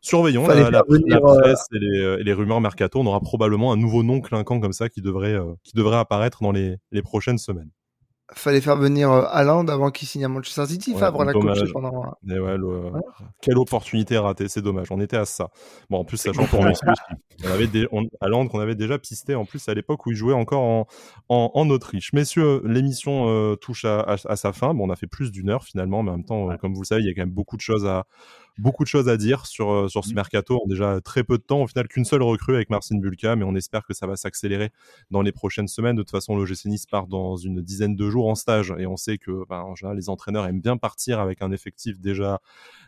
[0.00, 3.00] surveillons la, la, euh, presse et, les, et, les, rumeurs mercato.
[3.00, 6.52] On aura probablement un nouveau nom clinquant comme ça qui devrait, qui devrait apparaître dans
[6.52, 7.70] les, les prochaines semaines
[8.32, 10.94] fallait faire venir Haaland avant qu'il signe à Manchester City.
[10.94, 12.14] Fabre l'a coaché pendant.
[12.26, 13.00] ouais,
[13.40, 14.88] Quelle opportunité ratée, c'est dommage.
[14.90, 15.50] On était à ça.
[15.90, 17.86] Bon, en plus, sachant qu'on on avait des...
[17.92, 18.08] on...
[18.48, 20.86] qu'on avait déjà pisté en plus à l'époque où il jouait encore en,
[21.28, 21.50] en...
[21.54, 22.12] en Autriche.
[22.12, 24.00] Messieurs, l'émission euh, touche à...
[24.00, 24.72] à, sa fin.
[24.74, 26.86] Bon, on a fait plus d'une heure finalement, mais en même temps, comme vous le
[26.86, 28.06] savez, il y a quand même beaucoup de choses à
[28.58, 30.14] beaucoup de choses à dire sur, euh, sur ce mmh.
[30.14, 31.62] mercato en déjà très peu de temps.
[31.62, 34.70] Au final, qu'une seule recrue avec Marcin Bulka, mais on espère que ça va s'accélérer
[35.10, 35.96] dans les prochaines semaines.
[35.96, 38.86] De toute façon, le GC Nice part dans une dizaine de jours en stage et
[38.86, 42.40] on sait que, ben, en général, les entraîneurs aiment bien partir avec un effectif déjà,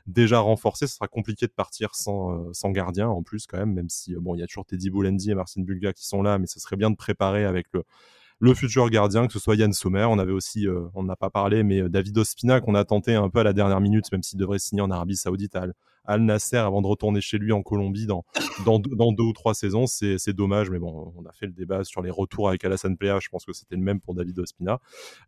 [0.06, 0.86] déjà renforcé.
[0.86, 4.14] Ce sera compliqué de partir sans, euh, sans gardien en plus, quand même, même si,
[4.14, 6.60] bon, il y a toujours Teddy Boulendi et Marcin Bulka qui sont là, mais ce
[6.60, 7.82] serait bien de préparer avec le,
[8.38, 10.06] le futur gardien, que ce soit Yann Sommer.
[10.08, 13.14] On avait aussi, euh, on n'a pas parlé, mais euh, David Ospina qu'on a tenté
[13.14, 15.66] un peu à la dernière minute, même s'il devrait signer en Arabie Saoudite à
[16.04, 18.24] Al Nasser avant de retourner chez lui en Colombie dans,
[18.78, 19.86] deux ou trois saisons.
[19.86, 23.18] C'est dommage, mais bon, on a fait le débat sur les retours avec Alassane Plea.
[23.20, 24.80] Je pense que c'était le même pour David Ospina.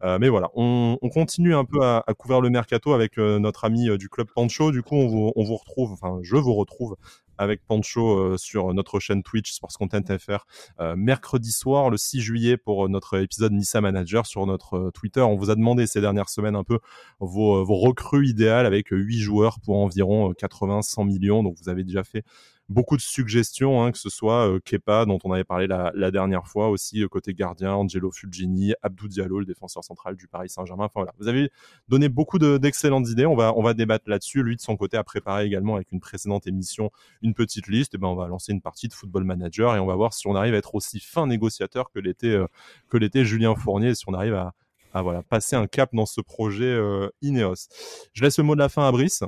[0.04, 3.88] Euh, mais voilà, on, on, continue un peu à, couvrir le mercato avec notre ami
[3.98, 4.70] du club Pancho.
[4.70, 6.96] Du coup, on vous, on vous retrouve, enfin, je vous retrouve
[7.38, 10.44] avec Pancho euh, sur notre chaîne Twitch Sports Content FR
[10.80, 15.20] euh, mercredi soir, le 6 juillet, pour notre épisode Nissa Manager sur notre euh, Twitter.
[15.20, 16.78] On vous a demandé ces dernières semaines un peu
[17.20, 21.42] vos, vos recrues idéales avec 8 joueurs pour environ 80-100 millions.
[21.42, 22.24] Donc vous avez déjà fait
[22.68, 26.10] beaucoup de suggestions, hein, que ce soit euh, Kepa, dont on avait parlé la, la
[26.10, 30.48] dernière fois, aussi euh, côté gardien, Angelo Fulgini, Abdou Diallo, le défenseur central du Paris
[30.48, 30.88] Saint-Germain.
[31.18, 31.50] Vous avez
[31.88, 33.26] donné beaucoup d'excellentes idées.
[33.26, 34.42] On va, on va débattre là-dessus.
[34.42, 36.90] Lui, de son côté, a préparé également avec une précédente émission
[37.22, 37.94] une petite liste.
[37.94, 40.26] Et ben, on va lancer une partie de Football Manager et on va voir si
[40.26, 44.34] on arrive à être aussi fin négociateur que l'était euh, Julien Fournier, si on arrive
[44.34, 44.54] à,
[44.92, 47.68] à voilà passer un cap dans ce projet euh, Ineos.
[48.12, 49.22] Je laisse le mot de la fin à Brice.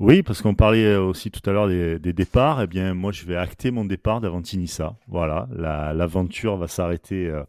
[0.00, 2.60] Oui, parce qu'on parlait aussi tout à l'heure des, des, départs.
[2.62, 4.96] Eh bien, moi, je vais acter mon départ d'Avantinissa.
[5.06, 5.46] Voilà,
[5.94, 7.44] l'aventure va s'arrêter euh,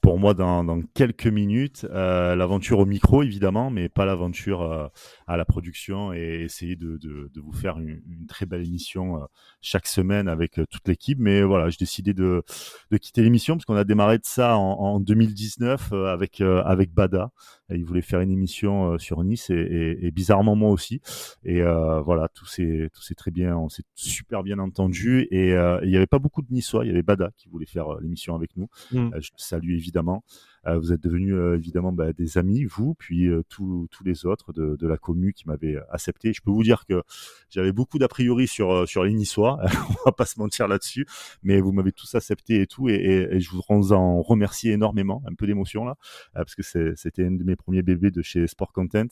[0.00, 1.86] pour moi dans, dans quelques minutes.
[1.90, 4.86] Euh, l'aventure au micro, évidemment, mais pas l'aventure euh,
[5.26, 9.16] à la production et essayer de, de, de vous faire une, une, très belle émission
[9.16, 9.26] euh,
[9.60, 11.18] chaque semaine avec toute l'équipe.
[11.20, 12.42] Mais voilà, j'ai décidé de,
[12.90, 17.30] de quitter l'émission parce qu'on a démarré de ça en, en 2019 avec, avec Bada.
[17.70, 21.00] Et il voulait faire une émission sur Nice et, et, et bizarrement moi aussi.
[21.44, 25.28] Et voilà, tout s'est tout s'est très bien, on s'est super bien entendu.
[25.30, 28.00] Et il y avait pas beaucoup de Niçois, il y avait Bada qui voulait faire
[28.00, 28.68] l'émission avec nous.
[28.92, 29.10] Mmh.
[29.20, 29.87] je salue évidemment.
[30.66, 34.52] Euh, vous êtes devenus euh, évidemment bah, des amis, vous, puis euh, tous les autres
[34.52, 36.32] de, la commu qui m'avaient accepté.
[36.32, 37.02] Je peux vous dire que
[37.50, 39.58] j'avais beaucoup d'a priori sur sur les Niçois,
[39.90, 41.06] on va pas se mentir là-dessus,
[41.42, 45.22] mais vous m'avez tous accepté et tout, et, et, et je vous en remercie énormément,
[45.26, 45.96] un peu d'émotion là,
[46.34, 49.08] parce que c'était un de mes premiers bébés de chez Sport Content.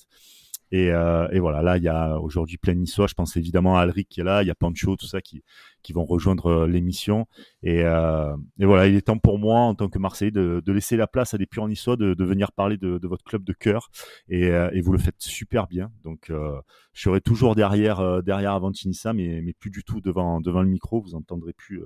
[0.72, 3.06] Et, euh, et, voilà, là, il y a aujourd'hui plein niçois.
[3.06, 5.42] Je pense évidemment à Alric qui est là, il y a Pancho, tout ça qui,
[5.82, 7.26] qui vont rejoindre euh, l'émission.
[7.62, 10.72] Et, euh, et, voilà, il est temps pour moi, en tant que Marseillais, de, de
[10.72, 13.44] laisser la place à des purs niçois de, de venir parler de, de, votre club
[13.44, 13.90] de cœur.
[14.28, 15.90] Et, euh, et, vous le faites super bien.
[16.02, 16.60] Donc, euh,
[16.92, 20.68] je serai toujours derrière, euh, derrière Avantinissa, mais, mais plus du tout devant, devant le
[20.68, 21.00] micro.
[21.00, 21.82] Vous entendrez plus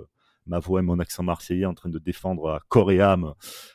[0.46, 3.34] ma voix et mon accent marseillais en train de défendre à corps et âme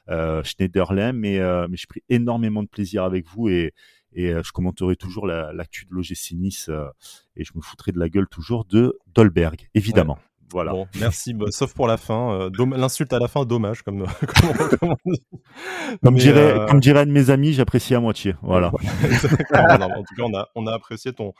[0.09, 3.73] euh, Schneiderlin, mais, euh, mais j'ai pris énormément de plaisir avec vous et,
[4.15, 6.87] et euh, je commenterai toujours l'actu la, de l'OGC Nice euh,
[7.35, 10.17] et je me foutrai de la gueule toujours de Dolberg, évidemment.
[10.51, 10.71] Voilà.
[10.71, 11.33] Bon, merci.
[11.33, 12.31] Bah, sauf pour la fin.
[12.33, 14.05] Euh, L'insulte à la fin, dommage, comme,
[14.39, 14.95] comme, comme,
[16.03, 16.65] comme dirait, euh...
[16.67, 18.35] comme dirait un de mes amis, j'apprécie à moitié.
[18.41, 18.67] Voilà.
[18.67, 21.33] en tout cas, on a, on a apprécié ton,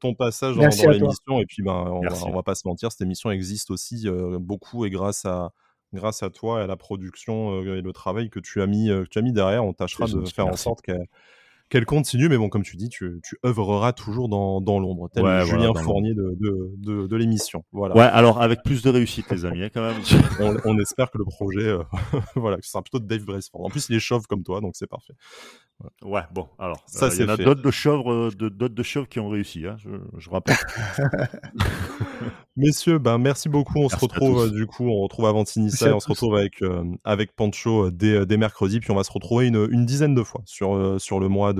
[0.00, 1.40] ton passage dans, dans l'émission.
[1.40, 4.38] Et puis, ben, on, va, on va pas se mentir, cette émission existe aussi euh,
[4.40, 5.52] beaucoup et grâce à,
[5.92, 8.88] grâce à toi et à la production euh, et le travail que tu as mis,
[8.88, 11.06] que tu as mis derrière, on tâchera de faire en sorte qu'elle
[11.68, 15.24] qu'elle continue, mais bon, comme tu dis, tu, tu œuvreras toujours dans, dans l'ombre, tel
[15.24, 17.64] ouais, Julien voilà, Fournier de, de, de, de l'émission.
[17.72, 17.96] Voilà.
[17.96, 19.96] Ouais, alors avec plus de réussite, les amis, hein, quand même.
[20.40, 21.82] on, on, espère que le projet, euh,
[22.36, 23.64] voilà, que ce sera plutôt de Dave Braceford.
[23.64, 25.14] En plus, il est chauve comme toi, donc c'est parfait.
[26.02, 28.82] Ouais, bon, alors, ça, euh, il y en a d'autres de chauves, euh, d'autres de
[28.82, 30.56] chauves qui ont réussi, hein, je, je rappelle.
[32.56, 33.80] Messieurs, ben merci beaucoup.
[33.80, 36.62] On merci se retrouve du coup, on retrouve avant Tinissa et on se retrouve avec
[36.62, 40.22] euh, avec Pancho dès, dès mercredi, puis on va se retrouver une, une dizaine de
[40.22, 41.52] fois sur euh, sur le mois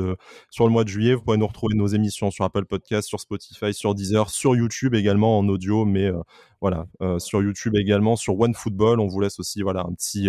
[0.51, 1.15] sur le mois de juillet.
[1.15, 4.95] Vous pouvez nous retrouver nos émissions sur Apple Podcast, sur Spotify, sur Deezer, sur YouTube
[4.95, 6.21] également en audio, mais euh,
[6.61, 6.87] voilà
[7.19, 9.01] sur YouTube également sur OneFootball.
[9.01, 10.29] On vous laisse aussi voilà un petit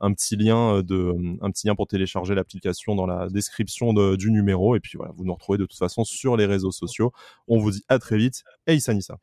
[0.00, 4.30] un petit lien de un petit lien pour télécharger l'application dans la description de, du
[4.30, 7.12] numéro et puis voilà vous nous retrouvez de toute façon sur les réseaux sociaux.
[7.46, 9.18] On vous dit à très vite et Issa Nissa.